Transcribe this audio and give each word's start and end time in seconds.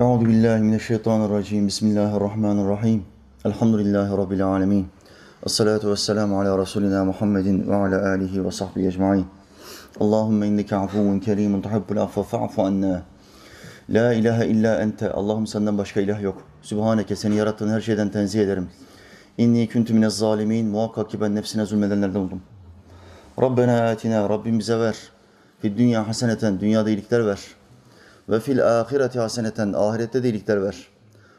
Euzu 0.00 0.26
billahi 0.26 0.62
mineşşeytanirracim. 0.62 1.66
Bismillahirrahmanirrahim. 1.66 3.04
Elhamdülillahi 3.44 4.12
rabbil 4.12 4.46
alamin. 4.46 4.86
Essalatu 5.46 5.90
vesselamu 5.90 6.40
ala 6.40 6.58
rasulina 6.58 7.04
Muhammedin 7.04 7.68
ve 7.68 7.74
ala 7.74 8.08
alihi 8.08 8.44
ve 8.44 8.50
sahbihi 8.50 8.86
ecmaîn. 8.86 9.26
Allahumme 10.00 10.46
inneke 10.46 10.76
afuvun 10.76 11.18
kerimun 11.18 11.62
tuhibbul 11.62 11.96
affe 11.96 12.22
fa'fu 12.22 12.62
anna. 12.62 13.02
La 13.90 14.12
ilahe 14.12 14.46
illa 14.46 14.80
ente. 14.80 15.10
Allah'ım 15.10 15.46
senden 15.46 15.78
başka 15.78 16.00
ilah 16.00 16.22
yok. 16.22 16.42
Sübhaneke 16.62 17.16
seni 17.16 17.36
yarattığın 17.36 17.68
her 17.68 17.80
şeyden 17.80 18.08
tenzih 18.08 18.40
ederim. 18.40 18.68
İnni 19.38 19.68
kuntu 19.68 19.94
minez 19.94 20.18
zalimin. 20.18 20.66
Muhakkak 20.66 21.10
ki 21.10 21.20
ben 21.20 21.34
nefsine 21.34 21.64
zulmedenlerden 21.64 22.20
oldum. 22.20 22.42
Rabbena 23.42 23.88
atina. 23.90 24.28
Rabbim 24.28 24.58
bize 24.58 24.78
ver. 24.78 24.96
Fid 25.62 25.78
dünya 25.78 26.08
haseneten. 26.08 26.60
Dünyada 26.60 26.90
iyilikler 26.90 27.26
ver. 27.26 27.57
Ve 28.28 28.40
fil 28.40 28.80
ahireti 28.80 29.18
haseneten. 29.20 29.72
Ahirette 29.72 30.22
de 30.22 30.28
iyilikler 30.28 30.62
ver. 30.62 30.88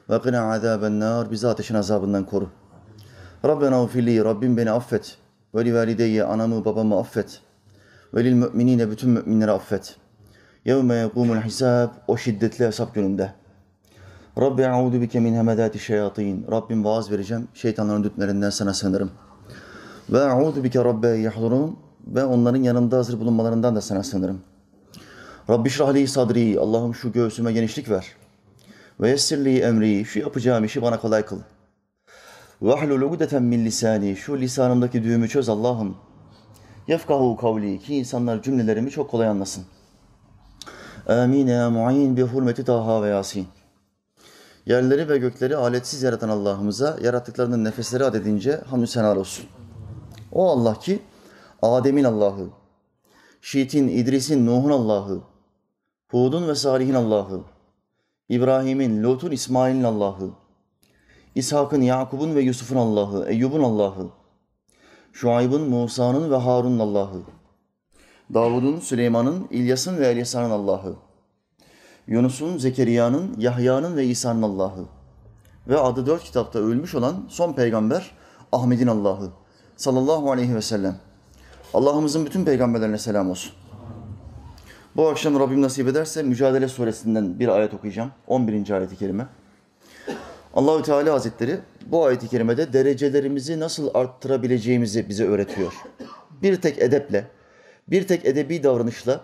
Ve 0.10 0.22
qina 0.22 0.54
azaben 0.54 1.00
nar. 1.00 1.32
Bizi 1.32 1.48
ateşin 1.48 1.76
azabından 1.76 2.26
koru. 2.26 2.50
Rabbena 3.46 3.84
ufili. 3.84 4.23
Rabbim 4.23 4.58
beni 4.58 4.72
affet. 4.72 5.18
Ve 5.55 5.66
li 5.66 5.76
valideyye. 5.76 6.23
Anamı 6.23 6.66
babamı 6.66 6.99
affet. 6.99 7.41
Ve 8.13 8.23
lil 8.23 8.34
müminine. 8.34 8.91
Bütün 8.91 9.10
müminleri 9.10 9.52
affet. 9.52 9.96
Yevme 10.66 10.96
yekumul 10.96 11.36
hisab. 11.36 11.90
O 12.08 12.18
şiddetli 12.18 12.66
hesap 12.66 12.96
gününde. 12.96 13.34
Rabbi 14.40 14.68
a'udu 14.68 15.02
bike 15.02 15.20
min 15.20 15.35
hemedati 15.35 15.80
şeyatin. 15.80 16.46
Rabbim 16.52 16.85
vaaz 16.85 17.12
vereceğim. 17.12 17.48
Şeytanların 17.54 18.04
dütlerinden 18.04 18.49
sana 18.49 18.74
sığınırım. 18.74 19.12
Ve 20.10 20.20
a'udu 20.20 20.63
bike 20.63 20.84
rabbe 20.84 21.08
yahdurun. 21.08 21.77
Ve 22.08 22.26
onların 22.26 22.63
yanında 22.63 22.98
hazır 22.98 23.20
bulunmalarından 23.20 23.76
da 23.76 23.82
sana 23.82 24.04
sığınırım. 24.04 24.41
Rabbi 25.49 25.70
şrahli 25.70 26.08
sadri. 26.08 26.59
Allah'ım 26.59 26.95
şu 26.95 27.12
göğsüme 27.12 27.53
genişlik 27.53 27.90
ver. 27.90 28.07
Ve 29.02 29.09
yessirli 29.09 29.59
emri. 29.59 30.05
Şu 30.05 30.20
yapacağım 30.20 30.66
işi 30.66 30.81
bana 30.81 30.99
kolay 30.99 31.26
kıl. 31.26 31.40
Ve 32.62 32.74
ahlul 32.74 33.01
ugdeten 33.01 33.43
min 33.43 33.65
lisani. 33.65 34.15
Şu 34.15 34.37
lisanımdaki 34.37 35.04
düğümü 35.04 35.29
çöz 35.29 35.49
Allah'ım. 35.49 35.98
Yefkahu 36.87 37.37
kavli. 37.37 37.79
Ki 37.79 37.96
insanlar 37.96 38.41
cümlelerimi 38.41 38.91
çok 38.91 39.12
kolay 39.12 39.27
anlasın. 39.27 39.63
Amin 41.07 41.48
ya 41.48 41.70
mu'in 41.70 42.18
bi 42.18 42.21
hurmeti 42.21 42.63
Taha 42.63 43.04
ve 43.04 43.09
Yasin. 43.09 43.48
Yerleri 44.65 45.09
ve 45.09 45.18
gökleri 45.18 45.55
aletsiz 45.55 46.04
yaratan 46.04 46.29
Allah'ımıza 46.29 46.98
yarattıklarının 47.02 47.63
nefesleri 47.63 48.05
adedince 48.05 48.62
hamdü 48.65 48.87
senalar 48.87 49.15
olsun. 49.15 49.46
O 50.31 50.49
Allah 50.49 50.79
ki 50.79 50.99
Adem'in 51.62 52.04
Allah'ı, 52.04 52.48
Şiit'in, 53.41 53.87
İdris'in, 53.87 54.46
Nuh'un 54.46 54.70
Allah'ı, 54.70 55.21
Hud'un 56.12 56.48
ve 56.48 56.55
Salih'in 56.55 56.93
Allah'ı, 56.93 57.41
İbrahim'in, 58.29 59.04
Lut'un, 59.04 59.32
İsmail'in 59.32 59.84
Allah'ı, 59.84 60.29
İshak'ın, 61.35 61.82
Yakub'un 61.82 62.35
ve 62.35 62.41
Yusuf'un 62.41 62.76
Allah'ı, 62.76 63.29
Eyyub'un 63.29 63.63
Allah'ı, 63.63 64.07
Şuayb'ın, 65.13 65.69
Musa'nın 65.69 66.31
ve 66.31 66.35
Harun'un 66.35 66.80
Allah'ı, 66.80 67.22
Davud'un, 68.34 68.80
Süleyman'ın, 68.80 69.47
İlyas'ın 69.52 69.97
ve 69.97 70.07
Elyasa'nın 70.07 70.50
Allah'ı, 70.50 70.96
Yunus'un, 72.07 72.57
Zekeriya'nın, 72.57 73.35
Yahya'nın 73.38 73.97
ve 73.97 74.06
İsa'nın 74.06 74.41
Allah'ı 74.41 74.85
ve 75.68 75.80
adı 75.80 76.06
dört 76.06 76.24
kitapta 76.24 76.59
ölmüş 76.59 76.96
olan 76.96 77.25
son 77.28 77.53
peygamber 77.53 78.12
Ahmet'in 78.52 78.88
Allah'ı 78.88 79.30
sallallahu 79.78 80.31
aleyhi 80.31 80.56
ve 80.56 80.62
sellem. 80.62 80.96
Allah'ımızın 81.74 82.25
bütün 82.25 82.46
peygamberlerine 82.46 82.97
selam 82.97 83.30
olsun. 83.30 83.59
Bu 85.00 85.08
akşam 85.08 85.40
Rabbim 85.40 85.62
nasip 85.62 85.88
ederse 85.88 86.24
Mücadele 86.24 86.68
suresinden 86.68 87.40
bir 87.40 87.47
ayet 87.47 87.74
okuyacağım. 87.74 88.12
11. 88.28 88.69
ayeti 88.69 88.97
kerime. 88.97 89.28
Allahü 90.53 90.84
Teala 90.84 91.14
Hazretleri 91.14 91.59
bu 91.86 92.06
ayeti 92.06 92.28
kerimede 92.28 92.74
derecelerimizi 92.74 93.59
nasıl 93.59 93.90
arttırabileceğimizi 93.94 95.09
bize 95.09 95.25
öğretiyor. 95.25 95.74
Bir 96.42 96.62
tek 96.62 96.82
edeple, 96.82 97.28
bir 97.88 98.08
tek 98.08 98.26
edebi 98.26 98.64
davranışla 98.64 99.22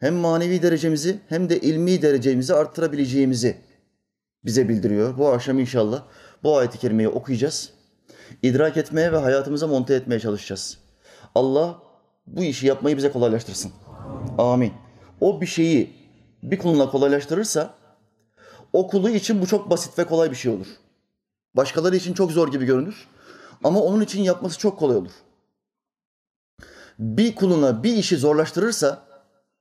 hem 0.00 0.14
manevi 0.14 0.62
derecemizi 0.62 1.18
hem 1.28 1.48
de 1.48 1.60
ilmi 1.60 2.02
derecemizi 2.02 2.54
arttırabileceğimizi 2.54 3.56
bize 4.44 4.68
bildiriyor. 4.68 5.18
Bu 5.18 5.28
akşam 5.28 5.58
inşallah 5.58 6.02
bu 6.42 6.56
ayeti 6.56 6.78
kerimeyi 6.78 7.08
okuyacağız. 7.08 7.70
İdrak 8.42 8.76
etmeye 8.76 9.12
ve 9.12 9.16
hayatımıza 9.16 9.66
monte 9.66 9.94
etmeye 9.94 10.20
çalışacağız. 10.20 10.78
Allah 11.34 11.78
bu 12.26 12.44
işi 12.44 12.66
yapmayı 12.66 12.96
bize 12.96 13.12
kolaylaştırsın. 13.12 13.72
Amin. 14.38 14.85
O 15.20 15.40
bir 15.40 15.46
şeyi 15.46 15.92
bir 16.42 16.58
kuluna 16.58 16.90
kolaylaştırırsa 16.90 17.74
o 18.72 18.88
kulu 18.88 19.10
için 19.10 19.42
bu 19.42 19.46
çok 19.46 19.70
basit 19.70 19.98
ve 19.98 20.04
kolay 20.04 20.30
bir 20.30 20.36
şey 20.36 20.52
olur. 20.52 20.66
Başkaları 21.54 21.96
için 21.96 22.14
çok 22.14 22.32
zor 22.32 22.52
gibi 22.52 22.64
görünür 22.64 23.08
ama 23.64 23.80
onun 23.80 24.00
için 24.00 24.22
yapması 24.22 24.58
çok 24.58 24.78
kolay 24.78 24.96
olur. 24.96 25.12
Bir 26.98 27.34
kuluna 27.34 27.82
bir 27.82 27.96
işi 27.96 28.16
zorlaştırırsa 28.16 29.02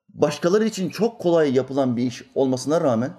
başkaları 0.10 0.66
için 0.66 0.90
çok 0.90 1.20
kolay 1.20 1.56
yapılan 1.56 1.98
bir 1.98 2.04
iş 2.04 2.24
olmasına 2.36 2.82
rağmen 2.82 3.14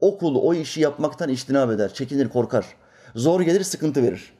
o 0.00 0.18
kul 0.18 0.34
o 0.34 0.54
işi 0.54 0.80
yapmaktan 0.80 1.28
iştinab 1.28 1.70
eder, 1.70 1.94
çekinir, 1.94 2.28
korkar. 2.28 2.66
Zor 3.14 3.40
gelir, 3.40 3.64
sıkıntı 3.64 4.02
verir. 4.02 4.32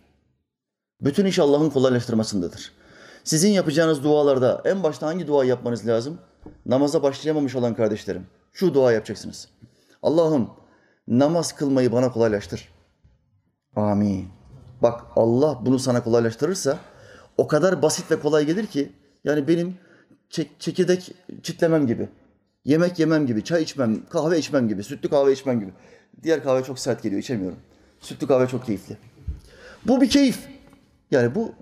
Bütün 1.00 1.26
iş 1.26 1.38
Allah'ın 1.38 1.70
kolaylaştırmasındadır. 1.70 2.72
Sizin 3.24 3.50
yapacağınız 3.50 4.04
dualarda 4.04 4.62
en 4.64 4.82
başta 4.82 5.06
hangi 5.06 5.26
dua 5.26 5.44
yapmanız 5.44 5.86
lazım? 5.86 6.18
Namaza 6.66 7.02
başlayamamış 7.02 7.54
olan 7.54 7.74
kardeşlerim. 7.74 8.26
Şu 8.52 8.74
dua 8.74 8.92
yapacaksınız. 8.92 9.48
Allah'ım 10.02 10.50
namaz 11.08 11.52
kılmayı 11.54 11.92
bana 11.92 12.12
kolaylaştır. 12.12 12.68
Amin. 13.76 14.28
Bak 14.82 15.04
Allah 15.16 15.58
bunu 15.66 15.78
sana 15.78 16.04
kolaylaştırırsa 16.04 16.78
o 17.38 17.46
kadar 17.46 17.82
basit 17.82 18.10
ve 18.10 18.20
kolay 18.20 18.46
gelir 18.46 18.66
ki 18.66 18.92
yani 19.24 19.48
benim 19.48 19.74
çek- 20.30 20.60
çekirdek 20.60 21.14
çitlemem 21.42 21.86
gibi, 21.86 22.08
yemek 22.64 22.98
yemem 22.98 23.26
gibi, 23.26 23.44
çay 23.44 23.62
içmem, 23.62 24.06
kahve 24.06 24.38
içmem 24.38 24.68
gibi, 24.68 24.84
sütlü 24.84 25.08
kahve 25.08 25.32
içmem 25.32 25.60
gibi. 25.60 25.72
Diğer 26.22 26.42
kahve 26.42 26.64
çok 26.64 26.78
sert 26.78 27.02
geliyor, 27.02 27.22
içemiyorum. 27.22 27.58
Sütlü 28.00 28.26
kahve 28.26 28.46
çok 28.46 28.66
keyifli. 28.66 28.96
Bu 29.86 30.00
bir 30.00 30.10
keyif. 30.10 30.48
Yani 31.10 31.34
bu 31.34 31.52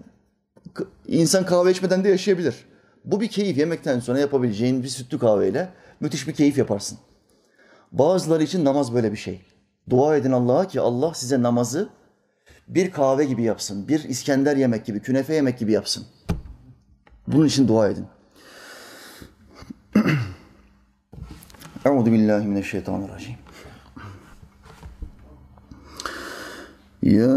insan 1.07 1.47
kahve 1.47 1.71
içmeden 1.71 2.05
de 2.05 2.09
yaşayabilir. 2.09 2.55
Bu 3.05 3.21
bir 3.21 3.29
keyif. 3.29 3.59
Yemekten 3.59 4.01
sonra 4.01 4.19
yapabileceğin 4.19 4.83
bir 4.83 4.89
sütlü 4.89 5.19
kahveyle 5.19 5.69
müthiş 6.01 6.29
bir 6.29 6.33
keyif 6.33 6.59
yaparsın. 6.59 6.99
Bazıları 7.93 8.43
için 8.43 8.65
namaz 8.65 8.95
böyle 8.95 9.13
bir 9.13 9.17
şey. 9.17 9.41
Dua 9.91 10.17
edin 10.17 10.33
Allah'a 10.33 10.69
ki 10.69 10.81
Allah 10.81 11.15
size 11.15 11.43
namazı 11.43 11.89
bir 12.69 12.91
kahve 12.91 13.25
gibi 13.25 13.43
yapsın, 13.43 13.89
bir 13.89 14.05
İskender 14.05 14.57
yemek 14.57 14.87
gibi, 14.87 15.01
künefe 15.01 15.35
yemek 15.35 15.59
gibi 15.59 15.73
yapsın. 15.73 16.07
Bunun 17.29 17.47
için 17.47 17.69
dua 17.69 17.89
edin. 17.89 18.07
Euzu 21.85 22.13
billahi 22.13 22.47
mineşşeytanirracim. 22.47 23.37
يا 27.05 27.37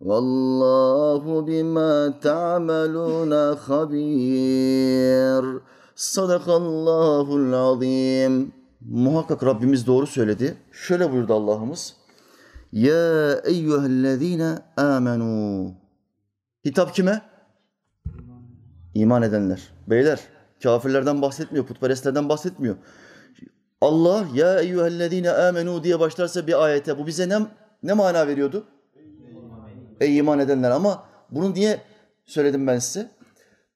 Vallahu 0.00 1.46
bima 1.46 2.20
ta'maluna 2.20 3.56
habir. 3.68 5.44
Sadakallahul 5.94 7.52
azim. 7.52 8.52
Muhakkak 8.80 9.44
Rabbimiz 9.44 9.86
doğru 9.86 10.06
söyledi. 10.06 10.56
Şöyle 10.72 11.12
buyurdu 11.12 11.34
Allah'ımız. 11.34 11.96
Ya 12.72 13.32
eyyühellezine 13.44 14.58
amenu. 14.76 15.72
Hitap 16.64 16.94
kime? 16.94 17.22
İman 18.94 19.22
edenler. 19.22 19.72
Beyler 19.86 20.20
kafirlerden 20.62 21.22
bahsetmiyor, 21.22 21.66
putperestlerden 21.66 22.28
bahsetmiyor. 22.28 22.76
Allah 23.80 24.26
ya 24.34 24.60
eyyühellezine 24.60 25.30
amenu 25.30 25.84
diye 25.84 26.00
başlarsa 26.00 26.46
bir 26.46 26.64
ayete 26.64 26.98
bu 26.98 27.06
bize 27.06 27.28
ne, 27.28 27.38
ne 27.82 27.92
mana 27.92 28.26
veriyordu? 28.26 28.64
Ey 30.00 30.16
iman 30.16 30.38
edenler 30.38 30.70
ama 30.70 31.08
bunu 31.30 31.54
niye 31.54 31.80
söyledim 32.24 32.66
ben 32.66 32.78
size? 32.78 33.10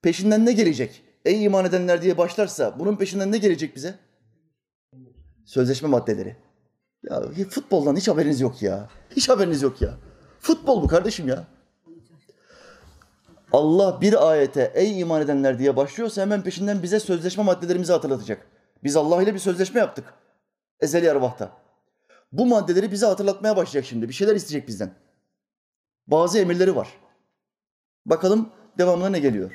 Peşinden 0.03 0.47
ne 0.47 0.53
gelecek? 0.53 1.03
Ey 1.25 1.45
iman 1.45 1.65
edenler 1.65 2.03
diye 2.03 2.19
başlarsa 2.19 2.79
bunun 2.79 2.97
peşinden 2.97 3.33
ne 3.33 3.39
gelecek 3.39 3.77
bize? 3.77 3.95
Sözleşme 5.45 5.89
maddeleri. 5.89 6.37
Ya 7.11 7.23
futboldan 7.51 7.97
hiç 7.97 8.09
haberiniz 8.09 8.41
yok 8.41 8.63
ya. 8.63 8.89
Hiç 9.17 9.29
haberiniz 9.29 9.63
yok 9.63 9.83
ya. 9.83 9.95
Futbol 10.41 10.83
bu 10.83 10.89
kardeşim 10.89 11.29
ya. 11.29 11.45
Allah 13.53 14.01
bir 14.01 14.31
ayete 14.31 14.73
ey 14.75 15.01
iman 15.01 15.23
edenler 15.23 15.59
diye 15.59 15.77
başlıyorsa 15.77 16.23
hemen 16.23 16.43
peşinden 16.43 16.83
bize 16.83 17.01
sözleşme 17.01 17.45
maddelerimizi 17.45 17.93
hatırlatacak. 17.93 18.47
Biz 18.85 18.97
Allah 18.97 19.23
ile 19.23 19.35
bir 19.35 19.39
sözleşme 19.39 19.81
yaptık. 19.81 20.05
Ezeli 20.81 21.07
ervahta. 21.07 21.51
Bu 22.33 22.47
maddeleri 22.47 22.93
bize 22.93 23.07
hatırlatmaya 23.07 23.57
başlayacak 23.57 23.89
şimdi. 23.89 24.09
Bir 24.09 24.15
şeyler 24.15 24.37
isteyecek 24.37 24.69
bizden. 24.69 24.91
Bazı 26.11 26.39
emirleri 26.39 26.77
var. 26.77 26.89
Bakalım 28.07 28.49
devamına 28.79 29.09
ne 29.09 29.21
geliyor? 29.21 29.53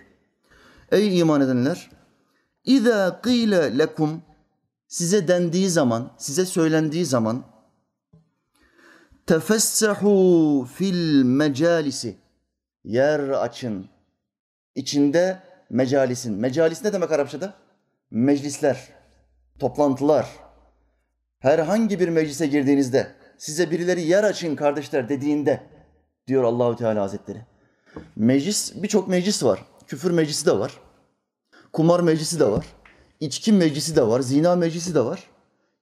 Ey 0.91 1.19
iman 1.19 1.41
edenler! 1.41 1.89
İza 2.63 3.21
qile 3.21 3.77
lekum 3.77 4.21
size 4.87 5.27
dendiği 5.27 5.69
zaman, 5.69 6.11
size 6.17 6.45
söylendiği 6.45 7.05
zaman 7.05 7.43
tefessahu 9.27 10.67
fil 10.75 11.23
mecalisi 11.23 12.17
yer 12.83 13.19
açın. 13.19 13.89
İçinde 14.75 15.39
mecalisin. 15.69 16.33
Mecalis 16.33 16.83
ne 16.83 16.93
demek 16.93 17.11
Arapçada? 17.11 17.53
Meclisler, 18.11 18.87
toplantılar. 19.59 20.27
Herhangi 21.39 21.99
bir 21.99 22.09
meclise 22.09 22.47
girdiğinizde 22.47 23.11
size 23.37 23.71
birileri 23.71 24.01
yer 24.01 24.23
açın 24.23 24.55
kardeşler 24.55 25.09
dediğinde 25.09 25.74
diyor 26.27 26.43
Allahü 26.43 26.75
Teala 26.75 27.01
Hazretleri. 27.01 27.41
Meclis 28.15 28.73
birçok 28.83 29.07
meclis 29.07 29.43
var. 29.43 29.65
Küfür 29.87 30.11
meclisi 30.11 30.45
de 30.45 30.59
var. 30.59 30.79
Kumar 31.73 31.99
meclisi 31.99 32.39
de 32.39 32.45
var. 32.51 32.65
İçki 33.19 33.53
meclisi 33.53 33.95
de 33.95 34.07
var. 34.07 34.19
Zina 34.19 34.55
meclisi 34.55 34.95
de 34.95 35.05
var. 35.05 35.23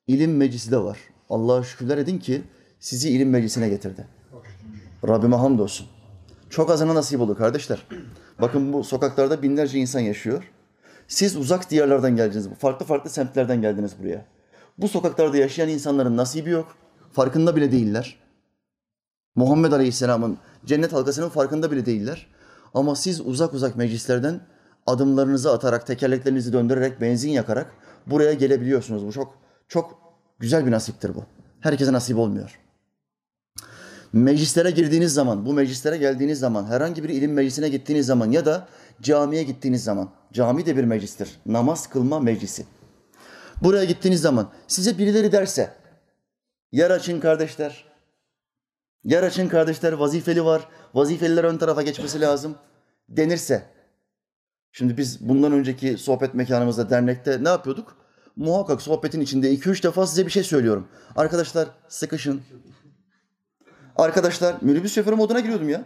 İlim 0.08 0.38
meclisi 0.38 0.72
de 0.72 0.78
var. 0.78 0.98
Allah'a 1.30 1.64
şükürler 1.64 1.98
edin 1.98 2.20
ki 2.20 2.42
sizi 2.80 3.10
ilim 3.10 3.30
meclisine 3.30 3.70
getirdi. 3.70 4.08
Rabbime 5.08 5.36
hamdolsun. 5.36 5.88
Çok 6.50 6.70
azına 6.70 6.96
nasip 6.96 7.22
oldu 7.22 7.38
kardeşler. 7.38 7.88
Bakın 8.42 8.74
bu 8.74 8.84
sokaklarda 8.84 9.42
binlerce 9.42 9.80
insan 9.80 10.00
yaşıyor. 10.00 10.52
Siz 11.08 11.36
uzak 11.36 11.70
diyarlardan 11.70 12.16
geldiniz. 12.16 12.50
Farklı 12.60 12.86
farklı 12.86 13.10
semtlerden 13.10 13.62
geldiniz 13.62 13.92
buraya. 14.00 14.26
Bu 14.78 14.88
sokaklarda 14.88 15.38
yaşayan 15.38 15.70
insanların 15.70 16.18
nasibi 16.18 16.50
yok. 16.50 16.76
Farkında 17.12 17.56
bile 17.56 17.72
değiller. 17.72 18.23
Muhammed 19.36 19.72
Aleyhisselam'ın 19.72 20.38
cennet 20.66 20.94
halkasının 20.94 21.30
farkında 21.30 21.72
bile 21.72 21.86
değiller. 21.86 22.28
Ama 22.74 22.96
siz 22.96 23.22
uzak 23.22 23.54
uzak 23.54 23.76
meclislerden 23.76 24.42
adımlarınızı 24.88 25.52
atarak, 25.52 25.88
tekerleklerinizi 25.88 26.54
döndürerek, 26.54 27.02
benzin 27.02 27.30
yakarak 27.30 27.74
buraya 28.08 28.34
gelebiliyorsunuz. 28.34 29.06
Bu 29.06 29.12
çok 29.12 29.38
çok 29.68 30.00
güzel 30.40 30.66
bir 30.66 30.72
nasiptir 30.72 31.16
bu. 31.16 31.24
Herkese 31.60 31.94
nasip 31.94 32.18
olmuyor. 32.18 32.60
Meclislere 34.14 34.72
girdiğiniz 34.72 35.14
zaman, 35.14 35.46
bu 35.46 35.54
meclislere 35.54 35.98
geldiğiniz 35.98 36.40
zaman, 36.40 36.66
herhangi 36.66 37.04
bir 37.04 37.10
ilim 37.10 37.34
meclisine 37.34 37.70
gittiğiniz 37.70 38.06
zaman 38.06 38.32
ya 38.32 38.46
da 38.46 38.68
camiye 39.02 39.44
gittiğiniz 39.44 39.84
zaman, 39.84 40.10
cami 40.34 40.66
de 40.66 40.78
bir 40.78 40.84
meclistir. 40.84 41.30
Namaz 41.46 41.88
kılma 41.88 42.20
meclisi. 42.20 42.66
Buraya 43.64 43.84
gittiğiniz 43.84 44.22
zaman 44.22 44.50
size 44.68 44.98
birileri 44.98 45.32
derse, 45.32 45.74
yer 46.72 46.92
açın 46.92 47.20
kardeşler, 47.20 47.86
yer 49.04 49.24
açın 49.24 49.50
kardeşler, 49.50 49.94
vazifeli 49.94 50.46
var, 50.46 50.68
vazifeliler 50.94 51.44
ön 51.44 51.58
tarafa 51.58 51.82
geçmesi 51.82 52.22
lazım 52.22 52.56
denirse, 53.10 53.74
Şimdi 54.76 54.98
biz 54.98 55.30
bundan 55.30 55.52
önceki 55.52 55.98
sohbet 55.98 56.34
mekanımızda, 56.34 56.90
dernekte 56.90 57.44
ne 57.44 57.50
yapıyorduk? 57.50 57.98
Muhakkak 58.36 58.82
sohbetin 58.82 59.22
içinde 59.22 59.52
iki 59.52 59.70
üç 59.70 59.84
defa 59.84 60.08
size 60.08 60.26
bir 60.26 60.32
şey 60.32 60.44
söylüyorum. 60.44 60.88
Arkadaşlar 61.16 61.68
sıkışın. 61.88 62.42
Arkadaşlar 63.96 64.56
minibüs 64.62 64.94
şoförü 64.96 65.16
moduna 65.16 65.40
giriyordum 65.40 65.70
ya. 65.70 65.84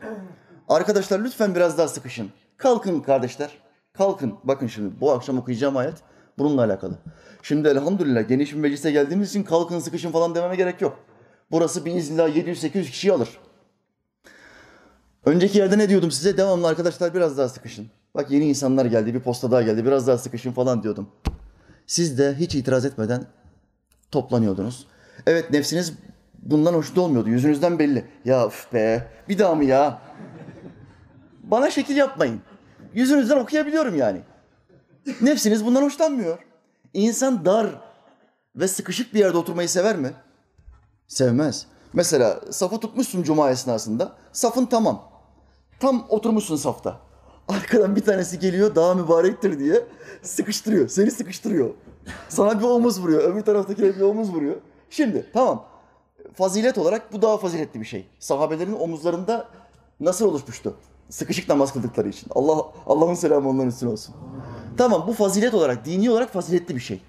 Arkadaşlar 0.67 1.19
lütfen 1.19 1.55
biraz 1.55 1.77
daha 1.77 1.87
sıkışın. 1.87 2.29
Kalkın 2.57 2.99
kardeşler. 2.99 3.49
Kalkın. 3.93 4.35
Bakın 4.43 4.67
şimdi 4.67 5.01
bu 5.01 5.11
akşam 5.11 5.37
okuyacağım 5.37 5.77
ayet 5.77 5.95
bununla 6.37 6.63
alakalı. 6.63 6.97
Şimdi 7.41 7.67
elhamdülillah 7.67 8.27
geniş 8.27 8.53
bir 8.53 8.59
meclise 8.59 8.91
geldiğimiz 8.91 9.29
için 9.29 9.43
kalkın 9.43 9.79
sıkışın 9.79 10.11
falan 10.11 10.35
dememe 10.35 10.55
gerek 10.55 10.81
yok. 10.81 10.99
Burası 11.51 11.85
biiznillah 11.85 12.29
700-800 12.29 12.83
kişiyi 12.83 13.13
alır. 13.13 13.29
Önceki 15.25 15.57
yerde 15.57 15.77
ne 15.77 15.89
diyordum 15.89 16.11
size? 16.11 16.38
Devamlı 16.38 16.67
arkadaşlar 16.67 17.13
biraz 17.13 17.38
daha 17.38 17.49
sıkışın. 17.49 17.88
Bak 18.15 18.31
yeni 18.31 18.45
insanlar 18.45 18.85
geldi, 18.85 19.13
bir 19.13 19.19
posta 19.19 19.51
daha 19.51 19.61
geldi, 19.61 19.85
biraz 19.85 20.07
daha 20.07 20.17
sıkışın 20.17 20.51
falan 20.51 20.83
diyordum. 20.83 21.09
Siz 21.88 22.17
de 22.17 22.35
hiç 22.39 22.55
itiraz 22.55 22.85
etmeden 22.85 23.25
toplanıyordunuz. 24.11 24.88
Evet 25.27 25.51
nefsiniz 25.51 25.94
bundan 26.39 26.73
hoşnut 26.73 26.97
olmuyordu. 26.97 27.29
Yüzünüzden 27.29 27.79
belli. 27.79 28.05
Ya 28.25 28.47
üf 28.47 28.73
be 28.73 29.07
bir 29.29 29.39
daha 29.39 29.55
mı 29.55 29.65
ya? 29.65 30.01
Bana 31.43 31.71
şekil 31.71 31.95
yapmayın. 31.95 32.41
Yüzünüzden 32.93 33.38
okuyabiliyorum 33.38 33.95
yani. 33.95 34.21
Nefsiniz 35.21 35.65
bundan 35.65 35.81
hoşlanmıyor. 35.81 36.39
İnsan 36.93 37.45
dar 37.45 37.67
ve 38.55 38.67
sıkışık 38.67 39.13
bir 39.13 39.19
yerde 39.19 39.38
oturmayı 39.38 39.69
sever 39.69 39.97
mi? 39.97 40.11
Sevmez. 41.07 41.65
Mesela 41.94 42.42
safı 42.51 42.80
tutmuşsun 42.80 43.24
cuma 43.24 43.50
esnasında. 43.50 44.12
Safın 44.31 44.65
tamam. 44.65 45.04
Tam 45.80 46.06
oturmuşsun 46.09 46.56
safta. 46.56 47.00
Arkadan 47.48 47.95
bir 47.95 48.06
tanesi 48.06 48.39
geliyor 48.39 48.75
daha 48.75 48.94
mübarektir 48.94 49.59
diye 49.59 49.86
sıkıştırıyor. 50.21 50.88
Seni 50.88 51.12
sıkıştırıyor. 51.12 51.69
Sana 52.30 52.59
bir 52.59 52.65
omuz 52.65 53.01
vuruyor. 53.01 53.24
Öbür 53.24 53.42
taraftakine 53.42 53.95
bir 53.95 54.01
omuz 54.01 54.30
vuruyor. 54.33 54.56
Şimdi 54.89 55.25
tamam. 55.33 55.65
Fazilet 56.33 56.77
olarak 56.77 57.13
bu 57.13 57.21
daha 57.21 57.38
faziletli 57.38 57.80
bir 57.80 57.86
şey. 57.86 58.07
Sahabelerin 58.19 58.74
omuzlarında 58.74 59.48
nasıl 60.00 60.25
oluşmuştu? 60.25 60.75
Sıkışık 61.10 61.50
namaz 61.50 61.74
kıldıkları 61.74 62.10
için. 62.10 62.27
Allah 62.36 62.65
Allah'ın 62.86 63.13
selamı 63.13 63.50
onların 63.50 63.69
üstüne 63.69 63.89
olsun. 63.89 64.15
Tamam 64.77 65.03
bu 65.07 65.13
fazilet 65.13 65.53
olarak, 65.53 65.86
dini 65.86 66.12
olarak 66.12 66.33
faziletli 66.33 66.75
bir 66.75 66.80
şey. 66.80 67.01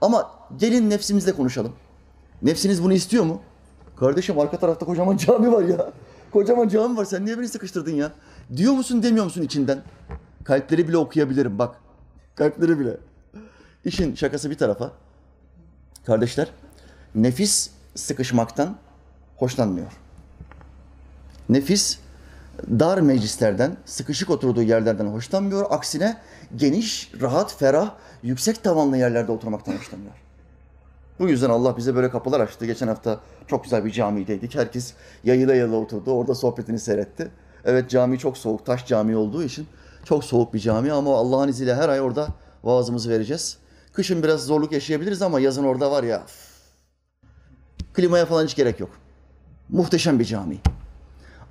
Ama 0.00 0.30
gelin 0.56 0.90
nefsimizle 0.90 1.32
konuşalım. 1.32 1.72
Nefsiniz 2.42 2.82
bunu 2.82 2.92
istiyor 2.92 3.24
mu? 3.24 3.42
Kardeşim 3.96 4.38
arka 4.38 4.58
tarafta 4.58 4.86
kocaman 4.86 5.16
cami 5.26 5.52
var 5.52 5.62
ya. 5.62 5.92
Kocaman 6.32 6.68
cami 6.68 6.96
var. 6.96 7.04
Sen 7.04 7.26
niye 7.26 7.38
beni 7.38 7.48
sıkıştırdın 7.48 7.94
ya? 7.94 8.12
Diyor 8.56 8.72
musun 8.72 9.02
demiyor 9.02 9.24
musun 9.24 9.42
içinden? 9.42 9.82
Kalpleri 10.44 10.88
bile 10.88 10.96
okuyabilirim 10.96 11.58
bak. 11.58 11.76
Kalpleri 12.34 12.78
bile. 12.78 12.96
İşin 13.84 14.14
şakası 14.14 14.50
bir 14.50 14.58
tarafa. 14.58 14.92
Kardeşler, 16.06 16.48
nefis 17.14 17.70
sıkışmaktan 17.94 18.76
hoşlanmıyor. 19.36 19.92
Nefis 21.48 21.98
dar 22.70 22.98
meclislerden, 22.98 23.76
sıkışık 23.84 24.30
oturduğu 24.30 24.62
yerlerden 24.62 25.06
hoşlanmıyor. 25.06 25.66
Aksine 25.70 26.16
geniş, 26.56 27.12
rahat, 27.20 27.56
ferah, 27.56 27.94
yüksek 28.22 28.64
tavanlı 28.64 28.96
yerlerde 28.96 29.32
oturmaktan 29.32 29.76
hoşlanıyor. 29.76 30.21
Bu 31.18 31.28
yüzden 31.28 31.50
Allah 31.50 31.76
bize 31.76 31.94
böyle 31.94 32.10
kapılar 32.10 32.40
açtı. 32.40 32.66
Geçen 32.66 32.88
hafta 32.88 33.20
çok 33.46 33.64
güzel 33.64 33.84
bir 33.84 33.90
camideydik. 33.90 34.54
Herkes 34.54 34.94
yayıla 35.24 35.54
yayıla 35.54 35.76
oturdu. 35.76 36.12
Orada 36.12 36.34
sohbetini 36.34 36.78
seyretti. 36.78 37.30
Evet 37.64 37.90
cami 37.90 38.18
çok 38.18 38.38
soğuk, 38.38 38.66
taş 38.66 38.86
cami 38.86 39.16
olduğu 39.16 39.42
için 39.42 39.66
çok 40.04 40.24
soğuk 40.24 40.54
bir 40.54 40.58
cami 40.58 40.92
ama 40.92 41.16
Allah'ın 41.16 41.48
izniyle 41.48 41.74
her 41.74 41.88
ay 41.88 42.00
orada 42.00 42.28
vaazımızı 42.64 43.10
vereceğiz. 43.10 43.58
Kışın 43.92 44.22
biraz 44.22 44.46
zorluk 44.46 44.72
yaşayabiliriz 44.72 45.22
ama 45.22 45.40
yazın 45.40 45.64
orada 45.64 45.90
var 45.90 46.02
ya 46.02 46.22
klimaya 47.94 48.26
falan 48.26 48.44
hiç 48.44 48.56
gerek 48.56 48.80
yok. 48.80 48.90
Muhteşem 49.68 50.18
bir 50.18 50.24
cami. 50.24 50.56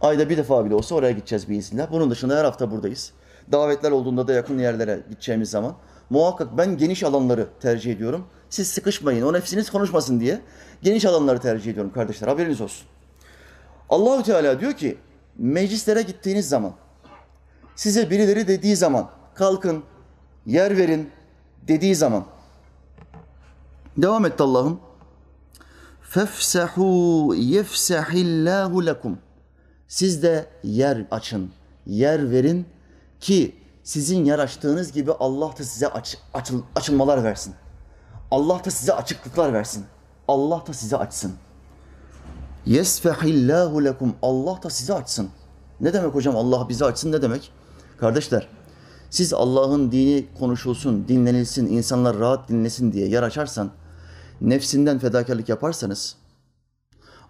Ayda 0.02 0.30
bir 0.30 0.38
defa 0.38 0.66
bile 0.66 0.76
olsa 0.76 0.96
oraya 0.96 1.12
gideceğiz 1.12 1.50
bir 1.50 1.56
izinle. 1.56 1.88
Bunun 1.92 2.12
dışında 2.12 2.38
her 2.38 2.46
hafta 2.46 2.72
buradayız. 2.72 3.12
Davetler 3.52 3.92
olduğunda 3.92 4.28
da 4.28 4.34
yakın 4.34 4.60
yerlere 4.60 5.04
gideceğimiz 5.10 5.50
zaman 5.50 5.76
muhakkak 6.12 6.58
ben 6.58 6.78
geniş 6.78 7.04
alanları 7.04 7.48
tercih 7.62 7.92
ediyorum. 7.92 8.28
Siz 8.50 8.68
sıkışmayın, 8.68 9.26
o 9.26 9.34
nefsiniz 9.34 9.70
konuşmasın 9.70 10.20
diye 10.20 10.42
geniş 10.82 11.06
alanları 11.06 11.40
tercih 11.40 11.72
ediyorum 11.72 11.92
kardeşler. 11.94 12.28
Haberiniz 12.28 12.62
olsun. 12.62 12.88
Allahü 13.90 14.24
Teala 14.24 14.60
diyor 14.60 14.74
ki 14.74 14.98
meclislere 15.38 16.02
gittiğiniz 16.02 16.50
zaman, 16.50 16.74
size 17.76 18.10
birileri 18.10 18.48
dediği 18.48 18.76
zaman, 18.76 19.10
kalkın, 19.36 19.84
yer 20.46 20.78
verin 20.78 21.10
dediği 21.68 21.96
zaman, 21.96 22.26
devam 23.98 24.26
etti 24.26 24.44
Allah'ım. 24.44 24.80
Fefsehu 26.02 27.34
yefsehillahu 27.38 28.86
lekum. 28.86 29.20
Siz 29.88 30.24
de 30.24 30.46
yer 30.64 31.06
açın, 31.12 31.52
yer 31.86 32.32
verin 32.32 32.66
ki 33.20 33.61
sizin 33.84 34.26
yer 34.26 34.40
açtığınız 34.40 34.92
gibi 34.92 35.12
Allah 35.12 35.58
da 35.60 35.64
size 35.64 35.88
aç, 35.88 36.18
açıl, 36.34 36.62
açılmalar 36.76 37.24
versin. 37.24 37.54
Allah 38.32 38.66
da 38.66 38.72
size 38.72 38.94
açıklıklar 38.94 39.54
versin. 39.54 39.86
Allah 40.28 40.64
da 40.68 40.74
size 40.74 40.98
açsın. 40.98 41.34
Yesfehillahu 42.66 43.84
lekum. 43.84 44.16
Allah 44.22 44.60
da 44.64 44.70
sizi 44.70 44.94
açsın. 44.94 45.30
Ne 45.82 45.94
demek 45.94 46.16
hocam 46.16 46.36
Allah 46.36 46.70
bizi 46.70 46.86
açsın 46.86 47.12
ne 47.12 47.22
demek? 47.22 47.52
Kardeşler 47.98 48.48
siz 49.12 49.34
Allah'ın 49.34 49.92
dini 49.92 50.26
konuşulsun, 50.40 51.08
dinlenilsin, 51.08 51.68
insanlar 51.68 52.20
rahat 52.20 52.50
dinlesin 52.50 52.92
diye 52.92 53.08
yer 53.08 53.24
açarsan, 53.24 53.72
nefsinden 54.42 55.00
fedakarlık 55.00 55.50
yaparsanız, 55.50 56.16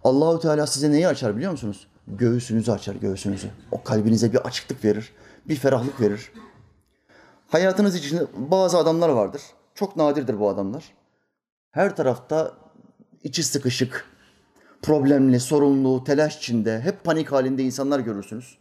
Allahu 0.03 0.39
Teala 0.39 0.67
size 0.67 0.91
neyi 0.91 1.07
açar 1.07 1.35
biliyor 1.35 1.51
musunuz? 1.51 1.87
Göğsünüzü 2.07 2.71
açar, 2.71 2.95
göğsünüzü. 2.95 3.47
O 3.71 3.83
kalbinize 3.83 4.33
bir 4.33 4.37
açıklık 4.37 4.85
verir, 4.85 5.11
bir 5.45 5.55
ferahlık 5.55 6.01
verir. 6.01 6.31
Hayatınız 7.47 7.95
içinde 7.95 8.27
bazı 8.35 8.77
adamlar 8.77 9.09
vardır. 9.09 9.41
Çok 9.75 9.95
nadirdir 9.95 10.39
bu 10.39 10.49
adamlar. 10.49 10.93
Her 11.71 11.95
tarafta 11.95 12.53
içi 13.23 13.43
sıkışık, 13.43 14.05
problemli, 14.81 15.39
sorunlu, 15.39 16.03
telaş 16.03 16.37
içinde, 16.37 16.81
hep 16.81 17.03
panik 17.03 17.31
halinde 17.31 17.63
insanlar 17.63 17.99
görürsünüz. 17.99 18.57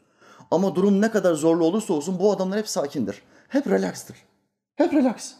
Ama 0.50 0.74
durum 0.74 1.00
ne 1.00 1.10
kadar 1.10 1.34
zorlu 1.34 1.64
olursa 1.64 1.92
olsun 1.94 2.18
bu 2.18 2.32
adamlar 2.32 2.58
hep 2.58 2.68
sakindir. 2.68 3.22
Hep 3.48 3.66
relaxtır. 3.66 4.16
Hep 4.76 4.92
relax. 4.92 5.34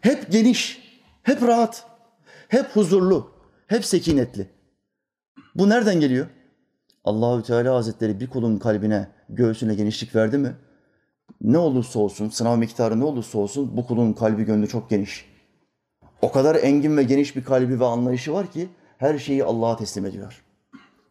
Hep 0.00 0.32
geniş, 0.32 0.82
hep 1.22 1.42
rahat, 1.42 1.86
hep 2.48 2.76
huzurlu, 2.76 3.30
hep 3.66 3.84
sekinetli. 3.84 4.48
Bu 5.54 5.68
nereden 5.68 6.00
geliyor? 6.00 6.26
Allahü 7.06 7.42
Teala 7.42 7.74
Hazretleri 7.74 8.20
bir 8.20 8.26
kulun 8.26 8.58
kalbine, 8.58 9.08
göğsüne 9.28 9.74
genişlik 9.74 10.14
verdi 10.14 10.38
mi? 10.38 10.56
Ne 11.40 11.58
olursa 11.58 11.98
olsun, 11.98 12.28
sınav 12.28 12.56
miktarı 12.56 13.00
ne 13.00 13.04
olursa 13.04 13.38
olsun 13.38 13.76
bu 13.76 13.86
kulun 13.86 14.12
kalbi 14.12 14.44
gönlü 14.44 14.68
çok 14.68 14.90
geniş. 14.90 15.26
O 16.22 16.32
kadar 16.32 16.54
engin 16.54 16.96
ve 16.96 17.02
geniş 17.02 17.36
bir 17.36 17.44
kalbi 17.44 17.80
ve 17.80 17.84
anlayışı 17.84 18.32
var 18.32 18.52
ki 18.52 18.68
her 18.98 19.18
şeyi 19.18 19.44
Allah'a 19.44 19.76
teslim 19.76 20.06
ediyor. 20.06 20.44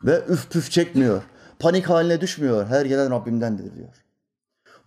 Ve 0.03 0.21
üf 0.29 0.51
püf 0.51 0.71
çekmiyor. 0.71 1.23
Panik 1.59 1.89
haline 1.89 2.21
düşmüyor. 2.21 2.67
Her 2.67 2.85
gelen 2.85 3.11
Rabbimdendir 3.11 3.75
diyor. 3.75 4.03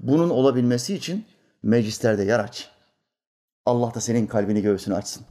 Bunun 0.00 0.30
olabilmesi 0.30 0.94
için 0.94 1.24
meclislerde 1.62 2.24
yer 2.24 2.38
aç. 2.38 2.70
Allah 3.66 3.94
da 3.94 4.00
senin 4.00 4.26
kalbini 4.26 4.62
göğsünü 4.62 4.94
açsın. 4.94 5.22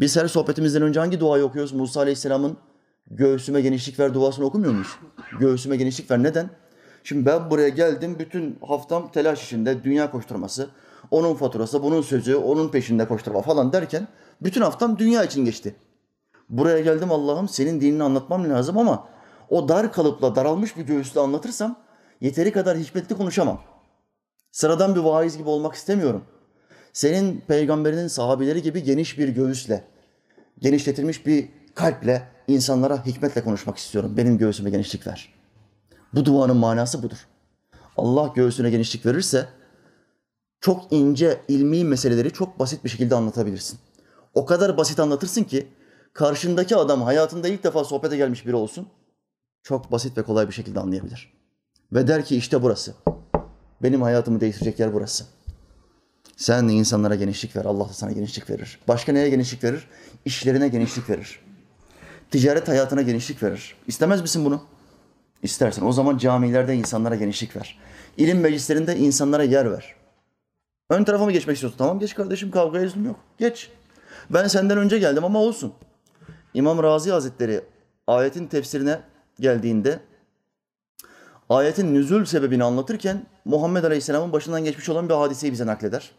Biz 0.00 0.16
her 0.16 0.28
sohbetimizden 0.28 0.82
önce 0.82 1.00
hangi 1.00 1.20
duayı 1.20 1.44
okuyoruz? 1.44 1.72
Musa 1.72 2.00
Aleyhisselam'ın 2.00 2.56
göğsüme 3.10 3.60
genişlik 3.60 4.00
ver 4.00 4.14
duasını 4.14 4.44
okumuyor 4.44 4.72
muyuz? 4.72 4.98
Göğsüme 5.40 5.76
genişlik 5.76 6.10
ver. 6.10 6.22
Neden? 6.22 6.50
Şimdi 7.04 7.26
ben 7.26 7.50
buraya 7.50 7.68
geldim. 7.68 8.18
Bütün 8.18 8.58
haftam 8.68 9.12
telaş 9.12 9.44
içinde 9.44 9.84
dünya 9.84 10.10
koşturması. 10.10 10.70
Onun 11.10 11.34
faturası, 11.34 11.82
bunun 11.82 12.02
sözü, 12.02 12.36
onun 12.36 12.68
peşinde 12.68 13.08
koşturma 13.08 13.42
falan 13.42 13.72
derken 13.72 14.08
bütün 14.42 14.60
haftam 14.60 14.98
dünya 14.98 15.24
için 15.24 15.44
geçti. 15.44 15.74
Buraya 16.48 16.80
geldim 16.80 17.12
Allah'ım 17.12 17.48
senin 17.48 17.80
dinini 17.80 18.02
anlatmam 18.02 18.50
lazım 18.50 18.78
ama 18.78 19.08
o 19.50 19.68
dar 19.68 19.92
kalıpla 19.92 20.36
daralmış 20.36 20.76
bir 20.76 20.82
göğüsle 20.82 21.20
anlatırsam 21.20 21.76
yeteri 22.20 22.52
kadar 22.52 22.78
hikmetli 22.78 23.16
konuşamam. 23.16 23.60
Sıradan 24.52 24.94
bir 24.94 25.00
vaiz 25.00 25.38
gibi 25.38 25.48
olmak 25.48 25.74
istemiyorum. 25.74 26.24
Senin 26.92 27.40
peygamberinin 27.40 28.08
sahabeleri 28.08 28.62
gibi 28.62 28.82
geniş 28.82 29.18
bir 29.18 29.28
göğüsle, 29.28 29.84
genişletilmiş 30.58 31.26
bir 31.26 31.48
kalple 31.74 32.28
insanlara 32.52 33.06
hikmetle 33.06 33.44
konuşmak 33.44 33.78
istiyorum. 33.78 34.14
Benim 34.16 34.38
göğsüme 34.38 34.70
genişlik 34.70 35.06
ver. 35.06 35.34
Bu 36.14 36.24
duanın 36.24 36.56
manası 36.56 37.02
budur. 37.02 37.26
Allah 37.96 38.32
göğsüne 38.34 38.70
genişlik 38.70 39.06
verirse 39.06 39.48
çok 40.60 40.92
ince 40.92 41.40
ilmi 41.48 41.84
meseleleri 41.84 42.32
çok 42.32 42.58
basit 42.58 42.84
bir 42.84 42.88
şekilde 42.88 43.14
anlatabilirsin. 43.14 43.78
O 44.34 44.46
kadar 44.46 44.76
basit 44.76 45.00
anlatırsın 45.00 45.44
ki 45.44 45.68
karşındaki 46.12 46.76
adam 46.76 47.02
hayatında 47.02 47.48
ilk 47.48 47.64
defa 47.64 47.84
sohbete 47.84 48.16
gelmiş 48.16 48.46
biri 48.46 48.54
olsun. 48.54 48.88
Çok 49.62 49.92
basit 49.92 50.18
ve 50.18 50.22
kolay 50.22 50.48
bir 50.48 50.52
şekilde 50.52 50.80
anlayabilir. 50.80 51.32
Ve 51.92 52.06
der 52.08 52.24
ki 52.24 52.36
işte 52.36 52.62
burası. 52.62 52.94
Benim 53.82 54.02
hayatımı 54.02 54.40
değiştirecek 54.40 54.80
yer 54.80 54.94
burası. 54.94 55.24
Sen 56.36 56.68
insanlara 56.68 57.14
genişlik 57.14 57.56
ver. 57.56 57.64
Allah 57.64 57.88
da 57.88 57.92
sana 57.92 58.12
genişlik 58.12 58.50
verir. 58.50 58.78
Başka 58.88 59.12
neye 59.12 59.28
genişlik 59.28 59.64
verir? 59.64 59.88
İşlerine 60.24 60.68
genişlik 60.68 61.10
verir. 61.10 61.40
Ticaret 62.32 62.68
hayatına 62.68 63.02
genişlik 63.02 63.42
verir. 63.42 63.76
İstemez 63.86 64.20
misin 64.20 64.44
bunu? 64.44 64.62
İstersen. 65.42 65.82
O 65.82 65.92
zaman 65.92 66.18
camilerde 66.18 66.74
insanlara 66.74 67.14
genişlik 67.14 67.56
ver. 67.56 67.78
İlim 68.16 68.40
meclislerinde 68.40 68.96
insanlara 68.96 69.42
yer 69.42 69.72
ver. 69.72 69.94
Ön 70.90 71.04
tarafa 71.04 71.24
mı 71.24 71.32
geçmek 71.32 71.54
istiyorsun? 71.54 71.78
Tamam 71.78 71.98
geç 71.98 72.14
kardeşim 72.14 72.50
kavgaya 72.50 72.84
lüzum 72.84 73.04
yok. 73.04 73.16
Geç. 73.38 73.70
Ben 74.30 74.46
senden 74.46 74.78
önce 74.78 74.98
geldim 74.98 75.24
ama 75.24 75.38
olsun. 75.38 75.72
İmam 76.54 76.82
Razi 76.82 77.10
Hazretleri 77.10 77.64
ayetin 78.06 78.46
tefsirine 78.46 79.00
geldiğinde 79.40 80.00
ayetin 81.48 81.94
nüzul 81.94 82.24
sebebini 82.24 82.64
anlatırken 82.64 83.26
Muhammed 83.44 83.84
Aleyhisselam'ın 83.84 84.32
başından 84.32 84.64
geçmiş 84.64 84.88
olan 84.88 85.08
bir 85.08 85.14
hadiseyi 85.14 85.52
bize 85.52 85.66
nakleder. 85.66 86.10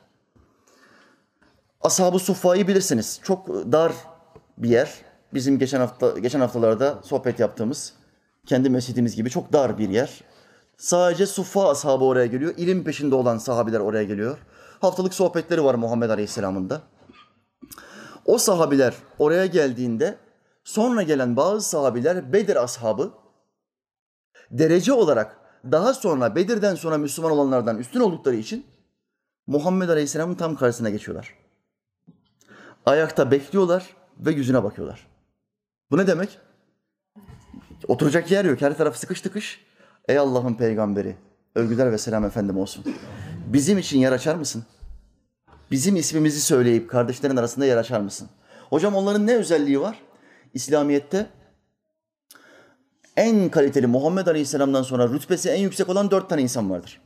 Ashab-ı 1.82 2.20
Suffa'yı 2.20 2.68
bilirsiniz. 2.68 3.20
Çok 3.24 3.48
dar 3.50 3.94
bir 4.58 4.70
yer. 4.70 5.13
Bizim 5.34 5.60
geçen 5.60 5.80
hafta 5.80 6.20
geçen 6.20 6.40
haftalarda 6.40 7.00
sohbet 7.04 7.40
yaptığımız 7.40 7.94
kendi 8.46 8.70
mescidimiz 8.70 9.16
gibi 9.16 9.30
çok 9.30 9.54
dar 9.54 9.78
bir 9.78 9.90
yer. 9.90 10.22
Sadece 10.78 11.26
Suffa 11.26 11.70
ashabı 11.70 12.04
oraya 12.06 12.26
geliyor. 12.26 12.54
İlim 12.58 12.84
peşinde 12.84 13.16
olan 13.16 13.38
sahabiler 13.38 13.80
oraya 13.80 14.04
geliyor. 14.04 14.38
Haftalık 14.82 15.14
sohbetleri 15.14 15.64
var 15.64 15.76
Muhammed 15.76 16.10
Aleyhisselam'ın 16.10 16.70
da. 16.70 16.82
O 18.26 18.38
sahabiler 18.38 18.94
oraya 19.20 19.46
geldiğinde 19.46 20.18
sonra 20.64 21.02
gelen 21.02 21.38
bazı 21.38 21.70
sahabiler 21.70 22.34
Bedir 22.34 22.64
ashabı 22.64 23.12
derece 24.52 24.94
olarak 24.94 25.38
daha 25.72 25.94
sonra 25.94 26.36
Bedir'den 26.36 26.76
sonra 26.76 26.98
Müslüman 26.98 27.32
olanlardan 27.32 27.78
üstün 27.78 28.00
oldukları 28.00 28.36
için 28.36 28.66
Muhammed 29.48 29.90
Aleyhisselam'ın 29.90 30.36
tam 30.36 30.56
karşısına 30.56 30.90
geçiyorlar. 30.90 31.36
Ayakta 32.86 33.32
bekliyorlar 33.32 33.96
ve 34.20 34.32
yüzüne 34.32 34.64
bakıyorlar. 34.64 35.13
Bu 35.92 35.98
ne 35.98 36.08
demek? 36.08 36.40
Oturacak 37.88 38.32
yer 38.32 38.46
yok. 38.46 38.62
Her 38.62 38.78
taraf 38.78 38.96
sıkış 38.96 39.22
tıkış. 39.22 39.66
Ey 40.08 40.18
Allah'ın 40.18 40.54
peygamberi, 40.54 41.16
övgüler 41.56 41.92
ve 41.92 41.98
selam 41.98 42.26
efendim 42.26 42.58
olsun. 42.58 42.86
Bizim 43.48 43.78
için 43.78 44.00
yer 44.00 44.12
açar 44.12 44.36
mısın? 44.36 44.64
Bizim 45.72 45.96
ismimizi 45.96 46.42
söyleyip 46.42 46.90
kardeşlerin 46.90 47.38
arasında 47.38 47.66
yer 47.66 47.78
açar 47.78 48.00
mısın? 48.00 48.30
Hocam 48.70 48.96
onların 48.96 49.28
ne 49.28 49.36
özelliği 49.36 49.82
var? 49.82 50.00
İslamiyet'te 50.54 51.30
en 53.18 53.50
kaliteli 53.50 53.88
Muhammed 53.88 54.28
Aleyhisselam'dan 54.28 54.84
sonra 54.84 55.10
rütbesi 55.10 55.50
en 55.50 55.62
yüksek 55.62 55.90
olan 55.90 56.12
dört 56.12 56.30
tane 56.30 56.42
insan 56.42 56.70
vardır. 56.70 57.02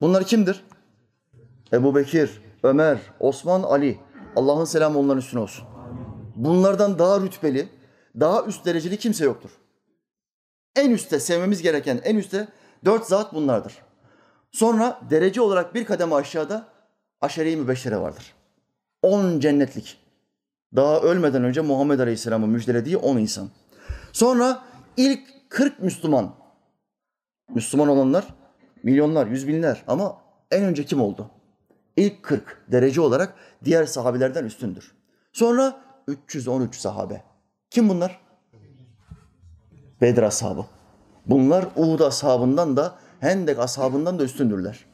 Bunlar 0.00 0.24
kimdir? 0.24 0.64
Ebu 1.72 1.94
Bekir, 1.94 2.42
Ömer, 2.62 2.98
Osman, 3.20 3.62
Ali. 3.62 3.98
Allah'ın 4.36 4.64
selamı 4.64 4.98
onların 4.98 5.18
üstüne 5.18 5.40
olsun. 5.40 5.64
Bunlardan 6.36 6.98
daha 6.98 7.20
rütbeli, 7.20 7.68
daha 8.20 8.44
üst 8.44 8.66
dereceli 8.66 8.96
kimse 8.96 9.24
yoktur. 9.24 9.50
En 10.76 10.90
üstte 10.90 11.20
sevmemiz 11.20 11.62
gereken 11.62 12.00
en 12.04 12.16
üstte 12.16 12.48
dört 12.84 13.06
zat 13.06 13.34
bunlardır. 13.34 13.78
Sonra 14.52 15.00
derece 15.10 15.40
olarak 15.40 15.74
bir 15.74 15.84
kademe 15.84 16.14
aşağıda 16.14 16.68
aşere-i 17.20 17.56
mübeşşere 17.56 17.96
vardır. 17.96 18.34
On 19.02 19.40
cennetlik. 19.40 19.98
Daha 20.76 21.00
ölmeden 21.00 21.44
önce 21.44 21.60
Muhammed 21.60 21.98
Aleyhisselam'ın 21.98 22.50
müjdelediği 22.50 22.96
on 22.96 23.16
insan. 23.16 23.50
Sonra 24.12 24.62
ilk 24.96 25.50
40 25.50 25.80
Müslüman. 25.80 26.34
Müslüman 27.54 27.88
olanlar 27.88 28.24
milyonlar, 28.82 29.26
yüz 29.26 29.48
binler 29.48 29.84
ama 29.86 30.16
en 30.50 30.64
önce 30.64 30.84
kim 30.84 31.00
oldu? 31.00 31.30
İlk 31.96 32.22
40 32.22 32.64
derece 32.68 33.00
olarak 33.00 33.34
diğer 33.64 33.84
sahabilerden 33.86 34.44
üstündür. 34.44 34.92
Sonra 35.32 35.80
313 36.08 36.76
sahabe. 36.76 37.24
Kim 37.74 37.88
bunlar? 37.88 38.20
Bedir 40.00 40.22
ashabı. 40.22 40.66
Bunlar 41.26 41.66
Uhud 41.76 42.00
ashabından 42.00 42.76
da 42.76 42.98
Hendek 43.20 43.58
ashabından 43.58 44.18
da 44.18 44.24
üstündürler. 44.24 44.84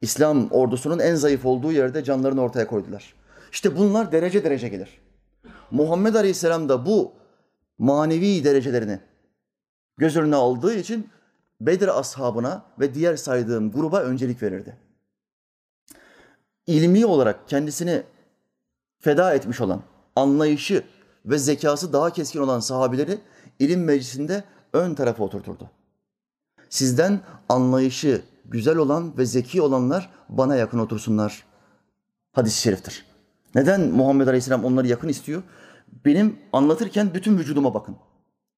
İslam 0.00 0.50
ordusunun 0.50 0.98
en 0.98 1.14
zayıf 1.14 1.46
olduğu 1.46 1.72
yerde 1.72 2.04
canlarını 2.04 2.42
ortaya 2.42 2.66
koydular. 2.66 3.14
İşte 3.52 3.76
bunlar 3.76 4.12
derece 4.12 4.44
derece 4.44 4.68
gelir. 4.68 5.00
Muhammed 5.70 6.14
Aleyhisselam 6.14 6.68
da 6.68 6.86
bu 6.86 7.12
manevi 7.78 8.44
derecelerini 8.44 9.00
göz 9.96 10.16
önüne 10.16 10.36
aldığı 10.36 10.74
için 10.74 11.08
Bedir 11.60 11.98
ashabına 11.98 12.64
ve 12.80 12.94
diğer 12.94 13.16
saydığım 13.16 13.72
gruba 13.72 14.00
öncelik 14.00 14.42
verirdi. 14.42 14.76
İlmi 16.66 17.06
olarak 17.06 17.48
kendisini 17.48 18.02
feda 19.00 19.34
etmiş 19.34 19.60
olan, 19.60 19.82
anlayışı 20.16 20.84
ve 21.26 21.38
zekası 21.38 21.92
daha 21.92 22.12
keskin 22.12 22.40
olan 22.40 22.60
sahabileri 22.60 23.18
ilim 23.58 23.84
meclisinde 23.84 24.44
ön 24.72 24.94
tarafa 24.94 25.24
oturturdu. 25.24 25.70
Sizden 26.70 27.20
anlayışı 27.48 28.22
güzel 28.44 28.76
olan 28.76 29.18
ve 29.18 29.26
zeki 29.26 29.62
olanlar 29.62 30.10
bana 30.28 30.56
yakın 30.56 30.78
otursunlar. 30.78 31.44
Hadis-i 32.32 32.60
şeriftir. 32.60 33.06
Neden 33.54 33.80
Muhammed 33.80 34.26
Aleyhisselam 34.26 34.64
onları 34.64 34.86
yakın 34.86 35.08
istiyor? 35.08 35.42
Benim 36.04 36.38
anlatırken 36.52 37.14
bütün 37.14 37.38
vücuduma 37.38 37.74
bakın. 37.74 37.96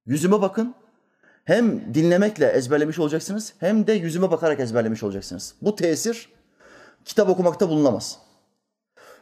Yüzüme 0.07 0.41
bakın. 0.41 0.75
Hem 1.45 1.95
dinlemekle 1.95 2.47
ezberlemiş 2.47 2.99
olacaksınız 2.99 3.53
hem 3.59 3.87
de 3.87 3.93
yüzüme 3.93 4.31
bakarak 4.31 4.61
ezberlemiş 4.61 5.03
olacaksınız. 5.03 5.55
Bu 5.63 5.77
tesir 5.77 6.29
kitap 7.05 7.29
okumakta 7.29 7.69
bulunamaz. 7.69 8.19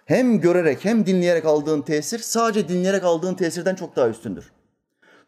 Hem 0.07 0.41
görerek 0.41 0.85
hem 0.85 1.07
dinleyerek 1.07 1.45
aldığın 1.45 1.83
tesir 1.83 2.19
sadece 2.19 2.69
dinleyerek 2.69 3.05
aldığın 3.05 3.35
tesirden 3.35 3.75
çok 3.75 3.97
daha 3.97 4.09
üstündür. 4.09 4.53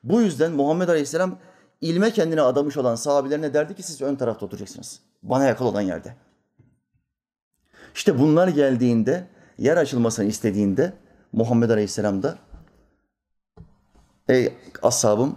Bu 0.04 0.20
yüzden 0.20 0.52
Muhammed 0.52 0.88
Aleyhisselam 0.88 1.38
ilme 1.80 2.10
kendine 2.10 2.42
adamış 2.42 2.76
olan 2.76 2.94
sahabelerine 2.94 3.54
derdi 3.54 3.74
ki 3.74 3.82
siz 3.82 4.02
ön 4.02 4.16
tarafta 4.16 4.46
oturacaksınız. 4.46 5.00
Bana 5.22 5.44
yakın 5.44 5.64
olan 5.64 5.80
yerde. 5.80 6.14
İşte 7.94 8.18
bunlar 8.18 8.48
geldiğinde, 8.48 9.26
yer 9.58 9.76
açılmasını 9.76 10.24
istediğinde 10.24 10.92
Muhammed 11.32 11.70
Aleyhisselam 11.70 12.22
da 12.22 12.38
ey 14.28 14.54
ashabım 14.82 15.36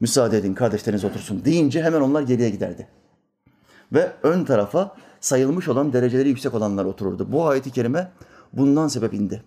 müsaade 0.00 0.38
edin 0.38 0.54
kardeşleriniz 0.54 1.04
otursun 1.04 1.44
deyince 1.44 1.82
hemen 1.82 2.00
onlar 2.00 2.22
geriye 2.22 2.50
giderdi. 2.50 2.88
Ve 3.92 4.12
ön 4.22 4.44
tarafa 4.44 4.96
sayılmış 5.20 5.68
olan 5.68 5.92
dereceleri 5.92 6.28
yüksek 6.28 6.54
olanlar 6.54 6.84
otururdu. 6.84 7.32
Bu 7.32 7.46
ayeti 7.46 7.70
kerime 7.70 8.12
bundan 8.52 8.88
sebep 8.88 9.14
indi. 9.14 9.42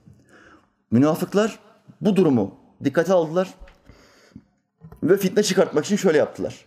Münafıklar 0.92 1.60
bu 2.02 2.16
durumu 2.16 2.56
dikkate 2.84 3.14
aldılar 3.14 3.54
ve 5.04 5.18
fitne 5.18 5.44
çıkartmak 5.44 5.86
için 5.86 5.96
şöyle 5.96 6.18
yaptılar. 6.18 6.66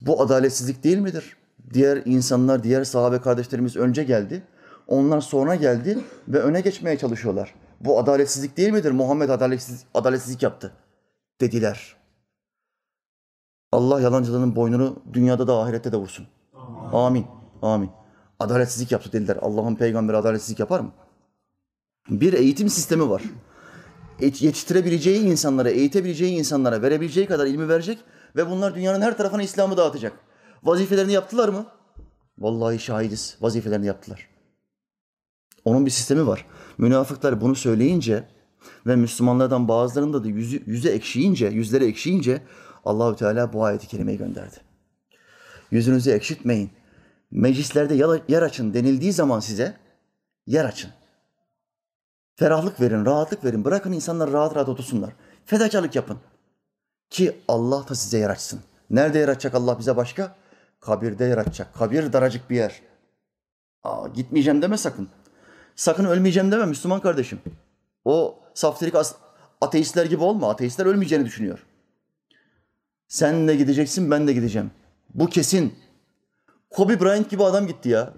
Bu 0.00 0.22
adaletsizlik 0.22 0.84
değil 0.84 0.98
midir? 0.98 1.36
Diğer 1.72 2.02
insanlar, 2.04 2.62
diğer 2.62 2.84
sahabe 2.84 3.20
kardeşlerimiz 3.20 3.76
önce 3.76 4.04
geldi. 4.04 4.42
Onlar 4.86 5.20
sonra 5.20 5.54
geldi 5.54 5.98
ve 6.28 6.38
öne 6.38 6.60
geçmeye 6.60 6.98
çalışıyorlar. 6.98 7.54
Bu 7.80 7.98
adaletsizlik 7.98 8.56
değil 8.56 8.70
midir? 8.70 8.90
Muhammed 8.90 9.28
adaletsiz, 9.28 9.84
adaletsizlik 9.94 10.42
yaptı 10.42 10.72
dediler. 11.40 11.96
Allah 13.72 14.00
yalancılığının 14.00 14.56
boynunu 14.56 15.02
dünyada 15.12 15.46
da 15.46 15.58
ahirette 15.58 15.92
de 15.92 15.96
vursun. 15.96 16.26
Amin. 16.92 17.26
Amin. 17.62 17.90
Adaletsizlik 18.38 18.92
yaptı 18.92 19.12
dediler. 19.12 19.38
Allah'ın 19.42 19.74
peygamberi 19.74 20.16
adaletsizlik 20.16 20.58
yapar 20.60 20.80
mı? 20.80 20.92
Bir 22.08 22.32
eğitim 22.32 22.68
sistemi 22.68 23.10
var. 23.10 23.22
Yetiştirebileceği 24.20 25.20
insanlara, 25.20 25.70
eğitebileceği 25.70 26.38
insanlara 26.38 26.82
verebileceği 26.82 27.26
kadar 27.26 27.46
ilmi 27.46 27.68
verecek 27.68 27.98
ve 28.36 28.50
bunlar 28.50 28.74
dünyanın 28.74 29.00
her 29.00 29.16
tarafına 29.16 29.42
İslam'ı 29.42 29.76
dağıtacak. 29.76 30.12
Vazifelerini 30.62 31.12
yaptılar 31.12 31.48
mı? 31.48 31.66
Vallahi 32.38 32.78
şahidiz. 32.78 33.36
Vazifelerini 33.40 33.86
yaptılar. 33.86 34.28
Onun 35.64 35.86
bir 35.86 35.90
sistemi 35.90 36.26
var. 36.26 36.46
Münafıklar 36.78 37.40
bunu 37.40 37.54
söyleyince 37.54 38.24
ve 38.86 38.96
Müslümanlardan 38.96 39.68
bazılarında 39.68 40.24
da 40.24 40.28
yüzü, 40.28 40.62
yüze 40.66 40.90
ekşiyince, 40.90 41.46
yüzleri 41.46 41.84
ekşiyince 41.84 42.42
Allahü 42.84 43.16
Teala 43.16 43.52
bu 43.52 43.64
ayeti 43.64 43.86
kerimeyi 43.86 44.18
gönderdi. 44.18 44.56
Yüzünüzü 45.70 46.10
ekşitmeyin. 46.10 46.70
Meclislerde 47.30 47.94
yer 48.28 48.42
açın 48.42 48.74
denildiği 48.74 49.12
zaman 49.12 49.40
size 49.40 49.76
yer 50.46 50.64
açın. 50.64 50.90
Ferahlık 52.40 52.80
verin, 52.80 53.06
rahatlık 53.06 53.44
verin. 53.44 53.64
Bırakın 53.64 53.92
insanlar 53.92 54.32
rahat 54.32 54.56
rahat 54.56 54.68
otursunlar. 54.68 55.10
Fedakarlık 55.46 55.96
yapın. 55.96 56.18
Ki 57.10 57.36
Allah 57.48 57.88
da 57.88 57.94
size 57.94 58.18
yer 58.18 58.30
açsın. 58.30 58.60
Nerede 58.90 59.18
yer 59.18 59.28
açacak 59.28 59.54
Allah 59.54 59.78
bize 59.78 59.96
başka? 59.96 60.36
Kabirde 60.80 61.24
yer 61.24 61.38
açacak. 61.38 61.74
Kabir 61.74 62.12
daracık 62.12 62.50
bir 62.50 62.56
yer. 62.56 62.80
Aa, 63.82 64.08
gitmeyeceğim 64.08 64.62
deme 64.62 64.76
sakın. 64.76 65.08
Sakın 65.76 66.04
ölmeyeceğim 66.04 66.52
deme 66.52 66.66
Müslüman 66.66 67.00
kardeşim. 67.00 67.40
O 68.04 68.38
saftirik 68.54 68.94
ateistler 69.60 70.06
gibi 70.06 70.22
olma. 70.22 70.50
Ateistler 70.50 70.86
ölmeyeceğini 70.86 71.24
düşünüyor. 71.24 71.66
Sen 73.08 73.48
de 73.48 73.56
gideceksin, 73.56 74.10
ben 74.10 74.28
de 74.28 74.32
gideceğim. 74.32 74.70
Bu 75.14 75.26
kesin. 75.26 75.74
Kobe 76.70 77.00
Bryant 77.00 77.30
gibi 77.30 77.44
adam 77.44 77.66
gitti 77.66 77.88
ya. 77.88 78.12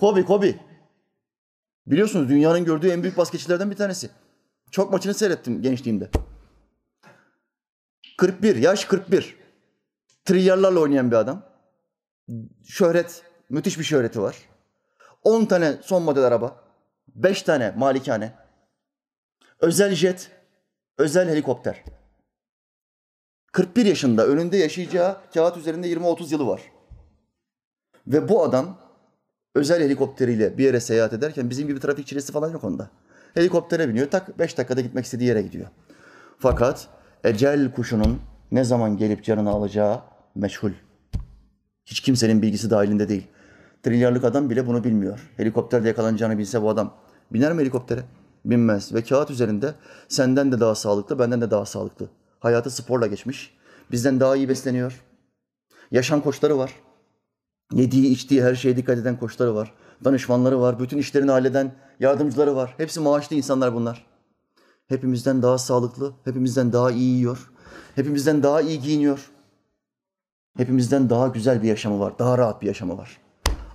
Kobe, 0.00 0.24
Kobe. 0.24 0.69
Biliyorsunuz 1.90 2.28
dünyanın 2.28 2.64
gördüğü 2.64 2.88
en 2.88 3.02
büyük 3.02 3.16
basketçilerden 3.16 3.70
bir 3.70 3.76
tanesi. 3.76 4.10
Çok 4.70 4.92
maçını 4.92 5.14
seyrettim 5.14 5.62
gençliğimde. 5.62 6.10
41, 8.18 8.56
yaş 8.56 8.84
41. 8.84 9.36
Trilyarlarla 10.24 10.80
oynayan 10.80 11.10
bir 11.10 11.16
adam. 11.16 11.42
Şöhret, 12.64 13.22
müthiş 13.48 13.78
bir 13.78 13.84
şöhreti 13.84 14.22
var. 14.22 14.36
10 15.22 15.44
tane 15.44 15.76
son 15.82 16.02
model 16.02 16.24
araba. 16.24 16.64
5 17.08 17.42
tane 17.42 17.74
malikane. 17.76 18.32
Özel 19.60 19.94
jet, 19.94 20.30
özel 20.98 21.28
helikopter. 21.28 21.84
41 23.52 23.86
yaşında 23.86 24.26
önünde 24.26 24.56
yaşayacağı 24.56 25.20
kağıt 25.34 25.56
üzerinde 25.56 25.92
20-30 25.92 26.32
yılı 26.32 26.46
var. 26.46 26.62
Ve 28.06 28.28
bu 28.28 28.42
adam 28.42 28.78
özel 29.54 29.82
helikopteriyle 29.82 30.58
bir 30.58 30.64
yere 30.64 30.80
seyahat 30.80 31.12
ederken 31.12 31.50
bizim 31.50 31.68
gibi 31.68 31.80
trafik 31.80 32.06
çilesi 32.06 32.32
falan 32.32 32.50
yok 32.50 32.64
onda. 32.64 32.90
Helikoptere 33.34 33.88
biniyor, 33.88 34.10
tak 34.10 34.38
5 34.38 34.58
dakikada 34.58 34.80
gitmek 34.80 35.04
istediği 35.04 35.28
yere 35.28 35.42
gidiyor. 35.42 35.66
Fakat 36.38 36.88
ecel 37.24 37.72
kuşunun 37.72 38.20
ne 38.52 38.64
zaman 38.64 38.96
gelip 38.96 39.24
canını 39.24 39.50
alacağı 39.50 40.00
meşhul. 40.34 40.72
Hiç 41.86 42.00
kimsenin 42.00 42.42
bilgisi 42.42 42.70
dahilinde 42.70 43.08
değil. 43.08 43.26
Trilyarlık 43.82 44.24
adam 44.24 44.50
bile 44.50 44.66
bunu 44.66 44.84
bilmiyor. 44.84 45.30
Helikopterde 45.36 45.88
yakalanacağını 45.88 46.38
bilse 46.38 46.62
bu 46.62 46.70
adam 46.70 46.94
biner 47.30 47.52
mi 47.52 47.60
helikoptere? 47.60 48.00
Binmez. 48.44 48.94
Ve 48.94 49.02
kağıt 49.02 49.30
üzerinde 49.30 49.74
senden 50.08 50.52
de 50.52 50.60
daha 50.60 50.74
sağlıklı, 50.74 51.18
benden 51.18 51.40
de 51.40 51.50
daha 51.50 51.66
sağlıklı. 51.66 52.08
Hayatı 52.40 52.70
sporla 52.70 53.06
geçmiş. 53.06 53.54
Bizden 53.90 54.20
daha 54.20 54.36
iyi 54.36 54.48
besleniyor. 54.48 55.00
Yaşam 55.90 56.20
koçları 56.20 56.58
var. 56.58 56.74
Yediği, 57.72 58.06
içtiği 58.06 58.42
her 58.42 58.54
şeye 58.54 58.76
dikkat 58.76 58.98
eden 58.98 59.18
koçları 59.18 59.54
var. 59.54 59.74
Danışmanları 60.04 60.60
var. 60.60 60.78
Bütün 60.78 60.98
işlerini 60.98 61.30
halleden 61.30 61.72
yardımcıları 62.00 62.56
var. 62.56 62.74
Hepsi 62.76 63.00
maaşlı 63.00 63.36
insanlar 63.36 63.74
bunlar. 63.74 64.06
Hepimizden 64.88 65.42
daha 65.42 65.58
sağlıklı, 65.58 66.12
hepimizden 66.24 66.72
daha 66.72 66.90
iyi 66.90 67.16
yiyor. 67.16 67.50
Hepimizden 67.94 68.42
daha 68.42 68.60
iyi 68.60 68.80
giyiniyor. 68.80 69.30
Hepimizden 70.56 71.10
daha 71.10 71.28
güzel 71.28 71.62
bir 71.62 71.68
yaşamı 71.68 72.00
var. 72.00 72.18
Daha 72.18 72.38
rahat 72.38 72.62
bir 72.62 72.66
yaşamı 72.66 72.98
var. 72.98 73.18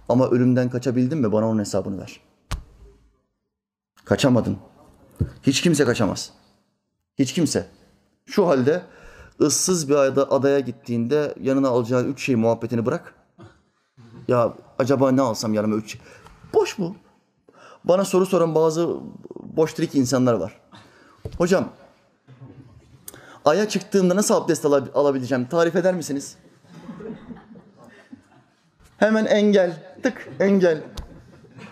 Ama 0.10 0.30
ölümden 0.30 0.70
kaçabildin 0.70 1.18
mi? 1.18 1.32
Bana 1.32 1.50
onun 1.50 1.60
hesabını 1.60 1.98
ver. 2.02 2.20
Kaçamadın. 4.06 4.58
Hiç 5.44 5.62
kimse 5.62 5.86
kaçamaz. 5.86 6.32
Hiç 7.20 7.34
kimse. 7.34 7.68
Şu 8.26 8.48
halde 8.48 8.82
ıssız 9.42 9.90
bir 9.90 9.96
adaya, 9.96 10.60
gittiğinde 10.60 11.36
yanına 11.42 11.68
alacağın 11.68 12.14
üç 12.14 12.26
şey 12.26 12.36
muhabbetini 12.36 12.86
bırak. 12.86 13.14
Ya 14.28 14.54
acaba 14.80 15.12
ne 15.12 15.22
alsam 15.22 15.54
yanıma 15.54 15.76
üç? 15.76 15.98
Boş 16.54 16.80
bu. 16.80 16.96
Bana 17.84 18.06
soru 18.06 18.26
soran 18.26 18.56
bazı 18.56 18.90
boş 19.40 19.74
trik 19.74 19.96
insanlar 19.96 20.34
var. 20.34 20.62
Hocam, 21.38 21.70
aya 23.46 23.70
çıktığımda 23.70 24.16
nasıl 24.16 24.36
abdest 24.36 24.66
alabileceğim? 24.66 25.46
Tarif 25.46 25.76
eder 25.76 25.94
misiniz? 25.94 26.38
Hemen 28.98 29.26
engel, 29.26 29.96
tık 30.04 30.30
engel. 30.40 30.84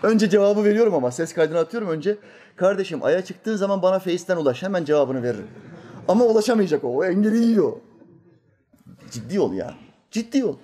Önce 0.02 0.30
cevabı 0.30 0.64
veriyorum 0.64 0.94
ama 0.94 1.10
ses 1.10 1.34
kaydını 1.34 1.58
atıyorum 1.58 1.88
önce. 1.88 2.18
Kardeşim 2.56 3.04
aya 3.04 3.24
çıktığın 3.24 3.56
zaman 3.56 3.82
bana 3.82 3.98
Face'ten 3.98 4.36
ulaş. 4.36 4.62
Hemen 4.62 4.84
cevabını 4.84 5.22
veririm. 5.22 5.48
Ama 6.08 6.24
ulaşamayacak 6.24 6.84
o. 6.84 6.88
O 6.88 7.04
engeli 7.04 7.44
yiyor. 7.44 7.72
Ciddi 9.10 9.40
ol 9.40 9.52
ya. 9.52 9.74
Ciddi 10.10 10.44
ol. 10.44 10.56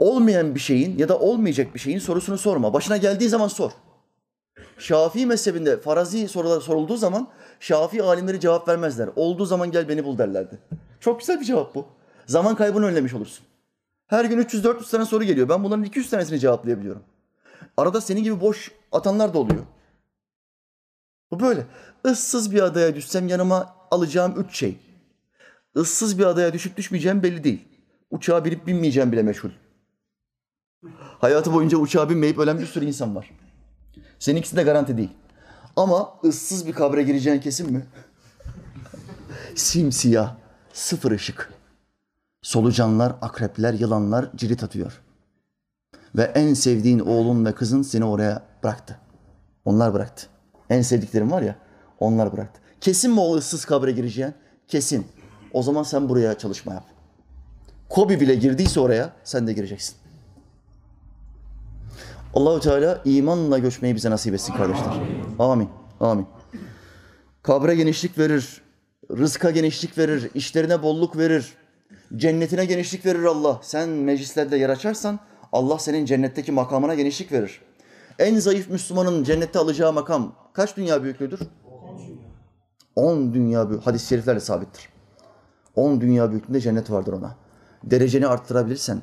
Olmayan 0.00 0.54
bir 0.54 0.60
şeyin 0.60 0.98
ya 0.98 1.08
da 1.08 1.18
olmayacak 1.18 1.74
bir 1.74 1.80
şeyin 1.80 1.98
sorusunu 1.98 2.38
sorma. 2.38 2.72
Başına 2.72 2.96
geldiği 2.96 3.28
zaman 3.28 3.48
sor. 3.48 3.70
Şafii 4.78 5.26
mezhebinde 5.26 5.80
farazi 5.80 6.28
sorular 6.28 6.60
sorulduğu 6.60 6.96
zaman 6.96 7.28
Şafii 7.60 8.02
alimleri 8.02 8.40
cevap 8.40 8.68
vermezler. 8.68 9.08
Olduğu 9.16 9.46
zaman 9.46 9.70
gel 9.70 9.88
beni 9.88 10.04
bul 10.04 10.18
derlerdi. 10.18 10.58
Çok 11.00 11.20
güzel 11.20 11.40
bir 11.40 11.44
cevap 11.44 11.74
bu. 11.74 11.86
Zaman 12.26 12.56
kaybını 12.56 12.86
önlemiş 12.86 13.14
olursun. 13.14 13.46
Her 14.06 14.24
gün 14.24 14.38
300-400 14.42 14.90
tane 14.90 15.04
soru 15.04 15.24
geliyor. 15.24 15.48
Ben 15.48 15.64
bunların 15.64 15.84
200 15.84 16.10
tanesini 16.10 16.40
cevaplayabiliyorum. 16.40 17.02
Arada 17.76 18.00
senin 18.00 18.22
gibi 18.22 18.40
boş 18.40 18.72
atanlar 18.92 19.34
da 19.34 19.38
oluyor. 19.38 19.62
Bu 21.30 21.40
böyle. 21.40 21.66
Issız 22.04 22.52
bir 22.52 22.62
adaya 22.62 22.94
düşsem 22.94 23.28
yanıma 23.28 23.74
alacağım 23.90 24.34
üç 24.40 24.56
şey. 24.58 24.76
Issız 25.76 26.18
bir 26.18 26.24
adaya 26.24 26.52
düşüp 26.52 26.76
düşmeyeceğim 26.76 27.22
belli 27.22 27.44
değil. 27.44 27.64
Uçağa 28.10 28.44
binip 28.44 28.66
binmeyeceğim 28.66 29.12
bile 29.12 29.22
meşhur. 29.22 29.50
Hayatı 31.20 31.52
boyunca 31.52 31.78
uçağa 31.78 32.10
binmeyip 32.10 32.38
ölen 32.38 32.58
bir 32.58 32.66
sürü 32.66 32.84
insan 32.84 33.16
var. 33.16 33.30
Seninkisi 34.18 34.56
de 34.56 34.62
garanti 34.62 34.96
değil. 34.96 35.10
Ama 35.76 36.14
ıssız 36.24 36.66
bir 36.66 36.72
kabre 36.72 37.02
gireceğin 37.02 37.40
kesin 37.40 37.72
mi? 37.72 37.86
Simsiyah, 39.54 40.36
sıfır 40.72 41.12
ışık. 41.12 41.52
Solucanlar, 42.42 43.12
akrepler, 43.22 43.74
yılanlar 43.74 44.30
cirit 44.36 44.64
atıyor. 44.64 45.00
Ve 46.16 46.22
en 46.22 46.54
sevdiğin 46.54 46.98
oğlun 46.98 47.44
ve 47.44 47.54
kızın 47.54 47.82
seni 47.82 48.04
oraya 48.04 48.42
bıraktı. 48.62 48.98
Onlar 49.64 49.94
bıraktı. 49.94 50.26
En 50.70 50.82
sevdiklerim 50.82 51.30
var 51.30 51.42
ya, 51.42 51.56
onlar 52.00 52.32
bıraktı. 52.32 52.60
Kesin 52.80 53.10
mi 53.10 53.20
o 53.20 53.36
ıssız 53.36 53.64
kabre 53.64 53.92
gireceğin? 53.92 54.34
Kesin. 54.68 55.06
O 55.52 55.62
zaman 55.62 55.82
sen 55.82 56.08
buraya 56.08 56.38
çalışma 56.38 56.74
yap. 56.74 56.84
Kobi 57.88 58.20
bile 58.20 58.34
girdiyse 58.34 58.80
oraya 58.80 59.12
sen 59.24 59.46
de 59.46 59.52
gireceksin. 59.52 59.96
Allahu 62.34 62.60
Teala 62.60 63.02
imanla 63.04 63.58
göçmeyi 63.58 63.94
bize 63.94 64.10
nasip 64.10 64.34
etsin 64.34 64.52
kardeşler. 64.52 65.02
Amin. 65.38 65.68
Amin. 66.00 66.26
Kabre 67.42 67.74
genişlik 67.74 68.18
verir. 68.18 68.62
rızka 69.10 69.50
genişlik 69.50 69.98
verir, 69.98 70.30
işlerine 70.34 70.82
bolluk 70.82 71.16
verir, 71.16 71.54
cennetine 72.16 72.64
genişlik 72.64 73.06
verir 73.06 73.24
Allah. 73.24 73.60
Sen 73.62 73.88
meclislerde 73.88 74.56
yer 74.56 74.68
açarsan 74.70 75.18
Allah 75.52 75.78
senin 75.78 76.04
cennetteki 76.04 76.52
makamına 76.52 76.94
genişlik 76.94 77.32
verir. 77.32 77.60
En 78.18 78.38
zayıf 78.38 78.70
Müslümanın 78.70 79.24
cennette 79.24 79.58
alacağı 79.58 79.92
makam 79.92 80.34
kaç 80.52 80.76
dünya 80.76 81.02
büyüklüğüdür? 81.02 81.40
10 82.96 83.34
dünya 83.34 83.70
büyük. 83.70 83.86
Hadis-i 83.86 84.06
şeriflerle 84.06 84.40
sabittir. 84.40 84.88
10 85.76 86.00
dünya 86.00 86.30
büyüklüğünde 86.30 86.60
cennet 86.60 86.90
vardır 86.90 87.12
ona. 87.12 87.36
Dereceni 87.84 88.26
arttırabilirsen, 88.26 89.00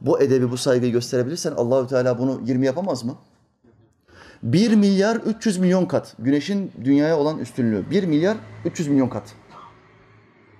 bu 0.00 0.20
edebi, 0.20 0.50
bu 0.50 0.56
saygıyı 0.56 0.92
gösterebilirsen 0.92 1.52
Allahü 1.52 1.88
Teala 1.88 2.18
bunu 2.18 2.40
20 2.44 2.66
yapamaz 2.66 3.04
mı? 3.04 3.16
1 4.42 4.74
milyar 4.74 5.16
300 5.16 5.58
milyon 5.58 5.86
kat. 5.86 6.14
Güneşin 6.18 6.72
dünyaya 6.84 7.18
olan 7.18 7.38
üstünlüğü. 7.38 7.90
1 7.90 8.04
milyar 8.04 8.36
300 8.64 8.88
milyon 8.88 9.08
kat. 9.08 9.34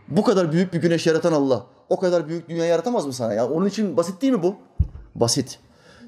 Bu 0.08 0.22
kadar 0.22 0.52
büyük 0.52 0.72
bir 0.72 0.80
güneş 0.80 1.06
yaratan 1.06 1.32
Allah. 1.32 1.66
O 1.88 2.00
kadar 2.00 2.28
büyük 2.28 2.48
dünya 2.48 2.64
yaratamaz 2.64 3.06
mı 3.06 3.12
sana 3.12 3.34
ya? 3.34 3.48
Onun 3.48 3.66
için 3.66 3.96
basit 3.96 4.22
değil 4.22 4.32
mi 4.32 4.42
bu? 4.42 4.56
Basit. 5.14 5.58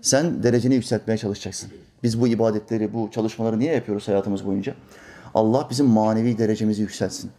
Sen 0.03 0.43
dereceni 0.43 0.75
yükseltmeye 0.75 1.19
çalışacaksın. 1.19 1.71
Biz 2.03 2.21
bu 2.21 2.29
ibadetleri, 2.29 2.95
bu 2.95 3.11
çalışmaları 3.11 3.59
niye 3.59 3.75
yapıyoruz 3.75 4.09
hayatımız 4.09 4.47
boyunca? 4.47 4.75
Allah 5.35 5.67
bizim 5.71 5.87
manevi 5.87 6.39
derecemizi 6.39 6.83
yükseltsin. 6.83 7.31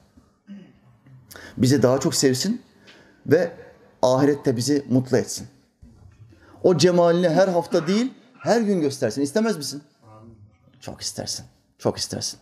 Bizi 1.57 1.83
daha 1.83 1.99
çok 1.99 2.15
sevsin 2.15 2.61
ve 3.25 3.51
ahirette 4.01 4.57
bizi 4.57 4.85
mutlu 4.89 5.17
etsin. 5.17 5.47
O 6.63 6.77
cemalini 6.77 7.29
her 7.29 7.47
hafta 7.47 7.87
değil, 7.87 8.13
her 8.39 8.61
gün 8.61 8.81
göstersin. 8.81 9.21
İstemez 9.21 9.57
misin? 9.57 9.83
Çok 10.79 11.01
istersin. 11.01 11.45
Çok 11.77 11.97
istersin. 11.97 12.39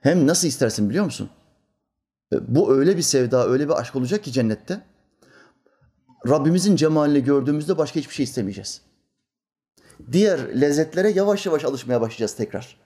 Hem 0.00 0.26
nasıl 0.26 0.48
istersin 0.48 0.90
biliyor 0.90 1.04
musun? 1.04 1.30
E, 2.32 2.54
Bu 2.54 2.72
öyle 2.74 2.96
bir 2.96 3.02
sevda, 3.02 3.48
öyle 3.48 3.68
bir 3.68 3.80
aşk 3.80 3.96
olacak 3.96 4.24
ki 4.24 4.32
cennette. 4.32 4.80
Rabbimizin 6.28 6.76
cemalini 6.76 7.24
gördüğümüzde 7.24 7.78
başka 7.78 8.00
hiçbir 8.00 8.14
şey 8.14 8.24
istemeyeceğiz. 8.24 8.82
Diğer 10.12 10.60
lezzetlere 10.60 11.10
yavaş 11.10 11.46
yavaş 11.46 11.64
alışmaya 11.64 12.00
başlayacağız 12.00 12.34
tekrar. 12.34 12.76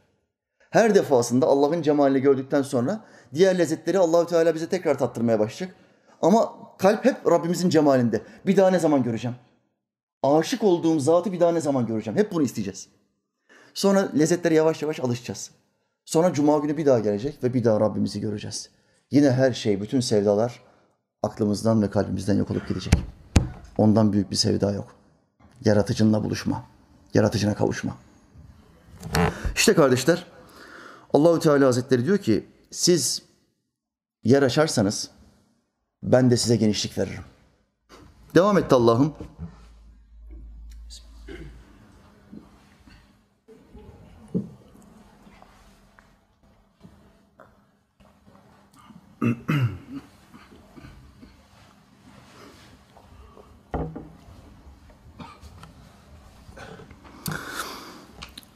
Her 0.70 0.94
defasında 0.94 1.46
Allah'ın 1.46 1.82
cemalini 1.82 2.20
gördükten 2.20 2.62
sonra 2.62 3.04
diğer 3.34 3.58
lezzetleri 3.58 3.98
Allahü 3.98 4.26
Teala 4.26 4.54
bize 4.54 4.68
tekrar 4.68 4.98
tattırmaya 4.98 5.38
başlayacak. 5.38 5.76
Ama 6.22 6.52
kalp 6.78 7.04
hep 7.04 7.26
Rabbimizin 7.26 7.70
cemalinde. 7.70 8.22
Bir 8.46 8.56
daha 8.56 8.70
ne 8.70 8.78
zaman 8.78 9.02
göreceğim? 9.02 9.36
Aşık 10.24 10.64
olduğum 10.64 11.00
zatı 11.00 11.32
bir 11.32 11.40
daha 11.40 11.52
ne 11.52 11.60
zaman 11.60 11.86
göreceğim? 11.86 12.18
Hep 12.18 12.32
bunu 12.32 12.42
isteyeceğiz. 12.42 12.88
Sonra 13.74 14.08
lezzetlere 14.18 14.54
yavaş 14.54 14.82
yavaş 14.82 15.00
alışacağız. 15.00 15.50
Sonra 16.04 16.32
cuma 16.32 16.58
günü 16.58 16.76
bir 16.76 16.86
daha 16.86 16.98
gelecek 16.98 17.44
ve 17.44 17.54
bir 17.54 17.64
daha 17.64 17.80
Rabbimizi 17.80 18.20
göreceğiz. 18.20 18.70
Yine 19.10 19.30
her 19.30 19.52
şey, 19.52 19.80
bütün 19.80 20.00
sevdalar 20.00 20.60
aklımızdan 21.22 21.82
ve 21.82 21.90
kalbimizden 21.90 22.34
yok 22.34 22.50
olup 22.50 22.68
gidecek. 22.68 22.94
Ondan 23.78 24.12
büyük 24.12 24.30
bir 24.30 24.36
sevda 24.36 24.72
yok. 24.72 24.94
Yaratıcınla 25.64 26.24
buluşma. 26.24 26.64
Yaratıcına 27.14 27.54
kavuşma. 27.54 27.96
İşte 29.54 29.74
kardeşler, 29.74 30.26
Allahü 31.12 31.40
Teala 31.40 31.66
Hazretleri 31.66 32.04
diyor 32.04 32.18
ki 32.18 32.46
siz 32.70 33.22
yer 34.24 34.42
açarsanız 34.42 35.10
ben 36.02 36.30
de 36.30 36.36
size 36.36 36.56
genişlik 36.56 36.98
veririm. 36.98 37.24
Devam 38.34 38.58
etti 38.58 38.74
Allah'ım. 38.74 39.14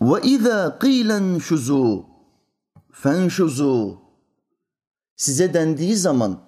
وَاِذَا 0.10 0.60
قِيلَ 0.84 1.10
انْشُزُوا 1.22 2.04
فَانْشُزُوا 3.02 3.96
Size 5.16 5.54
dendiği 5.54 5.96
zaman 5.96 6.40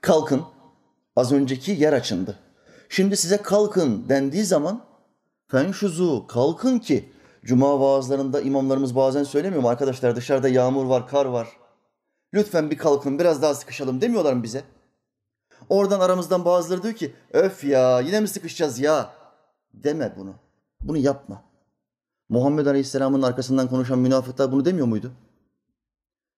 kalkın. 0.00 0.42
Az 1.16 1.32
önceki 1.32 1.72
yer 1.72 1.92
açındı. 1.92 2.38
Şimdi 2.88 3.16
size 3.16 3.36
kalkın 3.36 4.08
dendiği 4.08 4.44
zaman 4.44 4.84
fenşuzu 5.48 6.26
kalkın 6.26 6.78
ki 6.78 7.12
Cuma 7.44 7.80
vaazlarında 7.80 8.40
imamlarımız 8.40 8.96
bazen 8.96 9.24
söylemiyor 9.24 9.62
mu 9.62 9.68
arkadaşlar 9.68 10.16
dışarıda 10.16 10.48
yağmur 10.48 10.84
var, 10.84 11.08
kar 11.08 11.26
var. 11.26 11.48
Lütfen 12.35 12.71
bir 12.71 12.77
kalkın 12.77 13.19
biraz 13.19 13.41
daha 13.41 13.55
sıkışalım 13.55 14.01
demiyorlar 14.01 14.33
mı 14.33 14.43
bize? 14.43 14.63
Oradan 15.69 15.99
aramızdan 15.99 16.45
bazıları 16.45 16.83
diyor 16.83 16.93
ki 16.93 17.13
öf 17.33 17.63
ya 17.63 17.99
yine 17.99 18.19
mi 18.19 18.27
sıkışacağız 18.27 18.79
ya? 18.79 19.13
Deme 19.73 20.13
bunu. 20.17 20.33
Bunu 20.81 20.97
yapma. 20.97 21.43
Muhammed 22.29 22.65
Aleyhisselam'ın 22.65 23.21
arkasından 23.21 23.67
konuşan 23.67 23.99
münafıklar 23.99 24.51
bunu 24.51 24.65
demiyor 24.65 24.87
muydu? 24.87 25.11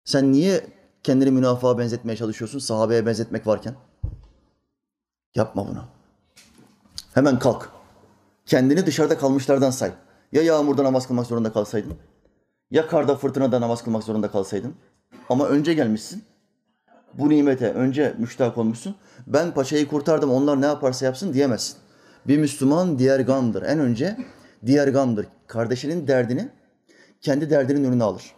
Sen 0.05 0.31
niye 0.31 0.67
kendini 1.03 1.31
münafığa 1.31 1.77
benzetmeye 1.77 2.17
çalışıyorsun 2.17 2.59
sahabeye 2.59 3.05
benzetmek 3.05 3.47
varken? 3.47 3.75
Yapma 5.35 5.67
bunu. 5.67 5.83
Hemen 7.13 7.39
kalk. 7.39 7.69
Kendini 8.45 8.85
dışarıda 8.85 9.17
kalmışlardan 9.17 9.71
say. 9.71 9.91
Ya 10.31 10.41
yağmurda 10.41 10.83
namaz 10.83 11.07
kılmak 11.07 11.25
zorunda 11.25 11.53
kalsaydın? 11.53 11.93
Ya 12.71 12.87
karda 12.87 13.15
fırtınada 13.15 13.61
namaz 13.61 13.83
kılmak 13.83 14.03
zorunda 14.03 14.31
kalsaydın? 14.31 14.75
Ama 15.29 15.47
önce 15.47 15.73
gelmişsin. 15.73 16.23
Bu 17.13 17.29
nimete 17.29 17.71
önce 17.71 18.15
müştak 18.17 18.57
olmuşsun. 18.57 18.95
Ben 19.27 19.53
paçayı 19.53 19.87
kurtardım 19.87 20.31
onlar 20.31 20.61
ne 20.61 20.65
yaparsa 20.65 21.05
yapsın 21.05 21.33
diyemezsin. 21.33 21.77
Bir 22.27 22.37
Müslüman 22.37 22.99
diğer 22.99 23.19
gamdır. 23.19 23.63
En 23.63 23.79
önce 23.79 24.17
diğer 24.65 24.87
gamdır. 24.87 25.27
Kardeşinin 25.47 26.07
derdini 26.07 26.49
kendi 27.21 27.49
derdinin 27.49 27.83
önüne 27.83 28.03
alır. 28.03 28.35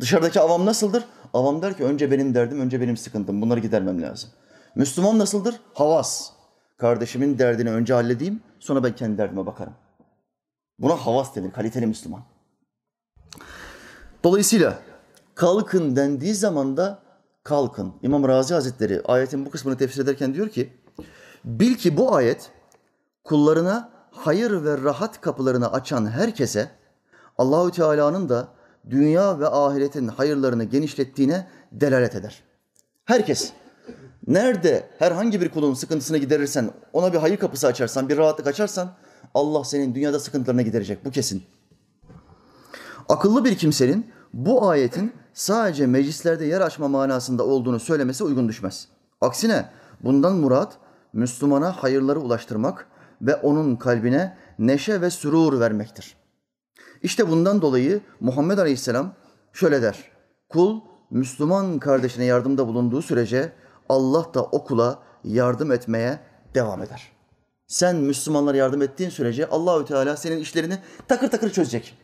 Dışarıdaki 0.00 0.40
avam 0.40 0.66
nasıldır? 0.66 1.04
Avam 1.34 1.62
der 1.62 1.76
ki 1.76 1.84
önce 1.84 2.10
benim 2.10 2.34
derdim, 2.34 2.60
önce 2.60 2.80
benim 2.80 2.96
sıkıntım. 2.96 3.42
Bunları 3.42 3.60
gidermem 3.60 4.02
lazım. 4.02 4.30
Müslüman 4.74 5.18
nasıldır? 5.18 5.60
Havas. 5.74 6.30
Kardeşimin 6.76 7.38
derdini 7.38 7.70
önce 7.70 7.94
halledeyim, 7.94 8.40
sonra 8.60 8.84
ben 8.84 8.96
kendi 8.96 9.18
derdime 9.18 9.46
bakarım. 9.46 9.74
Buna 10.78 10.96
havas 10.96 11.36
denir, 11.36 11.52
kaliteli 11.52 11.86
Müslüman. 11.86 12.22
Dolayısıyla 14.24 14.78
kalkın 15.34 15.96
dendiği 15.96 16.34
zaman 16.34 16.76
da 16.76 17.02
kalkın. 17.44 17.92
İmam 18.02 18.28
Razi 18.28 18.54
Hazretleri 18.54 19.02
ayetin 19.04 19.46
bu 19.46 19.50
kısmını 19.50 19.76
tefsir 19.76 20.02
ederken 20.02 20.34
diyor 20.34 20.48
ki, 20.48 20.72
bil 21.44 21.74
ki 21.74 21.96
bu 21.96 22.14
ayet 22.14 22.50
kullarına 23.24 23.90
hayır 24.10 24.64
ve 24.64 24.82
rahat 24.82 25.20
kapılarını 25.20 25.72
açan 25.72 26.10
herkese 26.10 26.70
Allahü 27.38 27.72
Teala'nın 27.72 28.28
da 28.28 28.48
dünya 28.90 29.40
ve 29.40 29.48
ahiretin 29.48 30.08
hayırlarını 30.08 30.64
genişlettiğine 30.64 31.48
delalet 31.72 32.14
eder. 32.14 32.42
Herkes 33.04 33.52
nerede 34.26 34.88
herhangi 34.98 35.40
bir 35.40 35.48
kulun 35.48 35.74
sıkıntısını 35.74 36.18
giderirsen, 36.18 36.70
ona 36.92 37.12
bir 37.12 37.18
hayır 37.18 37.36
kapısı 37.36 37.66
açarsan, 37.66 38.08
bir 38.08 38.16
rahatlık 38.16 38.46
açarsan 38.46 38.92
Allah 39.34 39.64
senin 39.64 39.94
dünyada 39.94 40.20
sıkıntılarını 40.20 40.62
giderecek. 40.62 41.04
Bu 41.04 41.10
kesin. 41.10 41.42
Akıllı 43.08 43.44
bir 43.44 43.54
kimsenin 43.54 44.12
bu 44.32 44.68
ayetin 44.68 45.12
sadece 45.34 45.86
meclislerde 45.86 46.44
yer 46.44 46.60
açma 46.60 46.88
manasında 46.88 47.44
olduğunu 47.46 47.80
söylemesi 47.80 48.24
uygun 48.24 48.48
düşmez. 48.48 48.88
Aksine 49.20 49.68
bundan 50.00 50.36
murat 50.36 50.78
Müslümana 51.12 51.82
hayırları 51.82 52.20
ulaştırmak 52.20 52.86
ve 53.22 53.34
onun 53.34 53.76
kalbine 53.76 54.36
neşe 54.58 55.00
ve 55.00 55.10
sürur 55.10 55.60
vermektir. 55.60 56.16
İşte 57.02 57.30
bundan 57.30 57.62
dolayı 57.62 58.00
Muhammed 58.20 58.58
Aleyhisselam 58.58 59.14
şöyle 59.52 59.82
der. 59.82 60.10
Kul 60.48 60.80
Müslüman 61.10 61.78
kardeşine 61.78 62.24
yardımda 62.24 62.66
bulunduğu 62.66 63.02
sürece 63.02 63.52
Allah 63.88 64.34
da 64.34 64.44
o 64.44 64.64
kula 64.64 64.98
yardım 65.24 65.72
etmeye 65.72 66.20
devam 66.54 66.82
eder. 66.82 67.12
Sen 67.66 67.96
Müslümanlara 67.96 68.56
yardım 68.56 68.82
ettiğin 68.82 69.10
sürece 69.10 69.48
Allahü 69.48 69.84
Teala 69.84 70.16
senin 70.16 70.38
işlerini 70.38 70.78
takır 71.08 71.30
takır 71.30 71.50
çözecek. 71.50 71.98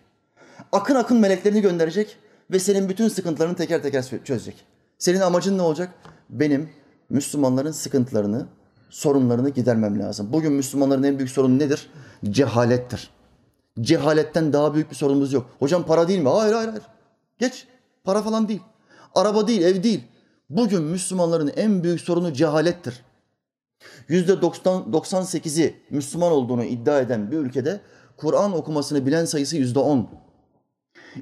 Akın 0.73 0.95
akın 0.95 1.19
meleklerini 1.19 1.61
gönderecek 1.61 2.17
ve 2.51 2.59
senin 2.59 2.89
bütün 2.89 3.09
sıkıntılarını 3.09 3.57
teker 3.57 3.83
teker 3.83 4.05
çözecek. 4.25 4.65
Senin 4.99 5.21
amacın 5.21 5.59
ne 5.59 5.63
olacak? 5.63 5.91
Benim 6.31 6.71
Müslümanların 7.11 7.73
sıkıntılarını, 7.73 8.47
sorunlarını 8.91 9.51
gidermem 9.51 9.99
lazım. 9.99 10.33
Bugün 10.33 10.53
Müslümanların 10.53 11.03
en 11.03 11.19
büyük 11.19 11.31
sorunu 11.31 11.59
nedir? 11.59 11.91
Cehalettir. 12.25 13.11
Cehaletten 13.81 14.53
daha 14.53 14.75
büyük 14.75 14.91
bir 14.91 14.97
sorunumuz 14.97 15.33
yok. 15.33 15.51
Hocam 15.59 15.87
para 15.87 16.09
değil 16.09 16.21
mi? 16.21 16.29
Hayır 16.29 16.55
hayır 16.55 16.69
hayır. 16.69 16.83
Geç. 17.39 17.67
Para 18.05 18.23
falan 18.23 18.49
değil. 18.49 18.63
Araba 19.15 19.49
değil, 19.49 19.63
ev 19.63 19.83
değil. 19.83 20.05
Bugün 20.51 20.83
Müslümanların 20.83 21.53
en 21.57 21.83
büyük 21.83 22.01
sorunu 22.01 22.33
cehalettir. 22.33 23.03
Yüzde 24.09 24.33
98'i 24.33 25.77
Müslüman 25.91 26.33
olduğunu 26.33 26.65
iddia 26.65 27.01
eden 27.01 27.31
bir 27.31 27.37
ülkede 27.37 27.81
Kur'an 28.17 28.53
okumasını 28.53 29.07
bilen 29.07 29.25
sayısı 29.25 29.57
yüzde 29.57 29.79
10. 29.79 30.09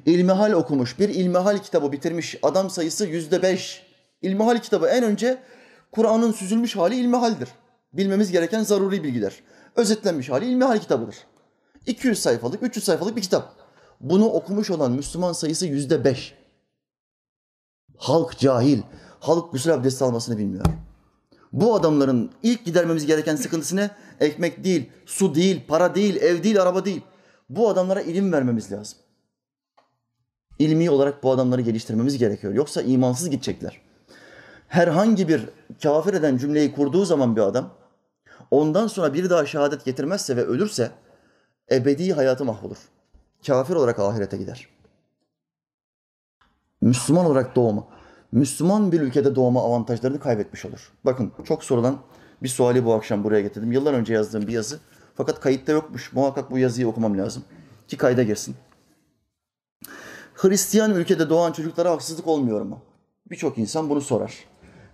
İlmihal 0.05 0.51
okumuş, 0.51 0.99
bir 0.99 1.09
ilmihal 1.09 1.57
kitabı 1.57 1.91
bitirmiş 1.91 2.35
adam 2.43 2.69
sayısı 2.69 3.05
yüzde 3.07 3.41
beş. 3.41 3.83
İlmihal 4.21 4.57
kitabı 4.57 4.87
en 4.87 5.03
önce 5.03 5.37
Kur'an'ın 5.91 6.31
süzülmüş 6.31 6.75
hali 6.75 6.95
ilmihaldir. 6.95 7.49
Bilmemiz 7.93 8.31
gereken 8.31 8.63
zaruri 8.63 9.03
bilgiler. 9.03 9.33
Özetlenmiş 9.75 10.29
hali 10.29 10.45
ilmihal 10.45 10.79
kitabıdır. 10.79 11.15
200 11.85 12.19
sayfalık, 12.19 12.63
300 12.63 12.85
sayfalık 12.85 13.15
bir 13.15 13.21
kitap. 13.21 13.55
Bunu 14.01 14.25
okumuş 14.25 14.69
olan 14.69 14.91
Müslüman 14.91 15.33
sayısı 15.33 15.65
yüzde 15.65 16.03
beş. 16.03 16.33
Halk 17.97 18.37
cahil. 18.37 18.81
Halk 19.19 19.51
gusül 19.51 19.73
abdesti 19.73 20.03
almasını 20.03 20.37
bilmiyor. 20.37 20.65
Bu 21.53 21.75
adamların 21.75 22.31
ilk 22.43 22.65
gidermemiz 22.65 23.05
gereken 23.05 23.35
sıkıntısı 23.35 23.75
ne? 23.75 23.91
Ekmek 24.19 24.63
değil, 24.63 24.89
su 25.05 25.35
değil, 25.35 25.61
para 25.67 25.95
değil, 25.95 26.15
ev 26.15 26.43
değil, 26.43 26.61
araba 26.61 26.85
değil. 26.85 27.01
Bu 27.49 27.69
adamlara 27.69 28.01
ilim 28.01 28.33
vermemiz 28.33 28.71
lazım. 28.71 28.97
İlmi 30.59 30.89
olarak 30.89 31.23
bu 31.23 31.31
adamları 31.31 31.61
geliştirmemiz 31.61 32.17
gerekiyor. 32.17 32.53
Yoksa 32.53 32.81
imansız 32.81 33.29
gidecekler. 33.29 33.81
Herhangi 34.67 35.27
bir 35.27 35.49
kafir 35.83 36.13
eden 36.13 36.37
cümleyi 36.37 36.71
kurduğu 36.71 37.05
zaman 37.05 37.35
bir 37.35 37.41
adam, 37.41 37.73
ondan 38.51 38.87
sonra 38.87 39.13
bir 39.13 39.29
daha 39.29 39.45
şehadet 39.45 39.85
getirmezse 39.85 40.35
ve 40.35 40.43
ölürse 40.43 40.91
ebedi 41.71 42.13
hayatı 42.13 42.45
mahvolur. 42.45 42.77
Kafir 43.47 43.75
olarak 43.75 43.99
ahirete 43.99 44.37
gider. 44.37 44.67
Müslüman 46.81 47.25
olarak 47.25 47.55
doğma. 47.55 47.87
Müslüman 48.31 48.91
bir 48.91 49.01
ülkede 49.01 49.35
doğma 49.35 49.63
avantajlarını 49.63 50.19
kaybetmiş 50.19 50.65
olur. 50.65 50.91
Bakın 51.05 51.31
çok 51.43 51.63
sorulan 51.63 51.99
bir 52.43 52.47
suali 52.47 52.85
bu 52.85 52.93
akşam 52.93 53.23
buraya 53.23 53.41
getirdim. 53.41 53.71
Yıllar 53.71 53.93
önce 53.93 54.13
yazdığım 54.13 54.47
bir 54.47 54.53
yazı. 54.53 54.79
Fakat 55.15 55.39
kayıtta 55.39 55.71
yokmuş. 55.71 56.13
Muhakkak 56.13 56.51
bu 56.51 56.57
yazıyı 56.57 56.87
okumam 56.87 57.17
lazım. 57.17 57.43
Ki 57.87 57.97
kayda 57.97 58.23
girsin. 58.23 58.55
Hristiyan 60.37 60.95
ülkede 60.95 61.29
doğan 61.29 61.51
çocuklara 61.51 61.91
haksızlık 61.91 62.27
olmuyor 62.27 62.61
mu? 62.61 62.81
Birçok 63.31 63.57
insan 63.57 63.89
bunu 63.89 64.01
sorar. 64.01 64.33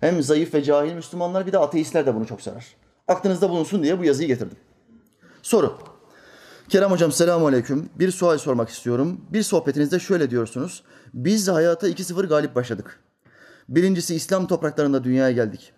Hem 0.00 0.22
zayıf 0.22 0.54
ve 0.54 0.62
cahil 0.62 0.92
Müslümanlar 0.92 1.46
bir 1.46 1.52
de 1.52 1.58
ateistler 1.58 2.06
de 2.06 2.14
bunu 2.14 2.26
çok 2.26 2.42
sorar. 2.42 2.66
Aklınızda 3.08 3.50
bulunsun 3.50 3.82
diye 3.82 3.98
bu 3.98 4.04
yazıyı 4.04 4.28
getirdim. 4.28 4.56
Soru. 5.42 5.78
Kerem 6.68 6.90
Hocam 6.90 7.12
selamun 7.12 7.46
aleyküm. 7.46 7.88
Bir 7.98 8.10
sual 8.10 8.38
sormak 8.38 8.68
istiyorum. 8.68 9.20
Bir 9.30 9.42
sohbetinizde 9.42 9.98
şöyle 9.98 10.30
diyorsunuz. 10.30 10.84
Biz 11.14 11.48
hayata 11.48 11.88
2-0 11.88 12.26
galip 12.26 12.54
başladık. 12.54 13.00
Birincisi 13.68 14.14
İslam 14.14 14.46
topraklarında 14.46 15.04
dünyaya 15.04 15.32
geldik. 15.32 15.72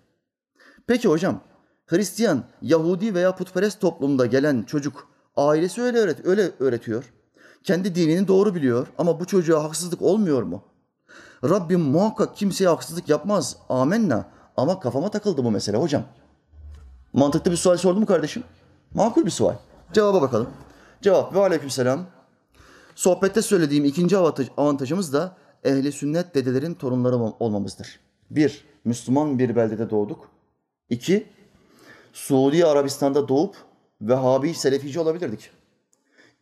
Peki 0.87 1.09
hocam, 1.09 1.41
Hristiyan, 1.87 2.45
Yahudi 2.63 3.15
veya 3.15 3.35
putperest 3.35 3.81
toplumda 3.81 4.27
gelen 4.27 4.63
çocuk 4.63 5.09
ailesi 5.37 5.83
öyle 5.83 5.99
öğret 5.99 6.27
öyle 6.27 6.51
öğretiyor. 6.61 7.13
Kendi 7.67 7.95
dinini 7.95 8.29
doğru 8.29 8.55
biliyor 8.55 8.87
ama 8.99 9.21
bu 9.21 9.27
çocuğa 9.27 9.65
haksızlık 9.65 10.03
olmuyor 10.03 10.43
mu? 10.43 10.63
Rabbim 11.45 11.81
muhakkak 11.81 12.37
kimseye 12.37 12.69
haksızlık 12.69 13.09
yapmaz. 13.09 13.57
Amenna. 13.69 14.25
Ama 14.57 14.81
kafama 14.81 15.11
takıldı 15.11 15.45
bu 15.45 15.51
mesele 15.51 15.77
hocam. 15.77 16.03
Mantıklı 17.13 17.51
bir 17.51 17.57
sual 17.57 17.77
sordum 17.77 18.01
mu 18.01 18.07
kardeşim? 18.07 18.45
Makul 18.95 19.27
bir 19.27 19.31
sual. 19.31 19.55
Cevaba 19.93 20.23
bakalım. 20.23 20.49
Cevap 21.03 21.35
ve 21.35 21.41
aleykümselam. 21.41 22.07
Sohbette 22.95 23.43
söylediğim 23.43 23.85
ikinci 23.85 24.17
avantaj, 24.17 24.49
avantajımız 24.57 25.13
da 25.13 25.37
ehli 25.65 25.93
sünnet 25.93 26.35
dedelerin 26.35 26.75
torunları 26.75 27.17
olmamızdır. 27.17 28.01
Bir, 28.31 28.65
Müslüman 28.85 29.39
bir 29.39 29.57
beldede 29.57 29.91
doğduk. 29.91 30.29
İki, 30.91 31.27
Suudi 32.13 32.67
Arabistan'da 32.67 33.29
doğup 33.29 33.57
Vehhabi 34.01 34.55
Selefici 34.55 35.01
olabilirdik. 35.01 35.56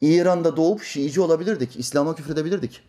İran'da 0.00 0.56
doğup 0.56 0.82
Şiici 0.82 1.20
olabilirdik. 1.20 1.76
İslam'a 1.76 2.14
küfredebilirdik. 2.14 2.82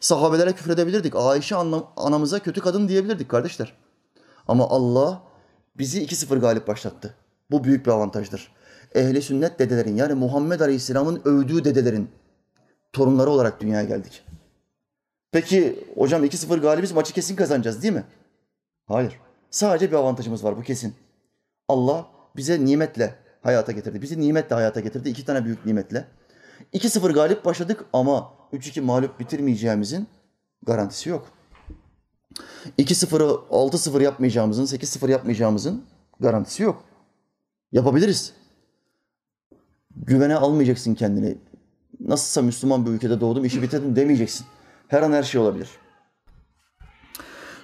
Sahabelere 0.00 0.52
küfredebilirdik. 0.52 1.16
Ayşe 1.16 1.56
anamıza 1.96 2.38
kötü 2.38 2.60
kadın 2.60 2.88
diyebilirdik 2.88 3.28
kardeşler. 3.28 3.76
Ama 4.48 4.68
Allah 4.68 5.22
bizi 5.78 6.04
2-0 6.04 6.40
galip 6.40 6.68
başlattı. 6.68 7.14
Bu 7.50 7.64
büyük 7.64 7.86
bir 7.86 7.90
avantajdır. 7.90 8.52
Ehli 8.94 9.22
sünnet 9.22 9.58
dedelerin 9.58 9.96
yani 9.96 10.14
Muhammed 10.14 10.60
Aleyhisselam'ın 10.60 11.22
övdüğü 11.24 11.64
dedelerin 11.64 12.10
torunları 12.92 13.30
olarak 13.30 13.60
dünyaya 13.60 13.84
geldik. 13.84 14.22
Peki 15.32 15.88
hocam 15.94 16.24
2-0 16.24 16.60
galibiz 16.60 16.92
maçı 16.92 17.12
kesin 17.12 17.36
kazanacağız 17.36 17.82
değil 17.82 17.94
mi? 17.94 18.04
Hayır. 18.86 19.20
Sadece 19.50 19.90
bir 19.90 19.96
avantajımız 19.96 20.44
var 20.44 20.56
bu 20.56 20.62
kesin. 20.62 20.94
Allah 21.68 22.06
bize 22.36 22.64
nimetle 22.64 23.14
hayata 23.42 23.72
getirdi. 23.72 24.02
Bizi 24.02 24.20
nimetle 24.20 24.54
hayata 24.54 24.80
getirdi. 24.80 25.08
İki 25.08 25.24
tane 25.24 25.44
büyük 25.44 25.66
nimetle. 25.66 26.08
2-0 26.72 27.12
galip 27.12 27.44
başladık 27.44 27.84
ama 27.92 28.32
3-2 28.52 28.80
mağlup 28.80 29.20
bitirmeyeceğimizin 29.20 30.08
garantisi 30.66 31.10
yok. 31.10 31.28
2-0'ı 32.78 33.48
6-0 33.50 34.02
yapmayacağımızın, 34.02 34.76
8-0 34.76 35.10
yapmayacağımızın 35.10 35.84
garantisi 36.20 36.62
yok. 36.62 36.84
Yapabiliriz. 37.72 38.32
Güvene 39.96 40.36
almayacaksın 40.36 40.94
kendini. 40.94 41.38
Nasılsa 42.00 42.42
Müslüman 42.42 42.86
bir 42.86 42.90
ülkede 42.90 43.20
doğdum, 43.20 43.44
işi 43.44 43.62
bitirdim 43.62 43.96
demeyeceksin. 43.96 44.46
Her 44.88 45.02
an 45.02 45.12
her 45.12 45.22
şey 45.22 45.40
olabilir. 45.40 45.70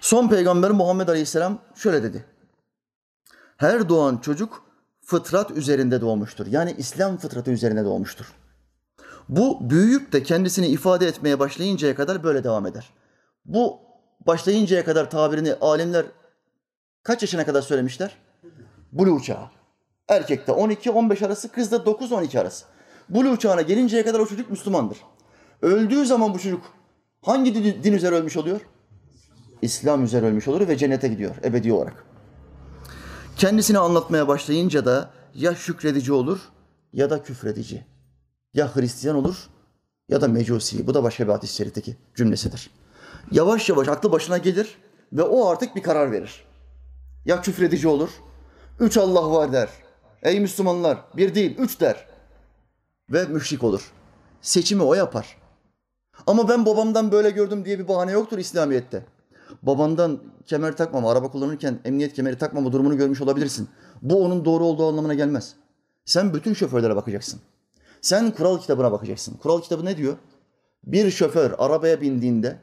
Son 0.00 0.28
peygamber 0.28 0.70
Muhammed 0.70 1.08
Aleyhisselam 1.08 1.58
şöyle 1.74 2.02
dedi. 2.02 2.24
Her 3.56 3.88
doğan 3.88 4.16
çocuk 4.16 4.65
fıtrat 5.06 5.50
üzerinde 5.50 6.00
doğmuştur. 6.00 6.46
Yani 6.46 6.74
İslam 6.78 7.16
fıtratı 7.16 7.50
üzerine 7.50 7.84
doğmuştur. 7.84 8.32
Bu 9.28 9.70
büyüyüp 9.70 10.12
de 10.12 10.22
kendisini 10.22 10.66
ifade 10.66 11.06
etmeye 11.06 11.38
başlayıncaya 11.38 11.94
kadar 11.94 12.24
böyle 12.24 12.44
devam 12.44 12.66
eder. 12.66 12.90
Bu 13.44 13.78
başlayıncaya 14.26 14.84
kadar 14.84 15.10
tabirini 15.10 15.54
alimler 15.54 16.06
kaç 17.02 17.22
yaşına 17.22 17.46
kadar 17.46 17.62
söylemişler? 17.62 18.16
Bulu 18.92 19.22
çağı. 19.22 19.50
Erkekte 20.08 20.52
12-15 20.52 21.26
arası, 21.26 21.52
kızda 21.52 21.76
9-12 21.76 22.40
arası. 22.40 22.64
Bulu 23.08 23.38
çağına 23.38 23.62
gelinceye 23.62 24.04
kadar 24.04 24.20
o 24.20 24.26
çocuk 24.26 24.50
Müslümandır. 24.50 24.98
Öldüğü 25.62 26.06
zaman 26.06 26.34
bu 26.34 26.38
çocuk 26.38 26.64
hangi 27.22 27.54
din, 27.54 27.82
din 27.82 27.92
üzere 27.92 28.14
ölmüş 28.14 28.36
oluyor? 28.36 28.60
İslam 29.62 30.04
üzere 30.04 30.26
ölmüş 30.26 30.48
olur 30.48 30.68
ve 30.68 30.76
cennete 30.76 31.08
gidiyor 31.08 31.34
ebedi 31.44 31.72
olarak. 31.72 32.15
Kendisini 33.36 33.78
anlatmaya 33.78 34.28
başlayınca 34.28 34.84
da 34.84 35.10
ya 35.34 35.54
şükredici 35.54 36.12
olur 36.12 36.40
ya 36.92 37.10
da 37.10 37.22
küfredici. 37.22 37.84
Ya 38.54 38.76
Hristiyan 38.76 39.16
olur 39.16 39.48
ya 40.08 40.20
da 40.20 40.28
mecusi. 40.28 40.86
Bu 40.86 40.94
da 40.94 41.02
başka 41.02 41.26
bir 41.26 41.32
hadis-i 41.32 41.54
şerifteki 41.54 41.96
cümlesidir. 42.14 42.70
Yavaş 43.32 43.68
yavaş 43.68 43.88
aklı 43.88 44.12
başına 44.12 44.38
gelir 44.38 44.78
ve 45.12 45.22
o 45.22 45.48
artık 45.48 45.76
bir 45.76 45.82
karar 45.82 46.12
verir. 46.12 46.44
Ya 47.24 47.40
küfredici 47.40 47.88
olur, 47.88 48.10
üç 48.80 48.96
Allah 48.96 49.30
var 49.30 49.52
der. 49.52 49.68
Ey 50.22 50.40
Müslümanlar 50.40 50.98
bir 51.16 51.34
değil 51.34 51.58
üç 51.58 51.80
der. 51.80 52.06
Ve 53.10 53.24
müşrik 53.24 53.64
olur. 53.64 53.92
Seçimi 54.42 54.82
o 54.82 54.94
yapar. 54.94 55.36
Ama 56.26 56.48
ben 56.48 56.66
babamdan 56.66 57.12
böyle 57.12 57.30
gördüm 57.30 57.64
diye 57.64 57.78
bir 57.78 57.88
bahane 57.88 58.12
yoktur 58.12 58.38
İslamiyet'te. 58.38 59.15
Babandan 59.62 60.18
kemer 60.46 60.76
takmama, 60.76 61.10
araba 61.10 61.30
kullanırken 61.30 61.78
emniyet 61.84 62.12
kemeri 62.12 62.38
takmama 62.38 62.72
durumunu 62.72 62.96
görmüş 62.96 63.20
olabilirsin. 63.20 63.68
Bu 64.02 64.24
onun 64.24 64.44
doğru 64.44 64.64
olduğu 64.64 64.88
anlamına 64.88 65.14
gelmez. 65.14 65.54
Sen 66.04 66.34
bütün 66.34 66.54
şoförlere 66.54 66.96
bakacaksın. 66.96 67.40
Sen 68.00 68.30
kural 68.30 68.58
kitabına 68.58 68.92
bakacaksın. 68.92 69.36
Kural 69.36 69.60
kitabı 69.60 69.84
ne 69.84 69.96
diyor? 69.96 70.16
Bir 70.84 71.10
şoför 71.10 71.54
arabaya 71.58 72.00
bindiğinde 72.00 72.56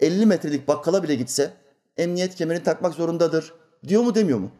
50 0.00 0.26
metrelik 0.26 0.68
bakkala 0.68 1.02
bile 1.02 1.14
gitse 1.14 1.52
emniyet 1.96 2.34
kemerini 2.34 2.62
takmak 2.62 2.94
zorundadır. 2.94 3.54
Diyor 3.88 4.02
mu 4.02 4.14
demiyor 4.14 4.38
mu? 4.38 4.50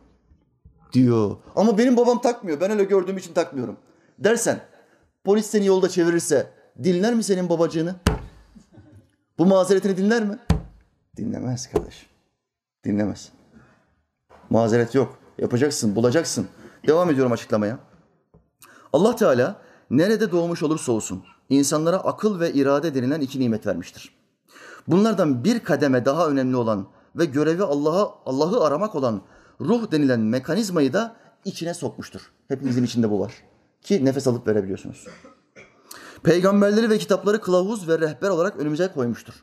Diyor. 0.93 1.37
Ama 1.57 1.79
benim 1.79 1.97
babam 1.97 2.21
takmıyor. 2.21 2.61
Ben 2.61 2.71
öyle 2.71 2.85
gördüğüm 2.85 3.17
için 3.17 3.35
takmıyorum. 3.35 3.77
Dersen 4.19 4.61
polis 5.25 5.47
seni 5.47 5.67
yolda 5.67 5.89
çevirirse 5.89 6.47
dinler 6.83 7.15
mi 7.15 7.23
senin 7.23 7.49
babacığını? 7.49 7.95
Bu 9.39 9.47
mazeretini 9.47 9.97
dinler 9.97 10.25
mi? 10.25 10.39
Dinlemez 11.17 11.71
kardeş. 11.71 12.07
Dinlemez. 12.85 13.33
Mazeret 14.51 14.95
yok. 14.95 15.19
Yapacaksın, 15.39 15.97
bulacaksın. 15.97 16.47
Devam 16.87 17.11
ediyorum 17.11 17.33
açıklamaya. 17.33 17.79
Allah 18.93 19.17
Teala 19.17 19.61
nerede 19.91 20.31
doğmuş 20.31 20.63
olursa 20.63 20.93
olsun 20.93 21.25
insanlara 21.49 21.97
akıl 21.97 22.41
ve 22.41 22.53
irade 22.53 22.95
denilen 22.95 23.21
iki 23.21 23.41
nimet 23.41 23.67
vermiştir. 23.67 24.15
Bunlardan 24.89 25.45
bir 25.45 25.61
kademe 25.61 26.05
daha 26.05 26.29
önemli 26.29 26.57
olan 26.57 26.87
ve 27.17 27.25
görevi 27.25 27.63
Allah'a 27.63 28.15
Allah'ı 28.27 28.65
aramak 28.65 28.95
olan 28.95 29.23
ruh 29.61 29.91
denilen 29.91 30.21
mekanizmayı 30.21 30.93
da 30.93 31.17
içine 31.45 31.75
sokmuştur. 31.75 32.21
Hepimizin 32.49 32.85
içinde 32.85 33.11
bu 33.11 33.21
var. 33.21 33.33
Ki 33.83 34.05
nefes 34.05 34.27
alıp 34.27 34.47
verebiliyorsunuz. 34.47 35.07
Peygamberleri 36.23 36.91
ve 36.91 36.99
kitapları 36.99 37.41
kılavuz 37.41 37.89
ve 37.89 37.99
rehber 37.99 38.29
olarak 38.29 38.57
önümüze 38.57 38.89
koymuştur. 38.89 39.35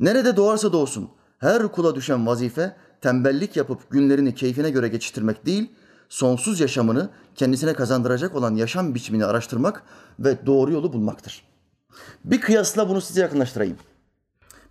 Nerede 0.00 0.36
doğarsa 0.36 0.72
doğsun 0.72 1.10
her 1.38 1.62
kula 1.68 1.94
düşen 1.94 2.26
vazife 2.26 2.76
tembellik 3.00 3.56
yapıp 3.56 3.90
günlerini 3.90 4.34
keyfine 4.34 4.70
göre 4.70 4.88
geçiştirmek 4.88 5.46
değil, 5.46 5.72
sonsuz 6.08 6.60
yaşamını 6.60 7.10
kendisine 7.34 7.72
kazandıracak 7.74 8.34
olan 8.34 8.54
yaşam 8.54 8.94
biçimini 8.94 9.24
araştırmak 9.24 9.82
ve 10.18 10.46
doğru 10.46 10.72
yolu 10.72 10.92
bulmaktır. 10.92 11.44
Bir 12.24 12.40
kıyasla 12.40 12.88
bunu 12.88 13.00
size 13.00 13.20
yakınlaştırayım. 13.20 13.76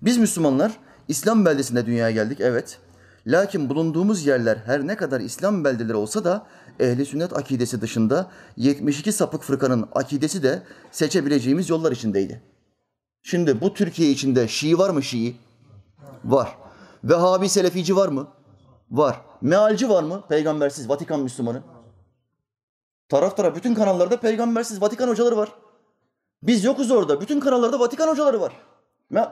Biz 0.02 0.18
Müslümanlar 0.18 0.72
İslam 1.08 1.46
beldesinde 1.46 1.86
dünyaya 1.86 2.12
geldik 2.12 2.42
evet. 2.42 2.80
Lakin 3.28 3.70
bulunduğumuz 3.70 4.26
yerler 4.26 4.58
her 4.66 4.88
ne 4.88 4.96
kadar 4.96 5.20
İslam 5.20 5.64
beldeleri 5.64 5.96
olsa 5.96 6.24
da 6.24 6.48
ehli 6.80 7.06
sünnet 7.06 7.38
akidesi 7.38 7.82
dışında 7.82 8.32
72 8.58 9.12
sapık 9.12 9.44
fırkanın 9.44 9.88
akidesi 9.92 10.44
de 10.44 10.64
seçebileceğimiz 10.92 11.70
yollar 11.70 11.92
içindeydi. 11.92 12.42
Şimdi 13.30 13.62
bu 13.62 13.74
Türkiye 13.74 14.10
içinde 14.10 14.48
Şii 14.48 14.78
var 14.78 14.90
mı 14.90 15.04
Şii? 15.04 15.36
Var. 16.26 16.58
Vehhabi 17.04 17.50
Selefici 17.50 17.96
var 17.96 18.08
mı? 18.10 18.28
Var. 18.92 19.22
Mealci 19.42 19.90
var 19.90 20.04
mı? 20.04 20.24
Peygambersiz 20.30 20.90
Vatikan 20.90 21.20
Müslümanı. 21.20 21.62
Taraf 23.10 23.38
taraf 23.38 23.56
bütün 23.56 23.76
kanallarda 23.76 24.20
peygambersiz 24.20 24.82
Vatikan 24.82 25.08
hocaları 25.08 25.38
var. 25.38 25.50
Biz 26.44 26.64
yokuz 26.64 26.92
orada. 26.92 27.22
Bütün 27.22 27.40
kanallarda 27.40 27.80
Vatikan 27.80 28.08
hocaları 28.08 28.42
var. 28.42 28.54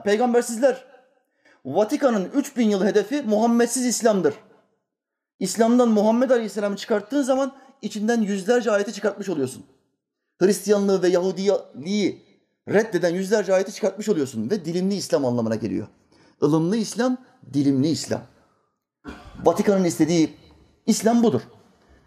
Peygambersizler. 0.04 0.84
Vatikan'ın 1.64 2.30
3000 2.34 2.70
yıl 2.70 2.84
hedefi 2.84 3.22
Muhammedsiz 3.22 3.86
İslam'dır. 3.86 4.34
İslam'dan 5.40 5.88
Muhammed 5.88 6.30
Aleyhisselam'ı 6.30 6.76
çıkarttığın 6.76 7.22
zaman 7.22 7.52
içinden 7.82 8.20
yüzlerce 8.20 8.70
ayeti 8.70 8.92
çıkartmış 8.92 9.28
oluyorsun. 9.28 9.64
Hristiyanlığı 10.40 11.02
ve 11.02 11.08
Yahudiliği 11.08 12.25
reddeden 12.68 13.14
yüzlerce 13.14 13.54
ayeti 13.54 13.74
çıkartmış 13.74 14.08
oluyorsun 14.08 14.50
ve 14.50 14.64
dilimli 14.64 14.94
İslam 14.94 15.24
anlamına 15.24 15.54
geliyor. 15.54 15.86
Ilımlı 16.42 16.76
İslam, 16.76 17.16
dilimli 17.52 17.88
İslam. 17.88 18.20
Vatikan'ın 19.44 19.84
istediği 19.84 20.36
İslam 20.86 21.22
budur. 21.22 21.40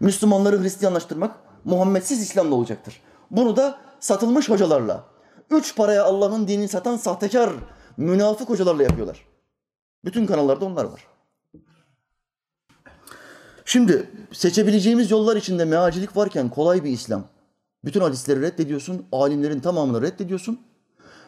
Müslümanları 0.00 0.62
Hristiyanlaştırmak 0.62 1.36
Muhammedsiz 1.64 2.22
İslam'la 2.22 2.54
olacaktır. 2.54 3.00
Bunu 3.30 3.56
da 3.56 3.78
satılmış 4.00 4.48
hocalarla, 4.48 5.04
üç 5.50 5.76
paraya 5.76 6.04
Allah'ın 6.04 6.48
dinini 6.48 6.68
satan 6.68 6.96
sahtekar, 6.96 7.50
münafık 7.96 8.48
hocalarla 8.48 8.82
yapıyorlar. 8.82 9.24
Bütün 10.04 10.26
kanallarda 10.26 10.64
onlar 10.64 10.84
var. 10.84 11.06
Şimdi 13.64 14.10
seçebileceğimiz 14.32 15.10
yollar 15.10 15.36
içinde 15.36 15.64
mealcilik 15.64 16.16
varken 16.16 16.48
kolay 16.48 16.84
bir 16.84 16.90
İslam. 16.90 17.24
Bütün 17.84 18.00
hadisleri 18.00 18.42
reddediyorsun, 18.42 19.06
alimlerin 19.12 19.60
tamamını 19.60 20.02
reddediyorsun. 20.02 20.60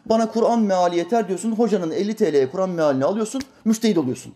Bana 0.07 0.31
Kur'an 0.31 0.61
meali 0.61 0.97
yeter 0.97 1.29
diyorsun, 1.29 1.53
hocanın 1.53 1.91
50 1.91 2.17
TL'ye 2.17 2.51
Kur'an 2.51 2.71
mealini 2.71 3.05
alıyorsun, 3.05 3.43
müştehit 3.65 3.99
oluyorsun. 3.99 4.35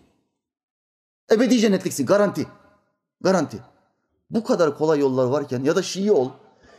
Ebedi 1.33 1.59
cennetliksin, 1.59 2.07
garanti. 2.07 2.47
Garanti. 3.21 3.59
Bu 4.31 4.45
kadar 4.45 4.79
kolay 4.79 5.01
yollar 5.01 5.27
varken 5.27 5.65
ya 5.65 5.77
da 5.77 5.83
Şii 5.83 6.13
ol, 6.13 6.31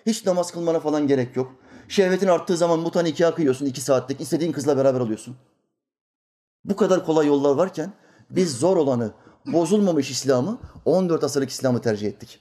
hiç 0.05 0.25
namaz 0.25 0.51
kılmana 0.51 0.79
falan 0.79 1.07
gerek 1.07 1.35
yok. 1.35 1.55
Şehvetin 1.87 2.27
arttığı 2.27 2.57
zaman 2.57 2.79
mutan 2.79 3.05
ikiye 3.05 3.33
kıyıyorsun 3.33 3.65
iki 3.65 3.81
saatlik, 3.81 4.21
istediğin 4.21 4.51
kızla 4.51 4.77
beraber 4.77 4.99
oluyorsun. 4.99 5.35
Bu 6.65 6.75
kadar 6.75 7.05
kolay 7.05 7.27
yollar 7.27 7.55
varken 7.55 7.93
biz 8.29 8.57
zor 8.57 8.77
olanı, 8.77 9.11
bozulmamış 9.45 10.11
İslam'ı, 10.11 10.57
14 10.85 11.23
asırlık 11.23 11.49
İslam'ı 11.49 11.81
tercih 11.81 12.07
ettik. 12.07 12.39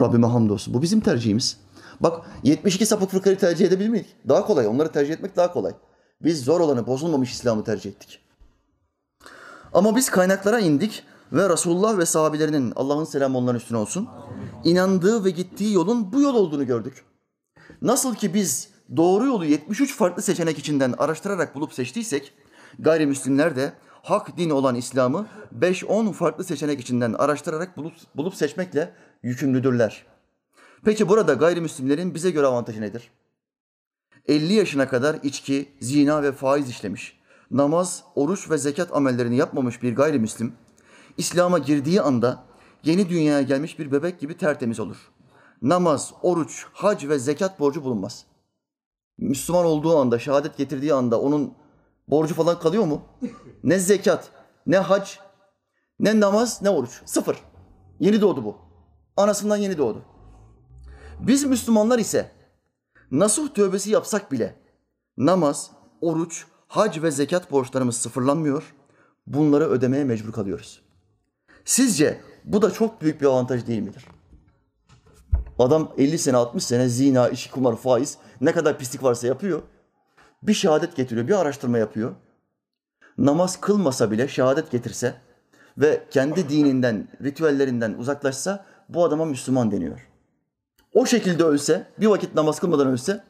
Rabbime 0.00 0.26
hamdolsun. 0.26 0.74
Bu 0.74 0.82
bizim 0.82 1.00
tercihimiz. 1.00 1.56
Bak 2.00 2.26
72 2.42 2.86
sapık 2.86 3.10
fırkayı 3.10 3.38
tercih 3.38 3.66
edebilir 3.66 3.88
miydik? 3.88 4.16
Daha 4.28 4.46
kolay. 4.46 4.66
Onları 4.66 4.92
tercih 4.92 5.12
etmek 5.12 5.36
daha 5.36 5.52
kolay. 5.52 5.72
Biz 6.22 6.44
zor 6.44 6.60
olanı, 6.60 6.86
bozulmamış 6.86 7.32
İslam'ı 7.32 7.64
tercih 7.64 7.90
ettik. 7.90 8.20
Ama 9.72 9.96
biz 9.96 10.10
kaynaklara 10.10 10.60
indik 10.60 11.02
ve 11.32 11.48
Resulullah 11.48 11.98
ve 11.98 12.06
sahabelerinin 12.06 12.72
Allah'ın 12.76 13.04
selamı 13.04 13.38
onların 13.38 13.60
üstüne 13.60 13.78
olsun. 13.78 14.08
inandığı 14.64 15.24
ve 15.24 15.30
gittiği 15.30 15.74
yolun 15.74 16.12
bu 16.12 16.20
yol 16.20 16.34
olduğunu 16.34 16.66
gördük. 16.66 17.04
Nasıl 17.82 18.14
ki 18.14 18.34
biz 18.34 18.68
doğru 18.96 19.26
yolu 19.26 19.44
73 19.44 19.96
farklı 19.96 20.22
seçenek 20.22 20.58
içinden 20.58 20.94
araştırarak 20.98 21.54
bulup 21.54 21.72
seçtiysek, 21.72 22.32
gayrimüslimler 22.78 23.56
de 23.56 23.72
hak 24.02 24.36
din 24.36 24.50
olan 24.50 24.74
İslam'ı 24.74 25.26
5-10 25.58 26.12
farklı 26.12 26.44
seçenek 26.44 26.80
içinden 26.80 27.12
araştırarak 27.12 27.76
bulup, 27.76 27.92
bulup 28.16 28.34
seçmekle 28.34 28.94
yükümlüdürler. 29.22 30.06
Peki 30.84 31.08
burada 31.08 31.34
gayrimüslimlerin 31.34 32.14
bize 32.14 32.30
göre 32.30 32.46
avantajı 32.46 32.80
nedir? 32.80 33.10
50 34.28 34.52
yaşına 34.52 34.88
kadar 34.88 35.16
içki, 35.22 35.68
zina 35.80 36.22
ve 36.22 36.32
faiz 36.32 36.70
işlemiş, 36.70 37.18
namaz, 37.50 38.04
oruç 38.14 38.50
ve 38.50 38.58
zekat 38.58 38.96
amellerini 38.96 39.36
yapmamış 39.36 39.82
bir 39.82 39.96
gayrimüslim, 39.96 40.52
İslam'a 41.16 41.58
girdiği 41.58 42.00
anda 42.00 42.44
yeni 42.84 43.08
dünyaya 43.08 43.42
gelmiş 43.42 43.78
bir 43.78 43.92
bebek 43.92 44.20
gibi 44.20 44.36
tertemiz 44.36 44.80
olur. 44.80 44.96
Namaz, 45.62 46.12
oruç, 46.22 46.66
hac 46.72 47.04
ve 47.04 47.18
zekat 47.18 47.60
borcu 47.60 47.84
bulunmaz. 47.84 48.24
Müslüman 49.18 49.64
olduğu 49.64 49.98
anda, 49.98 50.18
şehadet 50.18 50.56
getirdiği 50.56 50.94
anda 50.94 51.20
onun 51.20 51.54
borcu 52.08 52.34
falan 52.34 52.58
kalıyor 52.58 52.84
mu? 52.84 53.02
Ne 53.64 53.78
zekat, 53.78 54.30
ne 54.66 54.78
hac, 54.78 55.10
ne 56.00 56.20
namaz, 56.20 56.62
ne 56.62 56.70
oruç. 56.70 57.02
Sıfır. 57.04 57.36
Yeni 58.00 58.20
doğdu 58.20 58.44
bu. 58.44 58.56
Anasından 59.16 59.56
yeni 59.56 59.78
doğdu. 59.78 60.02
Biz 61.20 61.44
Müslümanlar 61.44 61.98
ise 61.98 62.30
nasuh 63.10 63.54
tövbesi 63.54 63.90
yapsak 63.90 64.32
bile 64.32 64.54
namaz, 65.16 65.70
oruç, 66.00 66.46
hac 66.68 67.02
ve 67.02 67.10
zekat 67.10 67.50
borçlarımız 67.50 67.96
sıfırlanmıyor. 67.96 68.74
Bunları 69.26 69.68
ödemeye 69.68 70.04
mecbur 70.04 70.32
kalıyoruz. 70.32 70.82
Sizce 71.64 72.20
bu 72.44 72.62
da 72.62 72.70
çok 72.70 73.02
büyük 73.02 73.20
bir 73.20 73.26
avantaj 73.26 73.66
değil 73.66 73.82
midir? 73.82 74.06
Adam 75.58 75.92
50 75.98 76.18
sene 76.18 76.36
60 76.36 76.64
sene 76.64 76.88
zina, 76.88 77.28
içki, 77.28 77.50
kumar, 77.50 77.76
faiz 77.76 78.18
ne 78.40 78.52
kadar 78.52 78.78
pislik 78.78 79.02
varsa 79.02 79.26
yapıyor. 79.26 79.62
Bir 80.42 80.54
şehadet 80.54 80.96
getiriyor, 80.96 81.28
bir 81.28 81.40
araştırma 81.40 81.78
yapıyor. 81.78 82.14
Namaz 83.18 83.60
kılmasa 83.60 84.10
bile 84.10 84.28
şehadet 84.28 84.70
getirse 84.70 85.14
ve 85.78 86.06
kendi 86.10 86.48
dininden, 86.48 87.08
ritüellerinden 87.22 87.92
uzaklaşsa 87.92 88.64
bu 88.88 89.04
adama 89.04 89.24
Müslüman 89.24 89.70
deniyor. 89.70 90.08
O 90.94 91.06
şekilde 91.06 91.44
ölse, 91.44 91.86
bir 92.00 92.06
vakit 92.06 92.34
namaz 92.34 92.60
kılmadan 92.60 92.86
ölse 92.86 93.24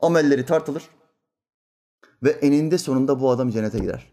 amelleri 0.00 0.46
tartılır 0.46 0.82
ve 2.22 2.30
eninde 2.30 2.78
sonunda 2.78 3.20
bu 3.20 3.30
adam 3.30 3.50
cennete 3.50 3.78
girer. 3.78 4.12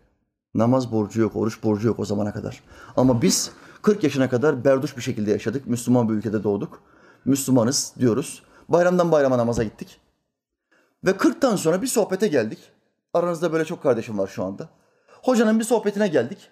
Namaz 0.54 0.91
borcu 0.91 1.21
yok, 1.21 1.36
oruç 1.36 1.63
borcu 1.63 1.88
yok 1.88 1.99
o 1.99 2.06
zamana 2.06 2.34
kadar. 2.34 2.63
Ama 2.97 3.21
biz 3.21 3.51
40 3.82 4.04
yaşına 4.04 4.30
kadar 4.30 4.65
berduş 4.65 4.97
bir 4.97 5.01
şekilde 5.01 5.32
yaşadık. 5.32 5.67
Müslüman 5.67 6.10
bir 6.10 6.13
ülkede 6.13 6.43
doğduk. 6.43 6.82
Müslümanız 7.25 7.93
diyoruz. 7.99 8.43
Bayramdan 8.69 9.12
bayrama 9.12 9.38
namaza 9.38 9.63
gittik. 9.63 10.01
Ve 11.06 11.12
40'tan 11.12 11.58
sonra 11.58 11.82
bir 11.82 11.88
sohbete 11.88 12.28
geldik. 12.28 12.60
Aranızda 13.14 13.54
böyle 13.54 13.66
çok 13.66 13.84
kardeşim 13.84 14.18
var 14.18 14.28
şu 14.28 14.44
anda. 14.44 14.70
Hocanın 15.08 15.60
bir 15.60 15.64
sohbetine 15.64 16.08
geldik. 16.08 16.50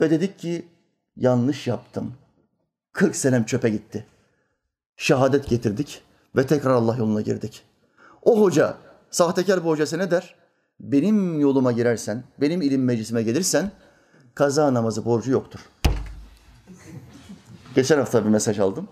Ve 0.00 0.10
dedik 0.10 0.38
ki 0.38 0.68
yanlış 1.16 1.66
yaptım. 1.66 2.14
40 2.92 3.16
senem 3.16 3.44
çöpe 3.44 3.70
gitti. 3.70 4.06
Şehadet 4.96 5.48
getirdik 5.48 6.02
ve 6.36 6.46
tekrar 6.46 6.70
Allah 6.70 6.96
yoluna 6.96 7.20
girdik. 7.20 7.62
O 8.22 8.40
hoca, 8.40 8.76
sahtekar 9.10 9.60
bir 9.60 9.68
hoca 9.68 9.96
ne 9.96 10.10
der? 10.10 10.34
Benim 10.80 11.40
yoluma 11.40 11.72
girersen, 11.72 12.24
benim 12.40 12.62
ilim 12.62 12.84
meclisime 12.84 13.22
gelirsen 13.22 13.70
kaza 14.34 14.74
namazı 14.74 15.04
borcu 15.04 15.32
yoktur. 15.32 15.60
Geçen 17.74 17.98
hafta 17.98 18.24
bir 18.24 18.28
mesaj 18.28 18.58
aldım. 18.58 18.88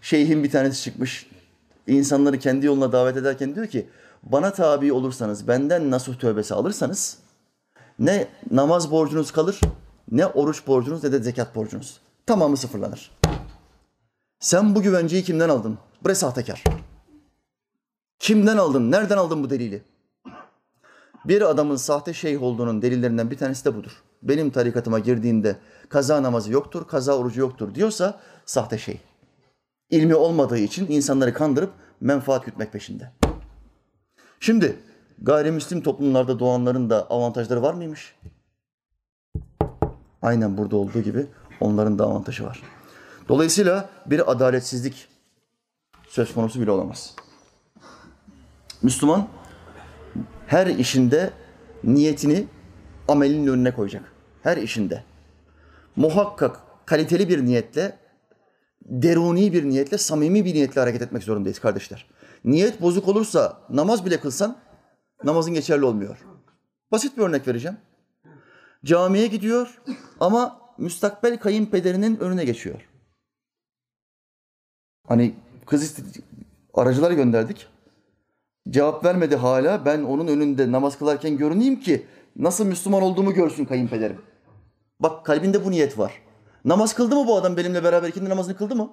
Şeyhin 0.00 0.44
bir 0.44 0.50
tanesi 0.50 0.82
çıkmış. 0.82 1.30
İnsanları 1.86 2.38
kendi 2.38 2.66
yoluna 2.66 2.92
davet 2.92 3.16
ederken 3.16 3.54
diyor 3.54 3.66
ki 3.66 3.88
bana 4.22 4.52
tabi 4.52 4.92
olursanız, 4.92 5.48
benden 5.48 5.90
nasuh 5.90 6.18
tövbesi 6.18 6.54
alırsanız 6.54 7.18
ne 7.98 8.28
namaz 8.50 8.90
borcunuz 8.90 9.32
kalır, 9.32 9.60
ne 10.10 10.26
oruç 10.26 10.66
borcunuz 10.66 11.04
ne 11.04 11.12
de 11.12 11.18
zekat 11.18 11.54
borcunuz. 11.54 12.00
Tamamı 12.26 12.56
sıfırlanır. 12.56 13.10
Sen 14.40 14.74
bu 14.74 14.82
güvenceyi 14.82 15.24
kimden 15.24 15.48
aldın? 15.48 15.78
Bre 16.06 16.14
sahtekar. 16.14 16.64
Kimden 18.18 18.56
aldın? 18.56 18.90
Nereden 18.90 19.16
aldın 19.16 19.44
bu 19.44 19.50
delili? 19.50 19.82
Bir 21.24 21.42
adamın 21.42 21.76
sahte 21.76 22.12
şeyh 22.12 22.42
olduğunun 22.42 22.82
delillerinden 22.82 23.30
bir 23.30 23.36
tanesi 23.36 23.64
de 23.64 23.76
budur. 23.76 24.02
Benim 24.22 24.50
tarikatıma 24.50 24.98
girdiğinde 24.98 25.56
kaza 25.88 26.22
namazı 26.22 26.52
yoktur, 26.52 26.88
kaza 26.88 27.18
orucu 27.18 27.40
yoktur 27.40 27.74
diyorsa 27.74 28.20
sahte 28.46 28.78
şeyh. 28.78 28.98
İlmi 29.94 30.14
olmadığı 30.14 30.58
için 30.58 30.86
insanları 30.90 31.34
kandırıp 31.34 31.72
menfaat 32.00 32.44
gütmek 32.44 32.72
peşinde. 32.72 33.10
Şimdi 34.40 34.76
gayrimüslim 35.22 35.82
toplumlarda 35.82 36.38
doğanların 36.38 36.90
da 36.90 37.10
avantajları 37.10 37.62
var 37.62 37.74
mıymış? 37.74 38.16
Aynen 40.22 40.56
burada 40.56 40.76
olduğu 40.76 41.00
gibi 41.00 41.26
onların 41.60 41.98
da 41.98 42.04
avantajı 42.04 42.44
var. 42.44 42.62
Dolayısıyla 43.28 43.88
bir 44.06 44.30
adaletsizlik 44.30 45.08
söz 46.08 46.34
konusu 46.34 46.60
bile 46.60 46.70
olamaz. 46.70 47.14
Müslüman 48.82 49.28
her 50.46 50.66
işinde 50.66 51.30
niyetini 51.84 52.46
amelin 53.08 53.46
önüne 53.46 53.74
koyacak. 53.74 54.12
Her 54.42 54.56
işinde. 54.56 55.04
Muhakkak 55.96 56.60
kaliteli 56.86 57.28
bir 57.28 57.44
niyetle, 57.44 58.03
deruni 58.84 59.52
bir 59.52 59.64
niyetle, 59.64 59.98
samimi 59.98 60.44
bir 60.44 60.54
niyetle 60.54 60.80
hareket 60.80 61.02
etmek 61.02 61.22
zorundayız 61.22 61.58
kardeşler. 61.58 62.06
Niyet 62.44 62.80
bozuk 62.80 63.08
olursa 63.08 63.60
namaz 63.70 64.06
bile 64.06 64.20
kılsan 64.20 64.58
namazın 65.24 65.54
geçerli 65.54 65.84
olmuyor. 65.84 66.18
Basit 66.92 67.16
bir 67.16 67.22
örnek 67.22 67.48
vereceğim. 67.48 67.76
Camiye 68.84 69.26
gidiyor 69.26 69.80
ama 70.20 70.60
müstakbel 70.78 71.38
kayınpederinin 71.38 72.18
önüne 72.18 72.44
geçiyor. 72.44 72.88
Hani 75.08 75.34
kız 75.66 75.96
aracılar 76.74 77.10
gönderdik. 77.10 77.66
Cevap 78.70 79.04
vermedi 79.04 79.36
hala. 79.36 79.84
Ben 79.84 80.02
onun 80.02 80.26
önünde 80.26 80.72
namaz 80.72 80.98
kılarken 80.98 81.36
görüneyim 81.36 81.80
ki 81.80 82.06
nasıl 82.36 82.66
Müslüman 82.66 83.02
olduğumu 83.02 83.34
görsün 83.34 83.64
kayınpederim. 83.64 84.20
Bak 85.00 85.26
kalbinde 85.26 85.64
bu 85.64 85.70
niyet 85.70 85.98
var. 85.98 86.23
Namaz 86.64 86.94
kıldı 86.94 87.16
mı 87.16 87.26
bu 87.26 87.36
adam 87.36 87.56
benimle 87.56 87.84
beraber 87.84 88.08
ikindi 88.08 88.30
namazını 88.30 88.56
kıldı 88.56 88.76
mı? 88.76 88.92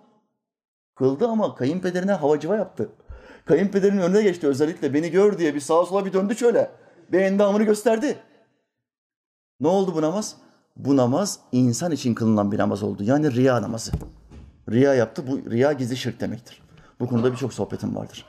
Kıldı 0.96 1.28
ama 1.28 1.56
kayınpederine 1.56 2.12
havacıva 2.12 2.56
yaptı. 2.56 2.90
Kayınpederinin 3.46 4.02
önüne 4.02 4.22
geçti 4.22 4.48
özellikle 4.48 4.94
beni 4.94 5.12
gör 5.12 5.38
diye 5.38 5.56
bir 5.56 5.60
sağa 5.60 5.86
sola 5.86 6.06
bir 6.06 6.14
döndü 6.14 6.36
şöyle. 6.36 6.72
Bir 7.12 7.20
endamını 7.20 7.64
gösterdi. 7.64 8.18
Ne 9.60 9.68
oldu 9.68 9.96
bu 9.96 10.02
namaz? 10.02 10.36
Bu 10.78 10.98
namaz 10.98 11.40
insan 11.52 11.92
için 11.92 12.14
kılınan 12.14 12.52
bir 12.52 12.58
namaz 12.58 12.84
oldu. 12.84 13.04
Yani 13.04 13.36
riya 13.36 13.62
namazı. 13.62 13.92
Riya 14.70 14.94
yaptı. 14.94 15.28
Bu 15.28 15.52
riya 15.52 15.72
gizli 15.72 15.98
şirk 15.98 16.20
demektir. 16.22 16.62
Bu 17.00 17.08
konuda 17.08 17.32
birçok 17.32 17.54
sohbetim 17.54 17.96
vardır. 17.96 18.26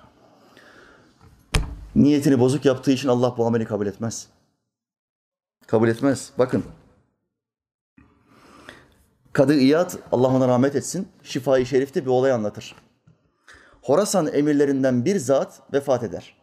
Niyetini 1.96 2.40
bozuk 2.40 2.64
yaptığı 2.64 2.90
için 2.90 3.08
Allah 3.08 3.34
bu 3.36 3.46
ameli 3.46 3.64
kabul 3.64 3.86
etmez. 3.86 4.28
Kabul 5.66 5.88
etmez. 5.88 6.30
Bakın. 6.38 6.64
Kadı 9.32 9.54
İyad, 9.54 9.92
Allah 10.12 10.28
ona 10.28 10.48
rahmet 10.48 10.76
etsin, 10.76 11.08
Şifai 11.22 11.66
Şerif'te 11.66 12.04
bir 12.04 12.10
olay 12.10 12.32
anlatır. 12.32 12.74
Horasan 13.82 14.34
emirlerinden 14.34 15.04
bir 15.04 15.18
zat 15.18 15.60
vefat 15.72 16.02
eder. 16.02 16.36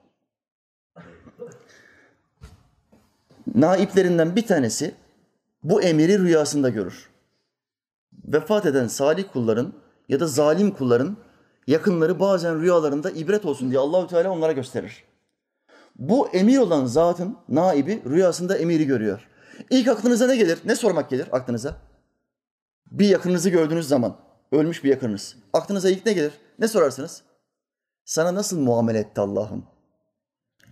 Naiplerinden 3.56 4.36
bir 4.36 4.48
tanesi 4.48 4.96
bu 5.64 5.82
emiri 5.82 6.20
rüyasında 6.20 6.70
görür. 6.70 7.10
Vefat 8.26 8.66
eden 8.66 8.88
salih 8.88 9.24
kulların 9.34 9.74
ya 10.10 10.20
da 10.20 10.28
zalim 10.28 10.72
kulların 10.72 11.18
yakınları 11.68 12.20
bazen 12.20 12.62
rüyalarında 12.62 13.12
ibret 13.12 13.46
olsun 13.46 13.70
diye 13.70 13.80
Allahü 13.80 14.08
Teala 14.08 14.32
onlara 14.32 14.52
gösterir. 14.52 15.04
Bu 15.96 16.30
emir 16.30 16.58
olan 16.58 16.86
zatın 16.86 17.38
naibi 17.50 18.02
rüyasında 18.10 18.58
emiri 18.58 18.86
görüyor. 18.86 19.28
İlk 19.70 19.88
aklınıza 19.88 20.28
ne 20.28 20.36
gelir? 20.36 20.60
Ne 20.66 20.76
sormak 20.76 21.10
gelir 21.10 21.28
aklınıza? 21.32 21.89
Bir 22.92 23.08
yakınınızı 23.08 23.50
gördüğünüz 23.50 23.88
zaman, 23.88 24.18
ölmüş 24.52 24.84
bir 24.84 24.90
yakınınız. 24.90 25.36
Aklınıza 25.54 25.90
ilk 25.90 26.06
ne 26.06 26.14
gelir? 26.14 26.34
Ne 26.60 26.68
sorarsınız? 26.68 27.24
Sana 28.06 28.36
nasıl 28.36 28.60
muamele 28.60 29.00
etti 29.00 29.22
Allah'ım? 29.22 29.64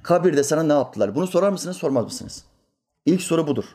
Kabirde 0.03 0.43
sana 0.43 0.63
ne 0.63 0.73
yaptılar? 0.73 1.15
Bunu 1.15 1.27
sorar 1.27 1.49
mısınız, 1.49 1.77
sormaz 1.77 2.05
mısınız? 2.05 2.45
İlk 3.05 3.21
soru 3.21 3.47
budur. 3.47 3.65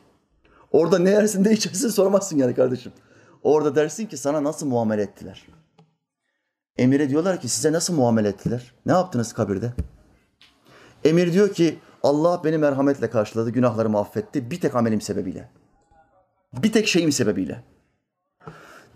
Orada 0.72 0.98
ne 0.98 1.10
yersin, 1.10 1.44
ne 1.44 1.52
içersin 1.52 1.88
sormazsın 1.88 2.38
yani 2.38 2.54
kardeşim. 2.54 2.92
Orada 3.42 3.74
dersin 3.74 4.06
ki 4.06 4.16
sana 4.16 4.44
nasıl 4.44 4.66
muamele 4.66 5.02
ettiler? 5.02 5.46
Emire 6.76 7.10
diyorlar 7.10 7.40
ki 7.40 7.48
size 7.48 7.72
nasıl 7.72 7.94
muamele 7.94 8.28
ettiler? 8.28 8.74
Ne 8.86 8.92
yaptınız 8.92 9.32
kabirde? 9.32 9.72
Emir 11.04 11.32
diyor 11.32 11.54
ki 11.54 11.78
Allah 12.02 12.44
beni 12.44 12.58
merhametle 12.58 13.10
karşıladı, 13.10 13.50
günahlarımı 13.50 13.98
affetti 13.98 14.50
bir 14.50 14.60
tek 14.60 14.74
amelim 14.74 15.00
sebebiyle. 15.00 15.50
Bir 16.52 16.72
tek 16.72 16.88
şeyim 16.88 17.12
sebebiyle. 17.12 17.64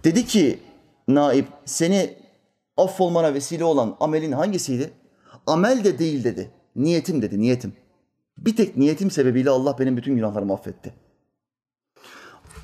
Dedi 0.07 0.27
ki 0.27 0.59
naip 1.09 1.47
seni 1.65 2.17
affolmana 2.77 3.35
vesile 3.35 3.65
olan 3.65 3.97
amelin 4.01 4.33
hangisiydi? 4.33 4.91
Amel 5.47 5.85
de 5.85 5.99
değil 5.99 6.25
dedi. 6.25 6.51
Niyetim 6.77 7.23
dedi, 7.23 7.41
niyetim. 7.41 7.73
Bir 8.39 8.57
tek 8.57 8.77
niyetim 8.77 9.11
sebebiyle 9.11 9.51
Allah 9.51 9.79
benim 9.79 9.97
bütün 9.97 10.17
günahlarımı 10.17 10.53
affetti. 10.53 10.95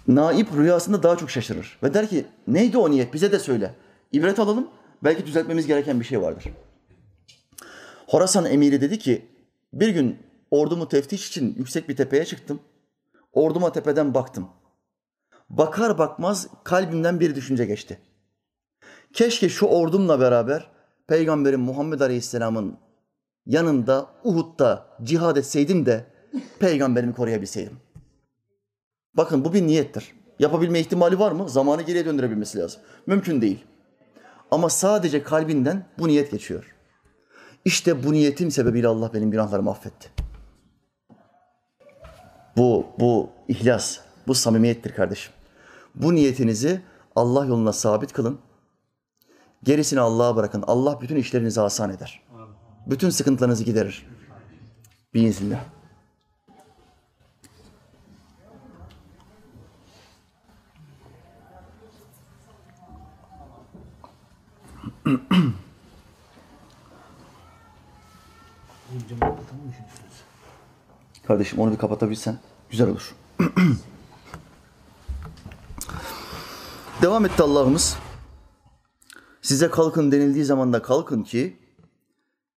Naip 0.09 0.49
rüyasında 0.57 1.03
daha 1.03 1.17
çok 1.17 1.31
şaşırır 1.31 1.79
ve 1.83 1.95
der 1.95 2.09
ki 2.09 2.25
neydi 2.47 2.79
o 2.79 2.91
niyet 2.91 3.15
bize 3.15 3.33
de 3.33 3.39
söyle. 3.39 3.75
İbret 4.13 4.39
alalım 4.39 4.69
belki 5.05 5.27
düzeltmemiz 5.27 5.67
gereken 5.67 6.01
bir 6.01 6.05
şey 6.05 6.23
vardır. 6.23 6.45
Horasan 8.07 8.45
emiri 8.45 8.81
dedi 8.81 8.99
ki 8.99 9.27
bir 9.73 9.89
gün 9.89 10.19
ordumu 10.51 10.89
teftiş 10.89 11.29
için 11.29 11.55
yüksek 11.59 11.89
bir 11.89 11.97
tepeye 11.97 12.25
çıktım. 12.25 12.61
Orduma 13.33 13.73
tepeden 13.73 14.15
baktım. 14.15 14.49
Bakar 15.53 15.99
bakmaz 15.99 16.47
kalbimden 16.65 17.21
bir 17.21 17.35
düşünce 17.35 17.65
geçti. 17.65 17.99
Keşke 19.13 19.49
şu 19.49 19.67
ordumla 19.67 20.21
beraber 20.21 20.71
Peygamberin 21.07 21.61
Muhammed 21.61 22.01
Aleyhisselam'ın 22.01 22.79
yanında 23.47 24.07
Uhud'da 24.25 24.87
cihad 25.03 25.37
etseydim 25.37 25.87
de 25.87 26.07
peygamberimi 26.59 27.15
koruyabilseydim. 27.15 27.77
Bakın 29.15 29.45
bu 29.45 29.55
bir 29.55 29.67
niyettir. 29.67 30.13
Yapabilme 30.39 30.81
ihtimali 30.81 31.19
var 31.19 31.33
mı? 31.33 31.49
Zamanı 31.49 31.83
geriye 31.83 32.05
döndürebilmesi 32.05 32.59
lazım. 32.59 32.81
Mümkün 33.07 33.41
değil. 33.41 33.65
Ama 34.51 34.69
sadece 34.71 35.23
kalbinden 35.23 35.85
bu 35.99 36.09
niyet 36.09 36.31
geçiyor. 36.31 36.75
İşte 37.65 38.05
bu 38.05 38.13
niyetim 38.13 38.51
sebebiyle 38.51 38.89
Allah 38.89 39.15
benim 39.15 39.31
günahlarımı 39.31 39.71
affetti. 39.71 40.11
Bu, 42.57 42.87
bu 43.01 43.31
ihlas, 43.49 43.99
bu 44.27 44.35
samimiyettir 44.35 44.95
kardeşim. 44.95 45.33
Bu 45.95 46.15
niyetinizi 46.15 46.83
Allah 47.17 47.45
yoluna 47.47 47.73
sabit 47.73 48.13
kılın. 48.13 48.39
Gerisini 49.63 50.01
Allah'a 50.01 50.37
bırakın. 50.37 50.65
Allah 50.67 51.01
bütün 51.01 51.17
işlerinizi 51.17 51.61
asan 51.61 51.91
eder. 51.91 52.23
Bütün 52.87 53.11
sıkıntılarınızı 53.11 53.65
giderir. 53.65 54.07
Biiznillah. 55.15 55.65
Kardeşim 71.27 71.59
onu 71.59 71.73
bir 71.73 71.79
kapatabilsen 71.79 72.39
güzel 72.71 72.89
olur. 72.89 73.15
Devam 77.03 77.25
etti 77.25 77.43
Allah'ımız. 77.43 77.97
Size 79.41 79.71
kalkın 79.71 80.13
denildiği 80.13 80.45
zaman 80.45 80.73
da 80.73 80.83
kalkın 80.83 81.23
ki 81.23 81.57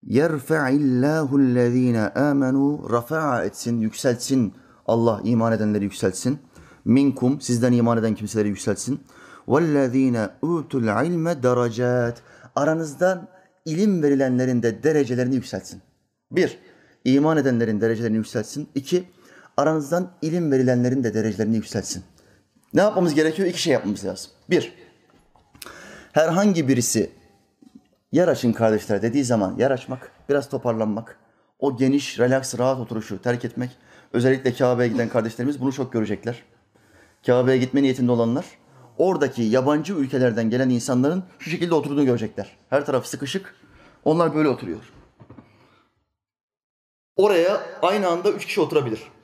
yerfa'illahu 0.04 1.36
allazina 1.36 2.12
amenu 2.16 2.88
rafa'a 2.92 3.44
etsin, 3.44 3.82
yükseltsin. 3.82 4.54
Allah 4.86 5.22
iman 5.24 5.54
edenleri 5.54 5.84
yükseltsin. 5.84 6.40
Minkum 6.86 7.42
sizden 7.42 7.74
iman 7.74 7.98
eden 7.98 8.16
kimseleri 8.16 8.48
yükseltsin. 8.48 9.00
Vellezine 9.48 10.30
utul 10.42 11.06
ilme 11.06 11.44
derecat. 11.44 12.22
Aranızdan 12.56 13.28
ilim 13.66 14.04
verilenlerin 14.04 14.64
de 14.64 14.84
derecelerini 14.84 15.36
yükseltsin. 15.36 15.82
Bir, 16.32 16.60
iman 17.06 17.38
edenlerin 17.38 17.82
derecelerini 17.82 18.18
yükseltsin. 18.18 18.68
İki, 18.76 19.04
aranızdan 19.58 20.12
ilim 20.22 20.52
verilenlerin 20.52 21.04
de 21.04 21.14
derecelerini 21.14 21.56
yükseltsin. 21.56 22.04
Ne 22.76 22.82
yapmamız 22.82 23.14
gerekiyor? 23.14 23.48
İki 23.48 23.62
şey 23.62 23.74
yapmamız 23.74 24.06
lazım. 24.06 24.32
Bir, 24.50 24.74
herhangi 26.14 26.68
birisi 26.68 27.12
yer 28.12 28.28
açın 28.28 28.54
kardeşler 28.54 29.02
dediği 29.02 29.24
zaman 29.24 29.56
yer 29.58 29.72
açmak, 29.72 30.12
biraz 30.30 30.50
toparlanmak, 30.50 31.20
o 31.60 31.78
geniş, 31.78 32.20
relax, 32.20 32.60
rahat 32.60 32.80
oturuşu 32.80 33.22
terk 33.22 33.46
etmek. 33.46 33.70
Özellikle 34.14 34.54
Kabe'ye 34.54 34.90
giden 34.90 35.10
kardeşlerimiz 35.10 35.62
bunu 35.62 35.74
çok 35.74 35.94
görecekler. 35.94 36.44
Kabe'ye 37.26 37.58
gitme 37.58 37.84
niyetinde 37.84 38.12
olanlar 38.12 38.46
oradaki 38.98 39.42
yabancı 39.42 39.94
ülkelerden 39.94 40.50
gelen 40.50 40.70
insanların 40.70 41.24
şu 41.40 41.50
şekilde 41.50 41.76
oturduğunu 41.76 42.06
görecekler. 42.06 42.58
Her 42.70 42.86
taraf 42.86 43.06
sıkışık. 43.06 43.56
Onlar 44.06 44.36
böyle 44.36 44.50
oturuyor. 44.50 44.94
Oraya 47.16 47.62
aynı 47.82 48.08
anda 48.08 48.32
üç 48.32 48.46
kişi 48.46 48.62
oturabilir. 48.62 49.15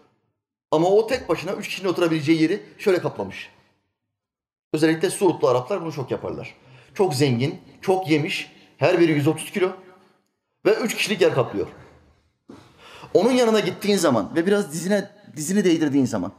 Ama 0.72 0.88
o 0.88 1.08
tek 1.08 1.30
başına 1.30 1.52
üç 1.52 1.68
kişinin 1.68 1.90
oturabileceği 1.90 2.42
yeri 2.42 2.64
şöyle 2.78 3.02
kaplamış. 3.02 3.50
Özellikle 4.74 5.10
Suudlu 5.10 5.48
Araplar 5.48 5.82
bunu 5.82 5.94
çok 5.94 6.12
yaparlar. 6.12 6.56
Çok 6.94 7.16
zengin, 7.16 7.62
çok 7.82 8.10
yemiş, 8.10 8.52
her 8.78 9.00
biri 9.00 9.12
130 9.12 9.52
kilo 9.52 9.72
ve 10.66 10.74
üç 10.74 10.96
kişilik 10.96 11.22
yer 11.22 11.34
kaplıyor. 11.34 11.68
Onun 13.14 13.32
yanına 13.32 13.60
gittiğin 13.60 13.98
zaman 13.98 14.36
ve 14.36 14.46
biraz 14.46 14.74
dizine 14.74 15.10
dizini 15.36 15.64
değdirdiğin 15.64 16.06
zaman 16.06 16.32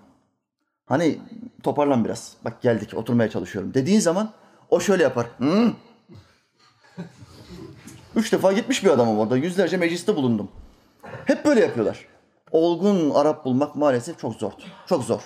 hani 0.87 1.19
toparlan 1.63 2.05
biraz. 2.05 2.37
Bak 2.45 2.63
geldik 2.63 2.95
oturmaya 2.95 3.31
çalışıyorum 3.31 3.75
dediğin 3.75 4.01
zaman 4.01 4.33
o 4.71 4.81
şöyle 4.81 5.03
yapar. 5.03 5.27
Hı? 5.39 5.73
Üç 8.17 8.33
defa 8.33 8.53
gitmiş 8.53 8.85
bir 8.85 8.91
adamım 8.91 9.19
orada. 9.19 9.37
Yüzlerce 9.37 9.77
mecliste 9.77 10.17
bulundum. 10.17 10.49
Hep 11.25 11.45
böyle 11.45 11.61
yapıyorlar. 11.61 12.12
Olgun 12.53 13.11
Arap 13.11 13.45
bulmak 13.45 13.77
maalesef 13.77 14.19
çok 14.19 14.35
zor. 14.35 14.53
Çok 14.87 15.05
zor. 15.05 15.21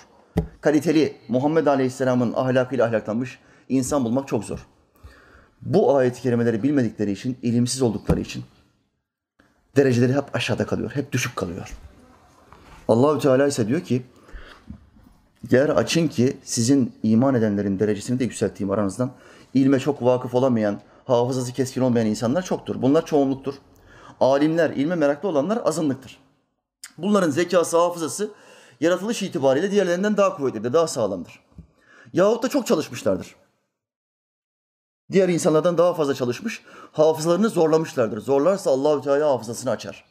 Kaliteli 0.61 1.15
Muhammed 1.27 1.65
Aleyhisselam'ın 1.67 2.33
ahlakıyla 2.33 2.85
ahlaklanmış 2.85 3.39
insan 3.69 4.05
bulmak 4.05 4.27
çok 4.27 4.43
zor. 4.43 4.67
Bu 5.61 5.95
ayet-i 5.95 6.21
kerimeleri 6.21 6.63
bilmedikleri 6.63 7.11
için, 7.11 7.37
ilimsiz 7.41 7.81
oldukları 7.81 8.19
için 8.19 8.43
dereceleri 9.75 10.13
hep 10.13 10.35
aşağıda 10.35 10.65
kalıyor, 10.65 10.91
hep 10.93 11.11
düşük 11.11 11.35
kalıyor. 11.35 11.77
Allahü 12.87 13.19
Teala 13.19 13.47
ise 13.47 13.67
diyor 13.67 13.81
ki 13.81 14.03
yer 15.51 15.69
açın 15.69 16.07
ki 16.07 16.37
sizin 16.43 16.93
iman 17.03 17.35
edenlerin 17.35 17.79
derecesini 17.79 18.19
de 18.19 18.23
yükselteyim 18.23 18.71
aranızdan. 18.71 19.11
İlme 19.53 19.79
çok 19.79 20.03
vakıf 20.03 20.35
olamayan, 20.35 20.79
hafızası 21.05 21.53
keskin 21.53 21.81
olmayan 21.81 22.07
insanlar 22.07 22.41
çoktur. 22.41 22.81
Bunlar 22.81 23.05
çoğunluktur. 23.05 23.53
Alimler, 24.19 24.69
ilme 24.69 24.95
meraklı 24.95 25.29
olanlar 25.29 25.59
azınlıktır. 25.63 26.26
Bunların 26.97 27.29
zekası, 27.29 27.77
hafızası 27.77 28.31
yaratılış 28.79 29.23
itibariyle 29.23 29.71
diğerlerinden 29.71 30.17
daha 30.17 30.37
kuvvetlidir, 30.37 30.73
daha 30.73 30.87
sağlamdır. 30.87 31.39
Yahut 32.13 32.43
da 32.43 32.49
çok 32.49 32.67
çalışmışlardır. 32.67 33.35
Diğer 35.11 35.29
insanlardan 35.29 35.77
daha 35.77 35.93
fazla 35.93 36.13
çalışmış, 36.13 36.61
hafızalarını 36.91 37.49
zorlamışlardır. 37.49 38.21
Zorlarsa 38.21 38.71
Allahü 38.71 39.01
Teala 39.01 39.29
hafızasını 39.29 39.71
açar. 39.71 40.05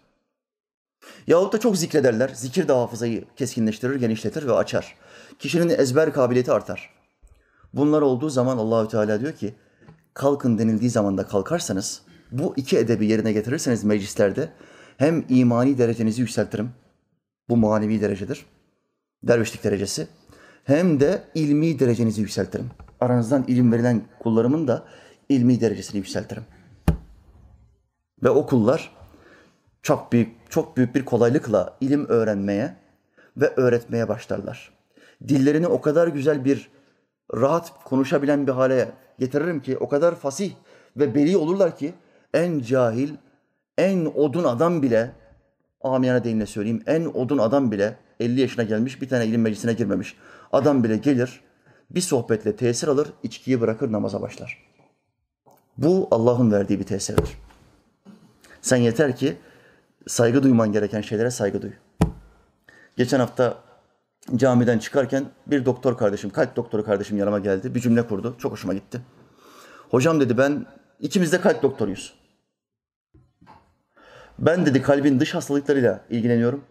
Yahut 1.26 1.52
da 1.52 1.60
çok 1.60 1.76
zikrederler. 1.76 2.28
Zikir 2.28 2.68
de 2.68 2.72
hafızayı 2.72 3.24
keskinleştirir, 3.36 3.94
genişletir 3.94 4.46
ve 4.46 4.52
açar. 4.52 4.94
Kişinin 5.38 5.68
ezber 5.68 6.12
kabiliyeti 6.12 6.52
artar. 6.52 6.90
Bunlar 7.72 8.02
olduğu 8.02 8.30
zaman 8.30 8.58
Allahü 8.58 8.88
Teala 8.88 9.20
diyor 9.20 9.32
ki, 9.32 9.54
kalkın 10.14 10.58
denildiği 10.58 10.90
zaman 10.90 11.18
da 11.18 11.26
kalkarsanız, 11.26 12.02
bu 12.30 12.54
iki 12.56 12.78
edebi 12.78 13.06
yerine 13.06 13.32
getirirseniz 13.32 13.84
meclislerde 13.84 14.52
hem 14.96 15.24
imani 15.28 15.78
derecenizi 15.78 16.20
yükseltirim. 16.20 16.70
Bu 17.48 17.56
manevi 17.56 18.00
derecedir. 18.00 18.46
Dervişlik 19.22 19.64
derecesi. 19.64 20.08
Hem 20.64 21.00
de 21.00 21.24
ilmi 21.34 21.78
derecenizi 21.78 22.20
yükseltirim. 22.20 22.70
Aranızdan 23.00 23.44
ilim 23.48 23.72
verilen 23.72 24.02
kullarımın 24.18 24.68
da 24.68 24.84
ilmi 25.28 25.60
derecesini 25.60 25.98
yükseltirim. 25.98 26.42
Ve 28.22 28.30
o 28.30 28.46
kullar 28.46 28.96
çok 29.82 30.12
büyük 30.12 30.50
çok 30.50 30.76
büyük 30.76 30.94
bir 30.94 31.04
kolaylıkla 31.04 31.76
ilim 31.80 32.06
öğrenmeye 32.08 32.76
ve 33.36 33.52
öğretmeye 33.56 34.08
başlarlar. 34.08 34.72
Dillerini 35.28 35.66
o 35.66 35.80
kadar 35.80 36.08
güzel 36.08 36.44
bir 36.44 36.70
rahat 37.34 37.84
konuşabilen 37.84 38.46
bir 38.46 38.52
hale 38.52 38.92
getiririm 39.18 39.62
ki 39.62 39.78
o 39.78 39.88
kadar 39.88 40.14
fasih 40.14 40.52
ve 40.96 41.14
beli 41.14 41.36
olurlar 41.36 41.76
ki 41.76 41.94
en 42.34 42.60
cahil, 42.60 43.10
en 43.78 44.04
odun 44.04 44.44
adam 44.44 44.82
bile 44.82 45.12
amiyane 45.82 46.24
deyimle 46.24 46.46
söyleyeyim 46.46 46.82
en 46.86 47.04
odun 47.04 47.38
adam 47.38 47.72
bile 47.72 47.96
50 48.20 48.40
yaşına 48.40 48.64
gelmiş 48.64 49.02
bir 49.02 49.08
tane 49.08 49.26
ilim 49.26 49.40
meclisine 49.40 49.72
girmemiş. 49.72 50.16
Adam 50.52 50.84
bile 50.84 50.96
gelir 50.96 51.40
bir 51.90 52.00
sohbetle 52.00 52.56
tesir 52.56 52.88
alır 52.88 53.08
içkiyi 53.22 53.60
bırakır 53.60 53.92
namaza 53.92 54.22
başlar. 54.22 54.66
Bu 55.78 56.08
Allah'ın 56.10 56.52
verdiği 56.52 56.78
bir 56.78 56.84
tesirdir. 56.84 57.38
Sen 58.62 58.76
yeter 58.76 59.16
ki 59.16 59.36
saygı 60.06 60.42
duyman 60.42 60.72
gereken 60.72 61.00
şeylere 61.00 61.30
saygı 61.30 61.62
duy. 61.62 61.72
Geçen 62.96 63.20
hafta 63.20 63.58
camiden 64.36 64.78
çıkarken 64.78 65.24
bir 65.46 65.64
doktor 65.64 65.98
kardeşim, 65.98 66.30
kalp 66.30 66.56
doktoru 66.56 66.84
kardeşim 66.84 67.18
yanıma 67.18 67.38
geldi. 67.38 67.74
Bir 67.74 67.80
cümle 67.80 68.06
kurdu. 68.06 68.36
Çok 68.38 68.52
hoşuma 68.52 68.74
gitti. 68.74 69.00
Hocam 69.90 70.20
dedi 70.20 70.38
ben 70.38 70.66
ikimiz 71.00 71.32
de 71.32 71.40
kalp 71.40 71.62
doktoruyuz. 71.62 72.14
Ben 74.38 74.66
dedi 74.66 74.82
kalbin 74.82 75.20
dış 75.20 75.34
hastalıklarıyla 75.34 76.04
ilgileniyorum. 76.10 76.64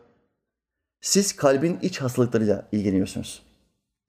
Siz 1.02 1.36
kalbin 1.36 1.80
iç 1.82 2.02
hastalıklarıyla 2.02 2.68
ilgileniyorsunuz. 2.72 3.44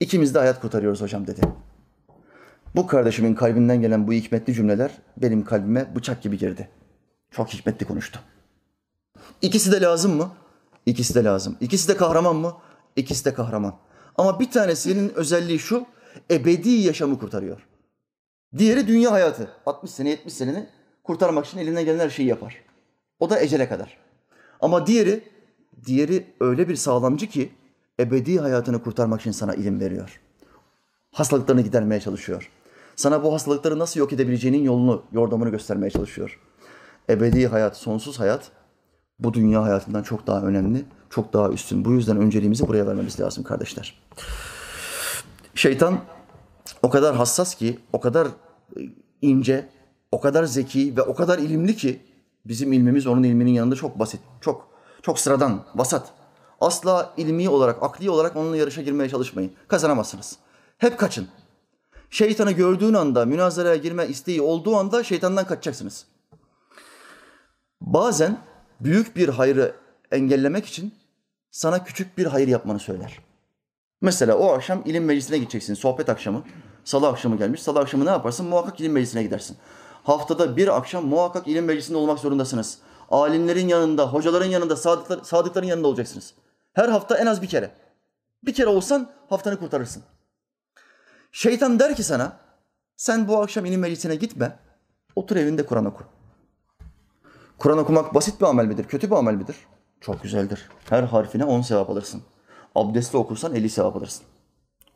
İkimiz 0.00 0.34
de 0.34 0.38
hayat 0.38 0.60
kurtarıyoruz 0.60 1.00
hocam 1.00 1.26
dedi. 1.26 1.40
Bu 2.74 2.86
kardeşimin 2.86 3.34
kalbinden 3.34 3.80
gelen 3.80 4.06
bu 4.06 4.12
hikmetli 4.12 4.54
cümleler 4.54 4.90
benim 5.16 5.44
kalbime 5.44 5.96
bıçak 5.96 6.22
gibi 6.22 6.38
girdi. 6.38 6.68
Çok 7.30 7.48
hikmetli 7.48 7.86
konuştu. 7.86 8.20
İkisi 9.42 9.72
de 9.72 9.80
lazım 9.80 10.16
mı? 10.16 10.30
İkisi 10.86 11.14
de 11.14 11.24
lazım. 11.24 11.56
İkisi 11.60 11.88
de 11.88 11.96
kahraman 11.96 12.36
mı? 12.36 12.56
İkisi 12.96 13.24
de 13.24 13.34
kahraman. 13.34 13.76
Ama 14.18 14.40
bir 14.40 14.50
tanesinin 14.50 15.12
özelliği 15.14 15.58
şu, 15.58 15.86
ebedi 16.30 16.70
yaşamı 16.70 17.18
kurtarıyor. 17.18 17.66
Diğeri 18.58 18.86
dünya 18.86 19.12
hayatı. 19.12 19.48
60 19.66 19.90
sene, 19.90 20.10
70 20.10 20.32
seneni 20.32 20.66
kurtarmak 21.04 21.46
için 21.46 21.58
elinden 21.58 21.84
gelen 21.84 21.98
her 21.98 22.10
şeyi 22.10 22.28
yapar. 22.28 22.65
O 23.20 23.30
da 23.30 23.40
ecele 23.40 23.68
kadar. 23.68 23.96
Ama 24.60 24.86
diğeri, 24.86 25.24
diğeri 25.86 26.26
öyle 26.40 26.68
bir 26.68 26.76
sağlamcı 26.76 27.26
ki 27.26 27.52
ebedi 28.00 28.38
hayatını 28.38 28.82
kurtarmak 28.82 29.20
için 29.20 29.30
sana 29.30 29.54
ilim 29.54 29.80
veriyor. 29.80 30.20
Hastalıklarını 31.12 31.60
gidermeye 31.60 32.00
çalışıyor. 32.00 32.50
Sana 32.96 33.22
bu 33.22 33.34
hastalıkları 33.34 33.78
nasıl 33.78 34.00
yok 34.00 34.12
edebileceğinin 34.12 34.62
yolunu, 34.62 35.02
yordamını 35.12 35.50
göstermeye 35.50 35.90
çalışıyor. 35.90 36.40
Ebedi 37.10 37.46
hayat, 37.46 37.76
sonsuz 37.76 38.20
hayat 38.20 38.50
bu 39.18 39.34
dünya 39.34 39.62
hayatından 39.62 40.02
çok 40.02 40.26
daha 40.26 40.42
önemli, 40.42 40.84
çok 41.10 41.32
daha 41.32 41.48
üstün. 41.50 41.84
Bu 41.84 41.92
yüzden 41.92 42.16
önceliğimizi 42.16 42.68
buraya 42.68 42.86
vermemiz 42.86 43.20
lazım 43.20 43.44
kardeşler. 43.44 44.02
Şeytan 45.54 46.00
o 46.82 46.90
kadar 46.90 47.16
hassas 47.16 47.54
ki, 47.54 47.78
o 47.92 48.00
kadar 48.00 48.28
ince, 49.22 49.68
o 50.12 50.20
kadar 50.20 50.44
zeki 50.44 50.96
ve 50.96 51.02
o 51.02 51.14
kadar 51.14 51.38
ilimli 51.38 51.76
ki 51.76 52.00
bizim 52.48 52.72
ilmimiz 52.72 53.06
onun 53.06 53.22
ilminin 53.22 53.50
yanında 53.50 53.74
çok 53.74 53.98
basit, 53.98 54.20
çok 54.40 54.68
çok 55.02 55.18
sıradan, 55.18 55.64
vasat. 55.74 56.12
Asla 56.60 57.14
ilmi 57.16 57.48
olarak, 57.48 57.82
akli 57.82 58.10
olarak 58.10 58.36
onunla 58.36 58.56
yarışa 58.56 58.82
girmeye 58.82 59.08
çalışmayın. 59.08 59.52
Kazanamazsınız. 59.68 60.36
Hep 60.78 60.98
kaçın. 60.98 61.28
Şeytanı 62.10 62.52
gördüğün 62.52 62.94
anda, 62.94 63.24
münazaraya 63.24 63.76
girme 63.76 64.06
isteği 64.06 64.42
olduğu 64.42 64.76
anda 64.76 65.04
şeytandan 65.04 65.46
kaçacaksınız. 65.46 66.06
Bazen 67.80 68.38
büyük 68.80 69.16
bir 69.16 69.28
hayrı 69.28 69.74
engellemek 70.10 70.66
için 70.66 70.94
sana 71.50 71.84
küçük 71.84 72.18
bir 72.18 72.26
hayır 72.26 72.48
yapmanı 72.48 72.78
söyler. 72.78 73.18
Mesela 74.00 74.38
o 74.38 74.52
akşam 74.52 74.82
ilim 74.84 75.04
meclisine 75.04 75.38
gideceksin, 75.38 75.74
sohbet 75.74 76.08
akşamı. 76.08 76.44
Salı 76.84 77.08
akşamı 77.08 77.38
gelmiş, 77.38 77.62
salı 77.62 77.80
akşamı 77.80 78.06
ne 78.06 78.10
yaparsın? 78.10 78.46
Muhakkak 78.46 78.80
ilim 78.80 78.92
meclisine 78.92 79.22
gidersin. 79.22 79.56
Haftada 80.06 80.56
bir 80.56 80.76
akşam 80.76 81.06
muhakkak 81.06 81.48
ilim 81.48 81.64
meclisinde 81.64 81.98
olmak 81.98 82.18
zorundasınız. 82.18 82.78
Alimlerin 83.10 83.68
yanında, 83.68 84.12
hocaların 84.12 84.46
yanında, 84.46 84.76
sadıklar, 84.76 85.20
sadıkların 85.24 85.66
yanında 85.66 85.88
olacaksınız. 85.88 86.34
Her 86.72 86.88
hafta 86.88 87.18
en 87.18 87.26
az 87.26 87.42
bir 87.42 87.46
kere. 87.46 87.70
Bir 88.44 88.54
kere 88.54 88.66
olsan 88.66 89.10
haftanı 89.28 89.58
kurtarırsın. 89.58 90.02
Şeytan 91.32 91.78
der 91.78 91.96
ki 91.96 92.02
sana, 92.02 92.36
sen 92.96 93.28
bu 93.28 93.36
akşam 93.36 93.64
ilim 93.64 93.80
meclisine 93.80 94.14
gitme, 94.14 94.58
otur 95.16 95.36
evinde 95.36 95.66
Kur'an 95.66 95.84
oku. 95.84 96.04
Kur'an 97.58 97.78
okumak 97.78 98.14
basit 98.14 98.40
bir 98.40 98.46
amel 98.46 98.66
midir, 98.66 98.84
kötü 98.84 99.10
bir 99.10 99.16
amel 99.16 99.34
midir? 99.34 99.56
Çok 100.00 100.22
güzeldir. 100.22 100.68
Her 100.88 101.02
harfine 101.02 101.44
10 101.44 101.60
sevap 101.62 101.90
alırsın. 101.90 102.22
Abdestli 102.74 103.16
okursan 103.16 103.54
50 103.54 103.70
sevap 103.70 103.96
alırsın. 103.96 104.26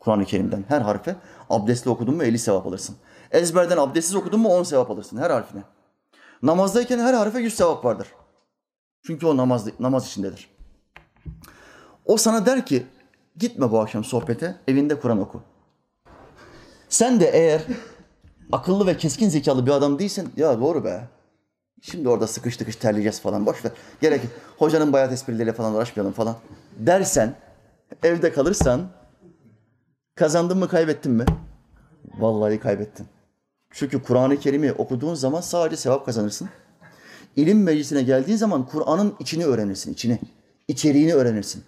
Kur'an-ı 0.01 0.25
Kerim'den 0.25 0.65
her 0.69 0.81
harfe 0.81 1.17
abdestli 1.51 1.91
okudun 1.91 2.15
mu 2.15 2.23
50 2.23 2.39
sevap 2.39 2.67
alırsın. 2.67 2.97
Ezberden 3.31 3.77
abdestsiz 3.77 4.15
okudun 4.15 4.41
mu 4.41 4.49
10 4.49 4.63
sevap 4.63 4.91
alırsın 4.91 5.17
her 5.17 5.31
harfine. 5.31 5.63
Namazdayken 6.43 6.99
her 6.99 7.15
harfe 7.15 7.39
100 7.39 7.55
sevap 7.55 7.85
vardır. 7.85 8.09
Çünkü 9.07 9.27
o 9.27 9.37
namaz, 9.37 9.67
namaz 9.81 10.07
içindedir. 10.07 10.51
O 12.05 12.17
sana 12.17 12.47
der 12.47 12.67
ki 12.67 12.87
gitme 13.37 13.71
bu 13.71 13.81
akşam 13.81 14.05
sohbete 14.05 14.57
evinde 14.69 15.01
Kur'an 15.01 15.21
oku. 15.21 15.43
Sen 16.89 17.21
de 17.21 17.27
eğer 17.27 17.63
akıllı 18.53 18.87
ve 18.87 18.97
keskin 18.97 19.29
zekalı 19.29 19.67
bir 19.67 19.71
adam 19.71 19.99
değilsin 19.99 20.33
ya 20.37 20.61
doğru 20.61 20.85
be. 20.85 21.09
Şimdi 21.83 22.09
orada 22.09 22.27
sıkış 22.27 22.57
tıkış 22.57 22.77
terleyeceğiz 22.77 23.21
falan 23.21 23.47
boş 23.47 23.65
ver. 23.65 23.73
Gerek 24.01 24.21
hocanın 24.59 24.93
bayat 24.93 25.13
esprileriyle 25.13 25.53
falan 25.53 25.75
uğraşmayalım 25.75 26.13
falan 26.13 26.37
dersen 26.79 27.35
evde 28.03 28.33
kalırsan 28.33 28.89
kazandın 30.15 30.59
mı 30.59 30.69
kaybettin 30.69 31.13
mi? 31.13 31.25
Vallahi 32.19 32.61
kaybettin. 32.61 33.07
Çünkü 33.71 34.03
Kur'an-ı 34.03 34.41
Kerim'i 34.41 34.73
okuduğun 34.73 35.15
zaman 35.15 35.41
sadece 35.41 35.77
sevap 35.77 36.07
kazanırsın. 36.07 36.49
İlim 37.37 37.63
meclisine 37.63 38.03
geldiğin 38.03 38.39
zaman 38.39 38.67
Kur'an'ın 38.67 39.15
içini 39.21 39.45
öğrenirsin, 39.47 39.93
içini. 39.93 40.19
içeriğini 40.69 41.15
öğrenirsin. 41.15 41.65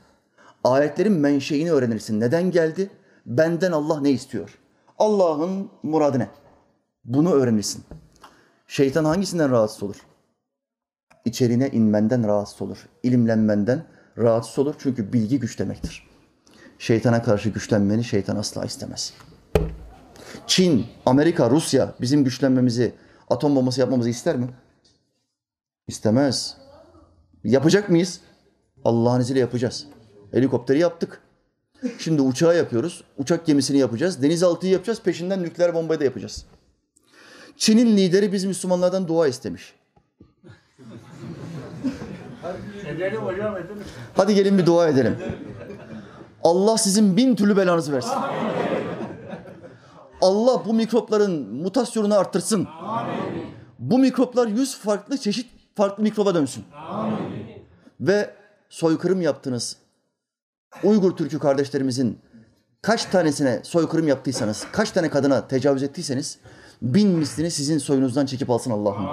Ayetlerin 0.65 1.13
menşeini 1.13 1.73
öğrenirsin. 1.73 2.21
Neden 2.21 2.51
geldi? 2.51 2.91
Benden 3.27 3.73
Allah 3.73 4.01
ne 4.01 4.11
istiyor? 4.11 4.59
Allah'ın 4.99 5.71
muradı 5.83 6.19
ne? 6.19 6.29
Bunu 7.05 7.33
öğrenirsin. 7.33 7.85
Şeytan 8.67 9.05
hangisinden 9.05 9.51
rahatsız 9.51 9.83
olur? 9.83 9.97
İçeriğine 11.25 11.69
inmenden 11.71 12.29
rahatsız 12.29 12.63
olur. 12.63 12.89
İlimlenmenden 13.03 13.85
rahatsız 14.19 14.59
olur. 14.59 14.75
Çünkü 14.79 15.13
bilgi 15.13 15.41
güç 15.41 15.59
demektir. 15.59 16.09
Şeytana 16.79 17.23
karşı 17.23 17.49
güçlenmeni 17.49 18.05
şeytan 18.05 18.37
asla 18.37 18.65
istemez. 18.65 19.15
Çin, 20.47 20.87
Amerika, 21.07 21.51
Rusya 21.51 21.95
bizim 22.01 22.25
güçlenmemizi, 22.25 22.95
atom 23.31 23.57
bombası 23.57 23.81
yapmamızı 23.81 24.09
ister 24.09 24.37
mi? 24.37 24.49
İstemez. 25.89 26.57
Yapacak 27.45 27.89
mıyız? 27.89 28.21
Allah'ın 28.85 29.21
izniyle 29.21 29.41
yapacağız. 29.41 29.87
Helikopteri 30.33 30.79
yaptık. 30.79 31.21
Şimdi 31.99 32.23
uçağı 32.23 32.57
yapıyoruz. 32.57 33.05
Uçak 33.19 33.47
gemisini 33.47 33.79
yapacağız. 33.79 34.23
Denizaltıyı 34.23 34.73
yapacağız. 34.73 35.03
Peşinden 35.03 35.43
nükleer 35.43 35.75
bombayı 35.75 36.01
da 36.01 36.05
yapacağız. 36.05 36.47
Çin'in 37.57 37.97
lideri 37.97 38.33
biz 38.33 38.45
Müslümanlardan 38.45 39.09
dua 39.09 39.29
istemiş. 39.29 39.75
Hadi 44.17 44.35
gelin 44.35 44.59
bir 44.59 44.67
dua 44.67 44.89
edelim. 44.89 45.17
Allah 46.45 46.79
sizin 46.79 47.17
bin 47.17 47.37
türlü 47.37 47.57
belanızı 47.57 47.93
versin. 47.93 48.13
Allah 50.23 50.63
bu 50.67 50.75
mikropların 50.75 51.55
mutasyonunu 51.55 52.15
arttırsın. 52.15 52.69
Bu 53.79 53.99
mikroplar 53.99 54.47
yüz 54.47 54.77
farklı 54.77 55.19
çeşit 55.19 55.47
farklı 55.75 56.03
mikroba 56.03 56.35
dönsün. 56.35 56.65
Ve 58.01 58.31
soykırım 58.69 59.21
yaptınız. 59.21 59.77
Uygur 60.85 61.17
Türk'ü 61.17 61.39
kardeşlerimizin 61.39 62.19
kaç 62.83 63.05
tanesine 63.05 63.61
soykırım 63.63 64.09
yaptıysanız, 64.09 64.67
kaç 64.73 64.91
tane 64.91 65.11
kadına 65.11 65.49
tecavüz 65.49 65.83
ettiyseniz 65.83 66.39
bin 66.83 67.09
mislini 67.09 67.51
sizin 67.51 67.79
soyunuzdan 67.79 68.27
çekip 68.27 68.51
alsın 68.51 68.71
Allah'ım. 68.71 69.07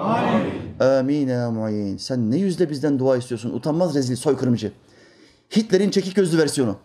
Amin 0.79 1.27
ya 1.27 1.51
muayyin. 1.51 1.97
Sen 1.97 2.31
ne 2.31 2.37
yüzle 2.37 2.69
bizden 2.69 2.99
dua 2.99 3.17
istiyorsun? 3.17 3.53
Utanmaz 3.53 3.95
rezil 3.95 4.15
soykırımcı. 4.15 4.71
Hitler'in 5.55 5.89
çekik 5.89 6.15
gözlü 6.15 6.37
versiyonu. 6.37 6.77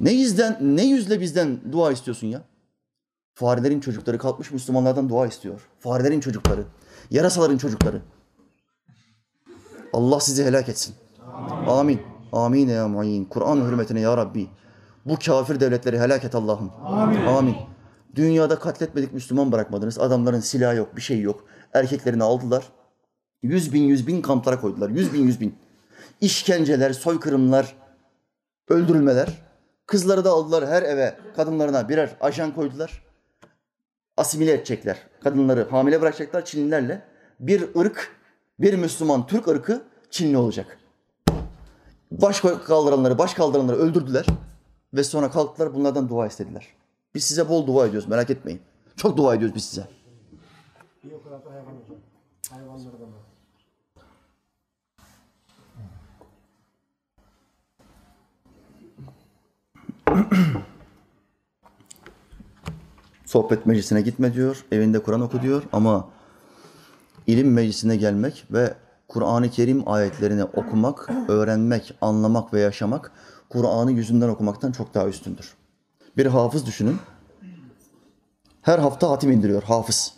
Ne 0.00 0.12
yüzden 0.12 0.58
ne 0.60 0.84
yüzle 0.84 1.20
bizden 1.20 1.58
dua 1.72 1.92
istiyorsun 1.92 2.26
ya? 2.26 2.42
Farelerin 3.40 3.80
çocukları 3.80 4.18
kalkmış 4.18 4.50
Müslümanlardan 4.50 5.08
dua 5.08 5.26
istiyor. 5.26 5.68
Farelerin 5.78 6.20
çocukları, 6.20 6.64
yarasaların 7.10 7.58
çocukları. 7.58 8.02
Allah 9.92 10.20
sizi 10.20 10.44
helak 10.44 10.68
etsin. 10.68 10.94
Amin. 11.68 12.00
Amin 12.32 12.68
ya 12.68 12.88
muayyin. 12.88 13.24
Kur'an 13.24 13.56
hürmetine 13.56 14.00
ya 14.00 14.16
Rabbi. 14.16 14.48
Bu 15.06 15.16
kafir 15.26 15.60
devletleri 15.60 15.98
helak 15.98 16.24
et 16.24 16.34
Allah'ım. 16.34 16.70
Amin. 16.84 17.26
Amin. 17.26 17.56
Dünyada 18.14 18.58
katletmedik 18.58 19.12
Müslüman 19.12 19.52
bırakmadınız. 19.52 19.98
Adamların 19.98 20.40
silahı 20.40 20.76
yok, 20.76 20.96
bir 20.96 21.02
şey 21.02 21.20
yok. 21.20 21.44
Erkeklerini 21.72 22.22
aldılar. 22.22 22.64
Yüz 23.42 23.72
bin 23.72 23.82
yüz 23.82 24.06
bin 24.06 24.22
kamplara 24.22 24.60
koydular. 24.60 24.90
Yüz 24.90 25.12
bin 25.12 25.22
yüz 25.22 25.40
bin. 25.40 25.54
İşkenceler, 26.20 26.92
soykırımlar, 26.92 27.76
öldürülmeler. 28.68 29.28
Kızları 29.86 30.24
da 30.24 30.30
aldılar 30.30 30.66
her 30.66 30.82
eve 30.82 31.18
kadınlarına 31.36 31.88
birer 31.88 32.10
ajan 32.20 32.54
koydular. 32.54 33.09
Asimile 34.16 34.52
edecekler. 34.52 34.98
Kadınları 35.22 35.68
hamile 35.70 36.00
bırakacaklar 36.00 36.44
Çinlilerle. 36.44 37.02
Bir 37.40 37.76
ırk, 37.76 38.16
bir 38.58 38.74
Müslüman 38.74 39.26
Türk 39.26 39.48
ırkı 39.48 39.82
Çinli 40.10 40.36
olacak. 40.36 40.78
Baş 42.10 42.40
kaldıranları, 42.40 43.18
baş 43.18 43.34
kaldıranları 43.34 43.76
öldürdüler. 43.76 44.26
Ve 44.94 45.04
sonra 45.04 45.30
kalktılar 45.30 45.74
bunlardan 45.74 46.08
dua 46.08 46.26
istediler. 46.26 46.66
Biz 47.14 47.24
size 47.24 47.48
bol 47.48 47.66
dua 47.66 47.86
ediyoruz 47.86 48.08
merak 48.08 48.30
etmeyin. 48.30 48.62
Çok 48.96 49.16
dua 49.16 49.34
ediyoruz 49.34 49.54
biz 49.54 49.64
size. 49.64 49.88
Kadar 51.24 51.44
da. 60.26 60.59
Sohbet 63.30 63.66
meclisine 63.66 64.00
gitme 64.00 64.34
diyor, 64.34 64.64
evinde 64.72 65.02
Kur'an 65.02 65.20
oku 65.20 65.42
diyor 65.42 65.62
ama 65.72 66.08
ilim 67.26 67.52
meclisine 67.52 67.96
gelmek 67.96 68.46
ve 68.50 68.74
Kur'an-ı 69.08 69.50
Kerim 69.50 69.88
ayetlerini 69.88 70.44
okumak, 70.44 71.08
öğrenmek, 71.28 71.94
anlamak 72.00 72.54
ve 72.54 72.60
yaşamak 72.60 73.12
Kur'an'ı 73.48 73.92
yüzünden 73.92 74.28
okumaktan 74.28 74.72
çok 74.72 74.94
daha 74.94 75.06
üstündür. 75.06 75.54
Bir 76.16 76.26
hafız 76.26 76.66
düşünün. 76.66 76.96
Her 78.62 78.78
hafta 78.78 79.10
hatim 79.10 79.32
indiriyor 79.32 79.62
hafız. 79.62 80.14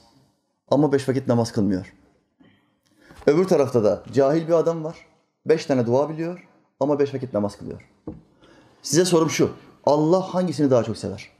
Ama 0.70 0.92
beş 0.92 1.08
vakit 1.08 1.28
namaz 1.28 1.52
kılmıyor. 1.52 1.94
Öbür 3.26 3.44
tarafta 3.44 3.84
da 3.84 4.02
cahil 4.12 4.48
bir 4.48 4.52
adam 4.52 4.84
var. 4.84 4.96
Beş 5.46 5.66
tane 5.66 5.86
dua 5.86 6.08
biliyor 6.08 6.48
ama 6.80 6.98
beş 6.98 7.14
vakit 7.14 7.34
namaz 7.34 7.58
kılıyor. 7.58 7.88
Size 8.82 9.04
sorum 9.04 9.30
şu. 9.30 9.50
Allah 9.86 10.34
hangisini 10.34 10.70
daha 10.70 10.84
çok 10.84 10.96
sever? 10.96 11.30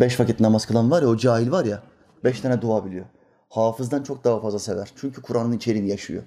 Beş 0.00 0.20
vakit 0.20 0.40
namaz 0.40 0.66
kılan 0.66 0.90
var 0.90 1.02
ya 1.02 1.08
o 1.08 1.16
cahil 1.16 1.50
var 1.50 1.64
ya. 1.64 1.82
Beş 2.24 2.40
tane 2.40 2.62
dua 2.62 2.84
biliyor. 2.84 3.06
Hafızdan 3.48 4.02
çok 4.02 4.24
daha 4.24 4.40
fazla 4.40 4.58
sever. 4.58 4.92
Çünkü 4.96 5.22
Kur'an'ın 5.22 5.52
içeriğini 5.52 5.88
yaşıyor. 5.88 6.22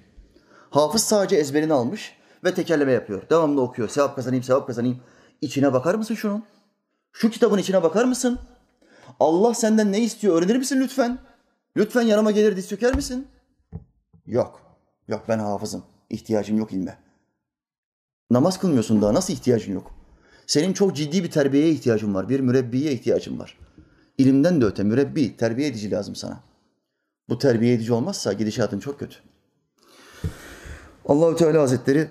Hafız 0.70 1.02
sadece 1.02 1.36
ezberini 1.36 1.72
almış 1.72 2.16
ve 2.44 2.54
tekerleme 2.54 2.92
yapıyor. 2.92 3.22
Devamlı 3.30 3.62
okuyor. 3.62 3.88
Sevap 3.88 4.16
kazanayım, 4.16 4.44
sevap 4.44 4.66
kazanayım. 4.66 5.00
İçine 5.40 5.72
bakar 5.72 5.94
mısın 5.94 6.14
şunun? 6.14 6.44
Şu 7.12 7.30
kitabın 7.30 7.58
içine 7.58 7.82
bakar 7.82 8.04
mısın? 8.04 8.38
Allah 9.20 9.54
senden 9.54 9.92
ne 9.92 10.00
istiyor 10.00 10.36
öğrenir 10.36 10.56
misin 10.56 10.80
lütfen? 10.80 11.18
Lütfen 11.76 12.02
yanıma 12.02 12.30
gelir 12.30 12.56
diz 12.56 12.68
çöker 12.68 12.94
misin? 12.96 13.28
Yok. 14.26 14.60
Yok 15.08 15.24
ben 15.28 15.38
hafızım. 15.38 15.84
İhtiyacım 16.10 16.58
yok 16.58 16.72
ilme. 16.72 16.98
Namaz 18.30 18.58
kılmıyorsun 18.58 19.02
daha. 19.02 19.14
Nasıl 19.14 19.32
ihtiyacın 19.32 19.72
yok? 19.72 19.95
Senin 20.46 20.72
çok 20.72 20.96
ciddi 20.96 21.24
bir 21.24 21.30
terbiyeye 21.30 21.70
ihtiyacın 21.70 22.14
var. 22.14 22.28
Bir 22.28 22.40
mürebbiye 22.40 22.92
ihtiyacın 22.92 23.38
var. 23.38 23.58
İlimden 24.18 24.60
de 24.60 24.64
öte 24.64 24.82
mürebbi, 24.82 25.36
terbiye 25.36 25.68
edici 25.68 25.90
lazım 25.90 26.14
sana. 26.14 26.40
Bu 27.28 27.38
terbiye 27.38 27.74
edici 27.74 27.92
olmazsa 27.92 28.32
gidişatın 28.32 28.80
çok 28.80 28.98
kötü. 28.98 29.16
Allahü 31.08 31.36
Teala 31.36 31.62
Hazretleri 31.62 32.08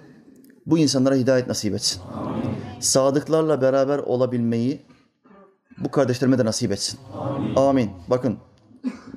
bu 0.65 0.77
insanlara 0.77 1.15
hidayet 1.15 1.47
nasip 1.47 1.73
etsin. 1.73 2.01
Sadıklarla 2.79 3.61
beraber 3.61 3.97
olabilmeyi 3.97 4.81
bu 5.77 5.91
kardeşlerime 5.91 6.37
de 6.37 6.45
nasip 6.45 6.71
etsin. 6.71 6.99
Amin. 7.55 7.91
Bakın 8.07 8.37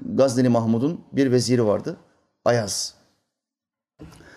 Gazneli 0.03 0.49
Mahmud'un 0.49 1.01
bir 1.13 1.33
veziri 1.33 1.67
vardı. 1.67 1.97
Ayaz. 2.45 2.95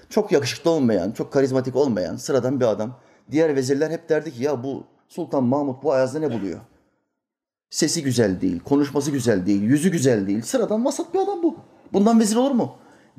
Çok 0.10 0.32
yakışıklı 0.32 0.72
olmayan, 0.72 1.12
çok 1.12 1.34
karizmatik 1.34 1.76
olmayan 1.76 2.16
sıradan 2.16 2.60
bir 2.60 2.66
adam. 2.66 3.00
Diğer 3.32 3.56
vezirler 3.56 3.92
hep 3.92 4.10
derdi 4.10 4.34
ki 4.34 4.44
ya 4.44 4.64
bu 4.64 4.84
Sultan 5.08 5.44
Mahmud 5.44 5.84
bu 5.84 5.94
Ayaz'da 5.94 6.20
ne 6.20 6.34
buluyor? 6.34 6.60
Sesi 7.70 8.04
güzel 8.04 8.42
değil, 8.42 8.60
konuşması 8.60 9.12
güzel 9.12 9.46
değil, 9.46 9.62
yüzü 9.62 9.92
güzel 9.92 10.28
değil. 10.28 10.42
Sıradan 10.42 10.86
vasat 10.86 11.14
bir 11.14 11.20
adam 11.20 11.44
bu. 11.44 11.58
Bundan 11.94 12.20
vezir 12.20 12.36
olur 12.36 12.52
mu? 12.52 12.76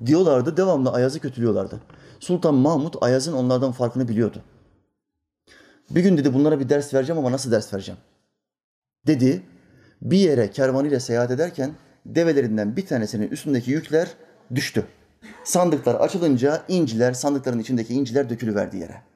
Diyorlardı, 0.07 0.57
devamlı 0.57 0.93
Ayaz'ı 0.93 1.21
kötülüyorlardı. 1.21 1.81
Sultan 2.21 2.55
Mahmud 2.55 2.95
Ayaz'ın 3.01 3.33
onlardan 3.33 3.73
farkını 3.73 4.09
biliyordu. 4.09 4.43
Bir 5.91 6.01
gün 6.01 6.17
dedi 6.17 6.35
bunlara 6.35 6.61
bir 6.61 6.69
ders 6.69 6.95
vereceğim 6.95 7.19
ama 7.19 7.33
nasıl 7.33 7.51
ders 7.53 7.75
vereceğim? 7.75 8.01
Dedi, 9.07 9.43
bir 10.03 10.19
yere 10.19 10.51
kervanıyla 10.51 11.01
seyahat 11.01 11.31
ederken 11.31 11.73
develerinden 12.07 12.77
bir 12.77 12.87
tanesinin 12.87 13.29
üstündeki 13.29 13.71
yükler 13.71 14.09
düştü. 14.55 14.87
Sandıklar 15.45 15.95
açılınca 15.95 16.63
inciler, 16.69 17.13
sandıkların 17.13 17.59
içindeki 17.59 17.95
inciler 17.95 18.31
dökülüverdi 18.31 18.77
yere. 18.77 19.12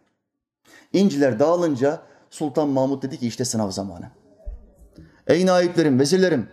İnciler 0.93 1.39
dağılınca 1.39 2.03
Sultan 2.31 2.69
Mahmud 2.69 3.03
dedi 3.03 3.19
ki 3.19 3.27
işte 3.27 3.45
sınav 3.45 3.71
zamanı. 3.71 4.11
Ey 5.27 5.47
naiplerim, 5.47 6.01
vezirlerim, 6.01 6.49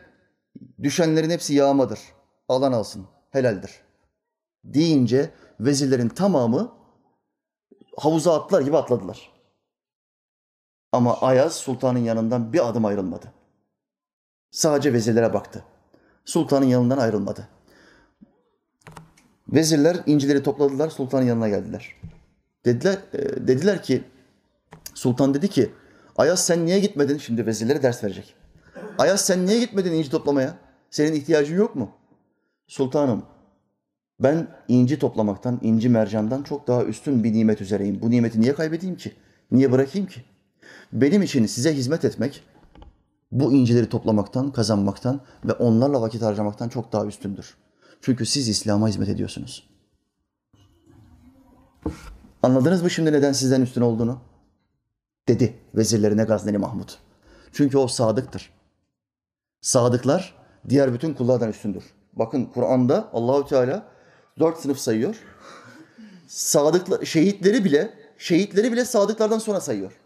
düşenlerin 0.83 1.29
hepsi 1.29 1.53
yağmadır. 1.53 1.99
Alan 2.47 2.71
alsın, 2.71 3.05
helaldir. 3.29 3.71
Deyince 4.63 5.29
vezirlerin 5.59 6.09
tamamı 6.09 6.71
havuza 7.97 8.41
atlar 8.41 8.61
gibi 8.61 8.77
atladılar. 8.77 9.31
Ama 10.91 11.21
Ayaz 11.21 11.55
sultanın 11.55 11.99
yanından 11.99 12.53
bir 12.53 12.69
adım 12.69 12.85
ayrılmadı. 12.85 13.33
Sadece 14.51 14.93
vezirlere 14.93 15.33
baktı. 15.33 15.63
Sultanın 16.25 16.65
yanından 16.65 16.97
ayrılmadı. 16.97 17.47
Vezirler 19.47 19.97
incileri 20.05 20.43
topladılar, 20.43 20.89
sultanın 20.89 21.25
yanına 21.25 21.49
geldiler. 21.49 21.95
Dediler, 22.65 22.97
e, 23.13 23.47
dediler 23.47 23.83
ki, 23.83 24.03
sultan 24.93 25.33
dedi 25.33 25.47
ki, 25.47 25.71
Ayaz 26.15 26.45
sen 26.45 26.65
niye 26.65 26.79
gitmedin? 26.79 27.17
Şimdi 27.17 27.45
vezirlere 27.45 27.83
ders 27.83 28.03
verecek. 28.03 28.35
Ayaz 28.97 29.25
sen 29.25 29.45
niye 29.45 29.59
gitmedin 29.59 29.93
inci 29.93 30.09
toplamaya? 30.09 30.57
Senin 30.89 31.13
ihtiyacın 31.13 31.57
yok 31.57 31.75
mu? 31.75 31.91
Sultanım, 32.67 33.25
ben 34.19 34.47
inci 34.67 34.99
toplamaktan, 34.99 35.59
inci 35.61 35.89
mercandan 35.89 36.43
çok 36.43 36.67
daha 36.67 36.83
üstün 36.83 37.23
bir 37.23 37.33
nimet 37.33 37.61
üzereyim. 37.61 38.01
Bu 38.01 38.11
nimeti 38.11 38.41
niye 38.41 38.55
kaybedeyim 38.55 38.97
ki? 38.97 39.11
Niye 39.51 39.71
bırakayım 39.71 40.07
ki? 40.07 40.21
Benim 40.93 41.21
için 41.21 41.45
size 41.45 41.73
hizmet 41.73 42.05
etmek, 42.05 42.43
bu 43.31 43.53
incileri 43.53 43.89
toplamaktan, 43.89 44.51
kazanmaktan 44.51 45.21
ve 45.45 45.53
onlarla 45.53 46.01
vakit 46.01 46.21
harcamaktan 46.21 46.69
çok 46.69 46.93
daha 46.93 47.05
üstündür. 47.05 47.55
Çünkü 48.01 48.25
siz 48.25 48.47
İslam'a 48.47 48.87
hizmet 48.87 49.09
ediyorsunuz. 49.09 49.69
Anladınız 52.43 52.83
mı 52.83 52.89
şimdi 52.89 53.11
neden 53.11 53.31
sizden 53.31 53.61
üstün 53.61 53.81
olduğunu? 53.81 54.32
Dedi 55.27 55.59
vezirlerine 55.75 56.23
Gazneli 56.23 56.57
Mahmud. 56.57 56.89
Çünkü 57.51 57.77
o 57.77 57.87
sadıktır. 57.87 58.53
Sadıklar 59.61 60.35
diğer 60.69 60.93
bütün 60.93 61.13
kullardan 61.13 61.49
üstündür. 61.49 61.83
Bakın 62.13 62.45
Kur'an'da 62.45 63.09
Allahü 63.13 63.47
Teala 63.47 63.85
dört 64.39 64.59
sınıf 64.59 64.79
sayıyor. 64.79 65.15
Sadıklar, 66.27 67.05
şehitleri 67.05 67.65
bile, 67.65 67.93
şehitleri 68.17 68.71
bile 68.71 68.85
sadıklardan 68.85 69.39
sonra 69.39 69.61
sayıyor. 69.61 69.99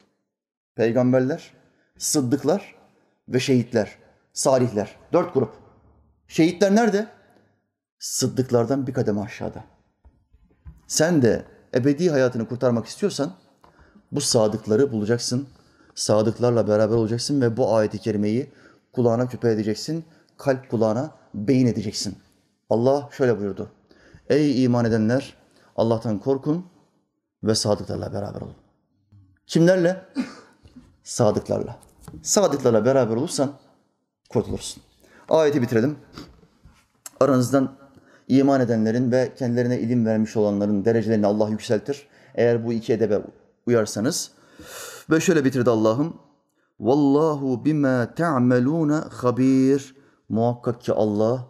Peygamberler, 0.76 1.54
sıddıklar 1.98 2.76
ve 3.30 3.40
şehitler, 3.40 3.98
salihler. 4.34 4.96
Dört 5.14 5.34
grup. 5.34 5.54
Şehitler 6.28 6.76
nerede? 6.76 7.08
Sıddıklardan 8.00 8.88
bir 8.88 8.94
kademe 8.94 9.22
aşağıda. 9.22 9.64
Sen 10.88 11.22
de 11.22 11.46
ebedi 11.76 12.10
hayatını 12.10 12.48
kurtarmak 12.48 12.86
istiyorsan 12.86 13.34
bu 14.12 14.22
sadıkları 14.22 14.92
bulacaksın. 14.92 15.48
Sadıklarla 15.96 16.68
beraber 16.68 16.96
olacaksın 16.96 17.42
ve 17.42 17.58
bu 17.58 17.76
ayeti 17.76 18.00
kerimeyi 18.00 18.52
kulağına 18.94 19.28
küpe 19.28 19.52
edeceksin. 19.52 20.06
Kalp 20.38 20.70
kulağına 20.70 21.12
beyin 21.34 21.68
edeceksin. 21.68 22.18
Allah 22.70 23.10
şöyle 23.12 23.40
buyurdu. 23.40 23.70
Ey 24.30 24.64
iman 24.64 24.86
edenler 24.86 25.34
Allah'tan 25.76 26.20
korkun 26.20 26.66
ve 27.44 27.56
sadıklarla 27.56 28.14
beraber 28.14 28.42
olun. 28.42 28.56
Kimlerle? 29.48 30.06
Sadıklarla. 31.04 31.80
Sadıklarla 32.22 32.86
beraber 32.86 33.16
olursan 33.16 33.52
kurtulursun. 34.30 34.84
Ayeti 35.30 35.62
bitirelim. 35.62 35.98
Aranızdan 37.20 37.76
iman 38.28 38.62
edenlerin 38.62 39.12
ve 39.12 39.34
kendilerine 39.36 39.80
ilim 39.80 40.06
vermiş 40.06 40.38
olanların 40.38 40.86
derecelerini 40.86 41.28
Allah 41.28 41.50
yükseltir. 41.50 42.08
Eğer 42.36 42.66
bu 42.66 42.74
iki 42.74 42.94
edebe 42.94 43.22
uyarsanız. 43.68 44.32
Ve 45.10 45.20
şöyle 45.20 45.46
bitirdi 45.46 45.70
Allah'ım. 45.70 46.18
Vallahu 46.80 47.66
bima 47.66 48.14
ta'meluna 48.16 49.10
habir. 49.12 49.96
Muhakkak 50.30 50.82
ki 50.82 50.94
Allah 50.94 51.48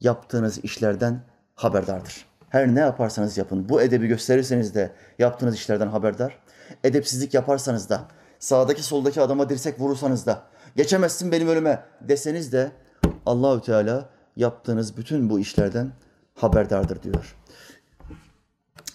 yaptığınız 0.00 0.58
işlerden 0.64 1.24
haberdardır. 1.54 2.26
Her 2.48 2.74
ne 2.74 2.80
yaparsanız 2.80 3.38
yapın. 3.38 3.68
Bu 3.68 3.82
edebi 3.82 4.06
gösterirseniz 4.06 4.74
de 4.74 4.92
yaptığınız 5.18 5.54
işlerden 5.54 5.88
haberdar. 5.88 6.38
Edepsizlik 6.84 7.34
yaparsanız 7.34 7.90
da, 7.90 8.08
sağdaki 8.38 8.82
soldaki 8.82 9.20
adama 9.20 9.48
dirsek 9.48 9.80
vurursanız 9.80 10.26
da, 10.26 10.42
geçemezsin 10.76 11.32
benim 11.32 11.48
önüme 11.48 11.84
deseniz 12.00 12.52
de 12.52 12.72
Allahü 13.26 13.62
Teala 13.62 14.10
yaptığınız 14.36 14.96
bütün 14.96 15.30
bu 15.30 15.40
işlerden 15.40 15.92
haberdardır 16.34 17.02
diyor. 17.02 17.36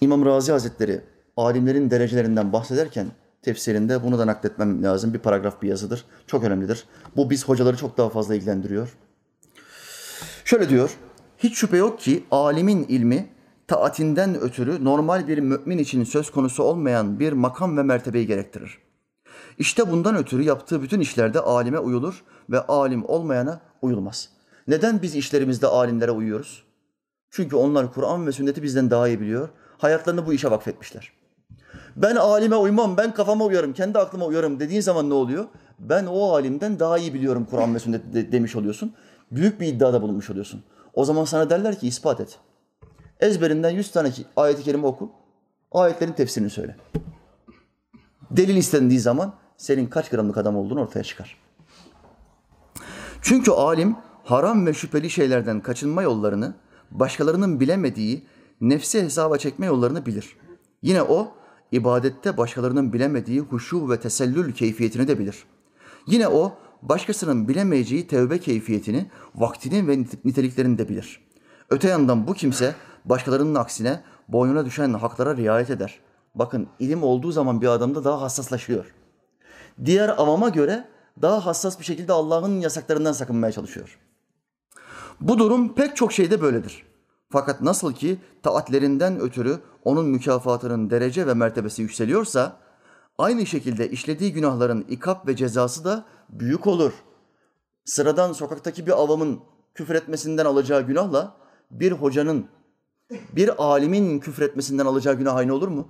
İmam 0.01 0.25
Razi 0.25 0.51
Hazretleri 0.51 1.01
alimlerin 1.37 1.89
derecelerinden 1.89 2.53
bahsederken 2.53 3.07
tefsirinde 3.41 4.03
bunu 4.03 4.19
da 4.19 4.27
nakletmem 4.27 4.83
lazım. 4.83 5.13
Bir 5.13 5.19
paragraf 5.19 5.61
bir 5.61 5.69
yazıdır. 5.69 6.05
Çok 6.27 6.43
önemlidir. 6.43 6.85
Bu 7.15 7.29
biz 7.29 7.47
hocaları 7.47 7.77
çok 7.77 7.97
daha 7.97 8.09
fazla 8.09 8.35
ilgilendiriyor. 8.35 8.97
Şöyle 10.45 10.69
diyor. 10.69 10.97
Hiç 11.37 11.57
şüphe 11.57 11.77
yok 11.77 11.99
ki 11.99 12.23
alimin 12.31 12.83
ilmi 12.83 13.29
taatinden 13.67 14.39
ötürü 14.41 14.83
normal 14.83 15.27
bir 15.27 15.37
mümin 15.37 15.77
için 15.77 16.03
söz 16.03 16.31
konusu 16.31 16.63
olmayan 16.63 17.19
bir 17.19 17.33
makam 17.33 17.77
ve 17.77 17.83
mertebeyi 17.83 18.27
gerektirir. 18.27 18.77
İşte 19.57 19.91
bundan 19.91 20.15
ötürü 20.15 20.43
yaptığı 20.43 20.81
bütün 20.81 20.99
işlerde 20.99 21.39
alime 21.39 21.79
uyulur 21.79 22.23
ve 22.49 22.59
alim 22.59 23.05
olmayana 23.05 23.61
uyulmaz. 23.81 24.29
Neden 24.67 25.01
biz 25.01 25.15
işlerimizde 25.15 25.67
alimlere 25.67 26.11
uyuyoruz? 26.11 26.63
Çünkü 27.29 27.55
onlar 27.55 27.93
Kur'an 27.93 28.27
ve 28.27 28.31
sünneti 28.31 28.63
bizden 28.63 28.89
daha 28.89 29.07
iyi 29.07 29.21
biliyor. 29.21 29.49
Hayatlarını 29.77 30.25
bu 30.25 30.33
işe 30.33 30.51
vakfetmişler. 30.51 31.11
Ben 31.95 32.15
alime 32.15 32.55
uymam, 32.55 32.97
ben 32.97 33.13
kafama 33.13 33.45
uyarım, 33.45 33.73
kendi 33.73 33.99
aklıma 33.99 34.25
uyarım 34.25 34.59
dediğin 34.59 34.81
zaman 34.81 35.09
ne 35.09 35.13
oluyor? 35.13 35.45
Ben 35.79 36.05
o 36.05 36.33
alimden 36.33 36.79
daha 36.79 36.97
iyi 36.97 37.13
biliyorum 37.13 37.47
Kur'an 37.49 37.75
ve 37.75 37.79
sünneti 37.79 38.13
de- 38.13 38.31
demiş 38.31 38.55
oluyorsun. 38.55 38.93
Büyük 39.31 39.61
bir 39.61 39.67
iddiada 39.67 40.01
bulunmuş 40.01 40.29
oluyorsun. 40.29 40.63
O 40.93 41.05
zaman 41.05 41.25
sana 41.25 41.49
derler 41.49 41.79
ki 41.79 41.87
ispat 41.87 42.19
et. 42.19 42.39
Ezberinden 43.19 43.69
100 43.69 43.91
tane 43.91 44.11
ayet-i 44.35 44.63
kerime 44.63 44.87
oku. 44.87 45.11
Ayetlerin 45.71 46.13
tefsirini 46.13 46.49
söyle. 46.49 46.75
Delil 48.31 48.55
istendiği 48.55 48.99
zaman 48.99 49.33
senin 49.57 49.85
kaç 49.85 50.09
gramlık 50.09 50.37
adam 50.37 50.55
olduğunu 50.55 50.81
ortaya 50.81 51.03
çıkar. 51.03 51.37
Çünkü 53.21 53.51
alim 53.51 53.95
haram 54.23 54.65
ve 54.65 54.73
şüpheli 54.73 55.09
şeylerden 55.09 55.61
kaçınma 55.61 56.01
yollarını, 56.01 56.53
başkalarının 56.91 57.59
bilemediği 57.59 58.25
nefsi 58.61 59.01
hesaba 59.03 59.37
çekme 59.37 59.65
yollarını 59.65 60.05
bilir. 60.05 60.37
Yine 60.81 61.03
o 61.03 61.31
ibadette 61.75 62.37
başkalarının 62.37 62.93
bilemediği 62.93 63.39
huşu 63.39 63.89
ve 63.89 63.99
tesellül 63.99 64.53
keyfiyetini 64.53 65.07
de 65.07 65.19
bilir. 65.19 65.43
Yine 66.07 66.27
o 66.27 66.53
başkasının 66.81 67.47
bilemeyeceği 67.47 68.07
tevbe 68.07 68.39
keyfiyetini, 68.39 69.05
vaktini 69.35 69.87
ve 69.87 69.93
nite- 69.93 70.17
niteliklerini 70.25 70.77
de 70.77 70.89
bilir. 70.89 71.25
Öte 71.69 71.87
yandan 71.87 72.27
bu 72.27 72.33
kimse 72.33 72.75
başkalarının 73.05 73.55
aksine 73.55 74.01
boynuna 74.27 74.65
düşen 74.65 74.93
haklara 74.93 75.37
riayet 75.37 75.69
eder. 75.69 75.99
Bakın 76.35 76.67
ilim 76.79 77.03
olduğu 77.03 77.31
zaman 77.31 77.61
bir 77.61 77.67
adamda 77.67 78.03
daha 78.03 78.21
hassaslaşıyor 78.21 78.85
diğer 79.85 80.09
avama 80.09 80.49
göre 80.49 80.87
daha 81.21 81.45
hassas 81.45 81.79
bir 81.79 81.85
şekilde 81.85 82.13
Allah'ın 82.13 82.59
yasaklarından 82.59 83.11
sakınmaya 83.11 83.51
çalışıyor. 83.51 83.99
Bu 85.21 85.37
durum 85.39 85.75
pek 85.75 85.95
çok 85.95 86.13
şeyde 86.13 86.41
böyledir. 86.41 86.83
Fakat 87.35 87.61
nasıl 87.61 87.93
ki 87.93 88.19
taatlerinden 88.43 89.19
ötürü 89.19 89.59
onun 89.83 90.05
mükafatının 90.05 90.89
derece 90.89 91.27
ve 91.27 91.33
mertebesi 91.33 91.81
yükseliyorsa, 91.81 92.57
aynı 93.17 93.45
şekilde 93.45 93.89
işlediği 93.89 94.33
günahların 94.33 94.81
ikap 94.81 95.27
ve 95.27 95.35
cezası 95.35 95.85
da 95.85 96.05
büyük 96.29 96.67
olur. 96.67 96.93
Sıradan 97.85 98.33
sokaktaki 98.33 98.87
bir 98.87 98.91
avamın 98.91 99.39
küfür 99.73 99.95
etmesinden 99.95 100.45
alacağı 100.45 100.81
günahla 100.81 101.37
bir 101.71 101.91
hocanın, 101.91 102.47
bir 103.11 103.63
alimin 103.63 104.19
küfür 104.19 104.43
etmesinden 104.43 104.85
alacağı 104.85 105.13
günah 105.13 105.35
aynı 105.35 105.53
olur 105.53 105.67
mu? 105.67 105.87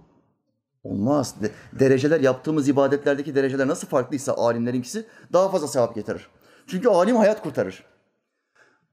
Olmaz. 0.83 1.35
De- 1.41 1.51
dereceler 1.79 2.19
yaptığımız 2.19 2.69
ibadetlerdeki 2.69 3.35
dereceler 3.35 3.67
nasıl 3.67 3.87
farklıysa 3.87 4.33
alimlerinkisi 4.33 5.05
daha 5.33 5.49
fazla 5.49 5.67
sevap 5.67 5.95
getirir. 5.95 6.29
Çünkü 6.67 6.89
alim 6.89 7.15
hayat 7.15 7.43
kurtarır. 7.43 7.85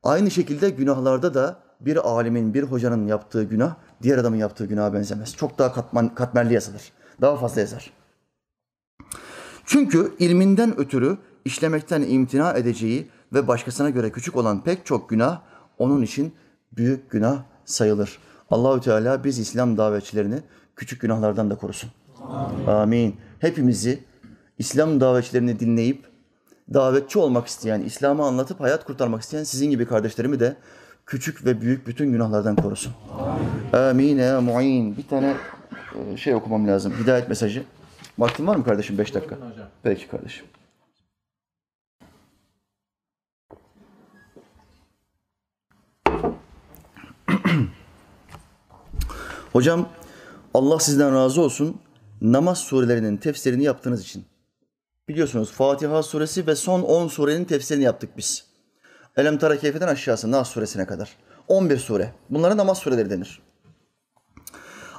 Aynı 0.02 0.30
şekilde 0.30 0.70
günahlarda 0.70 1.34
da 1.34 1.71
bir 1.86 2.08
alimin, 2.08 2.54
bir 2.54 2.62
hocanın 2.62 3.06
yaptığı 3.06 3.44
günah 3.44 3.74
diğer 4.02 4.18
adamın 4.18 4.36
yaptığı 4.36 4.66
günaha 4.66 4.94
benzemez. 4.94 5.36
Çok 5.36 5.58
daha 5.58 5.72
katman, 5.72 6.14
katmerli 6.14 6.54
yazılır. 6.54 6.92
Daha 7.20 7.36
fazla 7.36 7.60
yazar. 7.60 7.92
Çünkü 9.66 10.14
ilminden 10.18 10.78
ötürü 10.78 11.18
işlemekten 11.44 12.02
imtina 12.02 12.52
edeceği 12.52 13.08
ve 13.32 13.48
başkasına 13.48 13.90
göre 13.90 14.12
küçük 14.12 14.36
olan 14.36 14.64
pek 14.64 14.86
çok 14.86 15.08
günah 15.08 15.40
onun 15.78 16.02
için 16.02 16.34
büyük 16.72 17.10
günah 17.10 17.42
sayılır. 17.64 18.18
Allahü 18.50 18.80
Teala 18.80 19.24
biz 19.24 19.38
İslam 19.38 19.76
davetçilerini 19.76 20.40
küçük 20.76 21.00
günahlardan 21.00 21.50
da 21.50 21.56
korusun. 21.56 21.90
Amin. 22.66 23.16
Hepimizi 23.38 24.04
İslam 24.58 25.00
davetçilerini 25.00 25.60
dinleyip 25.60 26.06
davetçi 26.74 27.18
olmak 27.18 27.46
isteyen, 27.46 27.80
İslam'ı 27.80 28.24
anlatıp 28.24 28.60
hayat 28.60 28.84
kurtarmak 28.84 29.22
isteyen 29.22 29.44
sizin 29.44 29.70
gibi 29.70 29.86
kardeşlerimi 29.86 30.40
de 30.40 30.56
küçük 31.12 31.44
ve 31.44 31.60
büyük 31.60 31.86
bütün 31.86 32.12
günahlardan 32.12 32.56
korusun. 32.56 32.92
Amin 33.72 34.18
ya 34.18 34.40
mu'in. 34.40 34.96
Bir 34.96 35.08
tane 35.08 35.34
e, 36.12 36.16
şey 36.16 36.34
okumam 36.34 36.68
lazım. 36.68 36.92
Hidayet 37.02 37.28
mesajı. 37.28 37.64
Vaktin 38.18 38.46
var 38.46 38.56
mı 38.56 38.64
kardeşim? 38.64 38.98
Beş 38.98 39.14
dakika. 39.14 39.38
Peki 39.82 40.08
kardeşim. 40.08 40.46
Hocam 49.52 49.88
Allah 50.54 50.80
sizden 50.80 51.14
razı 51.14 51.40
olsun. 51.40 51.80
Namaz 52.20 52.58
surelerinin 52.58 53.16
tefsirini 53.16 53.64
yaptığınız 53.64 54.02
için. 54.02 54.24
Biliyorsunuz 55.08 55.52
Fatiha 55.52 56.02
suresi 56.02 56.46
ve 56.46 56.54
son 56.54 56.82
10 56.82 57.08
surenin 57.08 57.44
tefsirini 57.44 57.84
yaptık 57.84 58.10
biz. 58.16 58.51
Elem 59.16 59.38
Tara 59.38 59.58
Keyfe'den 59.58 59.88
aşağısı 59.88 60.30
Nas 60.30 60.48
suresine 60.50 60.86
kadar. 60.86 61.16
11 61.48 61.78
sure. 61.78 62.12
Bunlara 62.30 62.56
namaz 62.56 62.78
sureleri 62.78 63.10
denir. 63.10 63.42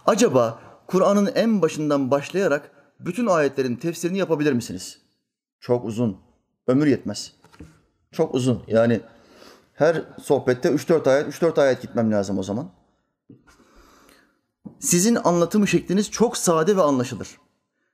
Acaba 0.05 0.59
Kur'an'ın 0.87 1.31
en 1.35 1.61
başından 1.61 2.11
başlayarak 2.11 2.71
bütün 2.99 3.27
ayetlerin 3.27 3.75
tefsirini 3.75 4.17
yapabilir 4.17 4.53
misiniz? 4.53 4.99
Çok 5.59 5.85
uzun. 5.85 6.17
Ömür 6.67 6.87
yetmez. 6.87 7.33
Çok 8.11 8.35
uzun. 8.35 8.63
Yani 8.67 9.01
her 9.73 10.01
sohbette 10.21 10.69
3-4 10.69 11.09
ayet, 11.09 11.27
3-4 11.27 11.61
ayet 11.61 11.81
gitmem 11.81 12.11
lazım 12.11 12.39
o 12.39 12.43
zaman. 12.43 12.71
Sizin 14.79 15.15
anlatım 15.15 15.67
şekliniz 15.67 16.11
çok 16.11 16.37
sade 16.37 16.77
ve 16.77 16.81
anlaşılır. 16.81 17.37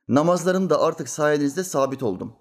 Namazlarım 0.08 0.70
da 0.70 0.80
artık 0.80 1.08
sayenizde 1.08 1.64
sabit 1.64 2.02
oldum. 2.02 2.32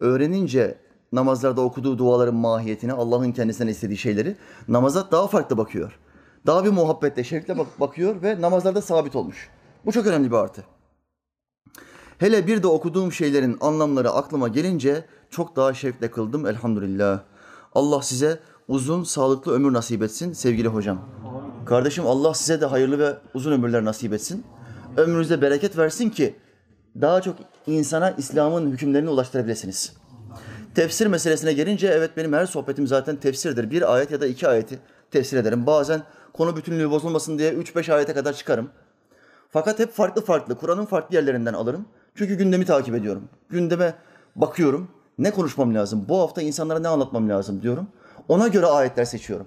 Öğrenince 0.00 0.83
namazlarda 1.14 1.60
okuduğu 1.60 1.98
duaların 1.98 2.34
mahiyetini, 2.34 2.92
Allah'ın 2.92 3.32
kendisinden 3.32 3.70
istediği 3.70 3.98
şeyleri 3.98 4.36
namaza 4.68 5.10
daha 5.10 5.26
farklı 5.26 5.58
bakıyor. 5.58 5.98
Daha 6.46 6.64
bir 6.64 6.70
muhabbetle, 6.70 7.24
şevkle 7.24 7.58
bak- 7.58 7.80
bakıyor 7.80 8.22
ve 8.22 8.40
namazlarda 8.40 8.82
sabit 8.82 9.16
olmuş. 9.16 9.50
Bu 9.86 9.92
çok 9.92 10.06
önemli 10.06 10.30
bir 10.30 10.36
artı. 10.36 10.64
Hele 12.18 12.46
bir 12.46 12.62
de 12.62 12.66
okuduğum 12.66 13.12
şeylerin 13.12 13.56
anlamları 13.60 14.10
aklıma 14.10 14.48
gelince 14.48 15.04
çok 15.30 15.56
daha 15.56 15.74
şevkle 15.74 16.10
kıldım 16.10 16.46
elhamdülillah. 16.46 17.20
Allah 17.74 18.02
size 18.02 18.40
uzun, 18.68 19.04
sağlıklı 19.04 19.52
ömür 19.52 19.72
nasip 19.72 20.02
etsin 20.02 20.32
sevgili 20.32 20.68
hocam. 20.68 20.98
Kardeşim 21.66 22.06
Allah 22.06 22.34
size 22.34 22.60
de 22.60 22.66
hayırlı 22.66 22.98
ve 22.98 23.16
uzun 23.34 23.52
ömürler 23.52 23.84
nasip 23.84 24.12
etsin. 24.12 24.44
Ömrünüze 24.96 25.42
bereket 25.42 25.78
versin 25.78 26.10
ki 26.10 26.34
daha 27.00 27.22
çok 27.22 27.36
insana 27.66 28.10
İslam'ın 28.10 28.70
hükümlerini 28.70 29.10
ulaştırabilirsiniz. 29.10 30.03
Tefsir 30.74 31.06
meselesine 31.06 31.52
gelince 31.52 31.86
evet 31.86 32.16
benim 32.16 32.32
her 32.32 32.46
sohbetim 32.46 32.86
zaten 32.86 33.16
tefsirdir. 33.16 33.70
Bir 33.70 33.94
ayet 33.94 34.10
ya 34.10 34.20
da 34.20 34.26
iki 34.26 34.48
ayeti 34.48 34.78
tefsir 35.10 35.36
ederim. 35.36 35.66
Bazen 35.66 36.02
konu 36.32 36.56
bütünlüğü 36.56 36.90
bozulmasın 36.90 37.38
diye 37.38 37.52
3-5 37.52 37.92
ayete 37.94 38.14
kadar 38.14 38.32
çıkarım. 38.32 38.70
Fakat 39.50 39.78
hep 39.78 39.92
farklı 39.92 40.24
farklı, 40.24 40.58
Kur'an'ın 40.58 40.86
farklı 40.86 41.16
yerlerinden 41.16 41.54
alırım. 41.54 41.86
Çünkü 42.14 42.34
gündemi 42.34 42.64
takip 42.64 42.94
ediyorum. 42.94 43.28
Gündeme 43.48 43.94
bakıyorum. 44.36 44.90
Ne 45.18 45.30
konuşmam 45.30 45.74
lazım? 45.74 46.06
Bu 46.08 46.20
hafta 46.20 46.42
insanlara 46.42 46.78
ne 46.78 46.88
anlatmam 46.88 47.28
lazım 47.28 47.62
diyorum. 47.62 47.88
Ona 48.28 48.48
göre 48.48 48.66
ayetler 48.66 49.04
seçiyorum. 49.04 49.46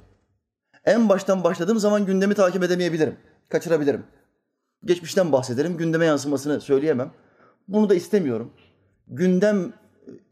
En 0.86 1.10
baştan 1.10 1.44
başladığım 1.44 1.80
zaman 1.80 2.06
gündemi 2.06 2.34
takip 2.34 2.64
edemeyebilirim. 2.64 3.16
Kaçırabilirim. 3.50 4.04
Geçmişten 4.86 5.32
bahsederim. 5.32 5.78
Gündeme 5.78 6.06
yansımasını 6.06 6.62
söyleyemem. 6.62 7.12
Bunu 7.68 7.90
da 7.90 7.96
istemiyorum. 7.96 8.54
Gündem 9.08 9.74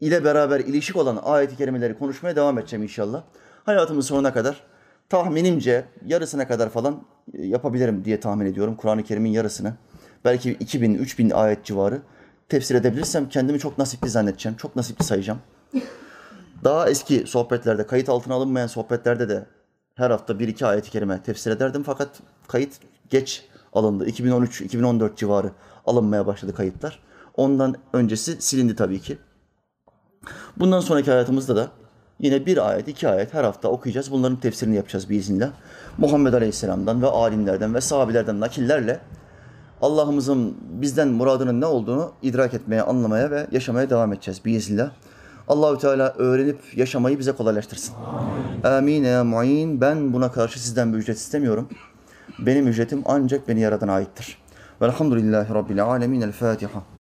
ile 0.00 0.24
beraber 0.24 0.60
ilişik 0.60 0.96
olan 0.96 1.18
ayet-i 1.22 1.56
kerimeleri 1.56 1.98
konuşmaya 1.98 2.36
devam 2.36 2.58
edeceğim 2.58 2.82
inşallah. 2.82 3.22
Hayatımın 3.64 4.00
sonuna 4.00 4.32
kadar 4.32 4.62
tahminimce 5.08 5.84
yarısına 6.06 6.48
kadar 6.48 6.70
falan 6.70 7.02
e, 7.34 7.46
yapabilirim 7.46 8.04
diye 8.04 8.20
tahmin 8.20 8.46
ediyorum. 8.46 8.76
Kur'an-ı 8.76 9.02
Kerim'in 9.02 9.30
yarısını. 9.30 9.74
Belki 10.24 10.50
2000, 10.50 10.94
3000 10.94 11.30
ayet 11.30 11.64
civarı 11.64 12.02
tefsir 12.48 12.74
edebilirsem 12.74 13.28
kendimi 13.28 13.58
çok 13.58 13.78
nasipli 13.78 14.10
zannedeceğim. 14.10 14.56
Çok 14.56 14.76
nasipli 14.76 15.04
sayacağım. 15.04 15.38
Daha 16.64 16.90
eski 16.90 17.26
sohbetlerde, 17.26 17.86
kayıt 17.86 18.08
altına 18.08 18.34
alınmayan 18.34 18.66
sohbetlerde 18.66 19.28
de 19.28 19.46
her 19.94 20.10
hafta 20.10 20.38
bir 20.38 20.48
iki 20.48 20.66
ayet-i 20.66 20.90
kerime 20.90 21.22
tefsir 21.22 21.50
ederdim. 21.50 21.82
Fakat 21.86 22.08
kayıt 22.48 22.72
geç 23.10 23.48
alındı. 23.72 24.08
2013-2014 24.08 25.16
civarı 25.16 25.50
alınmaya 25.86 26.26
başladı 26.26 26.54
kayıtlar. 26.54 27.02
Ondan 27.34 27.76
öncesi 27.92 28.42
silindi 28.42 28.76
tabii 28.76 29.00
ki. 29.00 29.18
Bundan 30.56 30.80
sonraki 30.80 31.10
hayatımızda 31.10 31.56
da 31.56 31.68
yine 32.20 32.46
bir 32.46 32.70
ayet, 32.70 32.88
iki 32.88 33.08
ayet 33.08 33.34
her 33.34 33.44
hafta 33.44 33.68
okuyacağız. 33.68 34.12
Bunların 34.12 34.36
tefsirini 34.36 34.76
yapacağız 34.76 35.10
biiznillah. 35.10 35.50
Muhammed 35.98 36.32
Aleyhisselam'dan 36.32 37.02
ve 37.02 37.06
alimlerden 37.06 37.74
ve 37.74 37.80
sahabilerden 37.80 38.40
nakillerle 38.40 39.00
Allah'ımızın 39.82 40.56
bizden 40.70 41.08
muradının 41.08 41.60
ne 41.60 41.66
olduğunu 41.66 42.12
idrak 42.22 42.54
etmeye, 42.54 42.82
anlamaya 42.82 43.30
ve 43.30 43.46
yaşamaya 43.52 43.90
devam 43.90 44.12
edeceğiz 44.12 44.44
biiznillah. 44.44 44.90
Allahü 45.48 45.78
Teala 45.78 46.14
öğrenip 46.18 46.58
yaşamayı 46.76 47.18
bize 47.18 47.32
kolaylaştırsın. 47.32 47.94
Amin 48.64 49.04
ya 49.04 49.24
muin. 49.24 49.80
Ben 49.80 50.12
buna 50.12 50.32
karşı 50.32 50.62
sizden 50.62 50.92
bir 50.92 50.98
ücret 50.98 51.16
istemiyorum. 51.16 51.68
Benim 52.38 52.66
ücretim 52.66 53.02
ancak 53.04 53.48
beni 53.48 53.60
yaradan 53.60 53.88
aittir. 53.88 54.38
Velhamdülillahi 54.82 55.54
Rabbil 55.54 55.84
alemin. 55.84 56.20
El 56.20 56.32
Fatiha. 56.32 56.82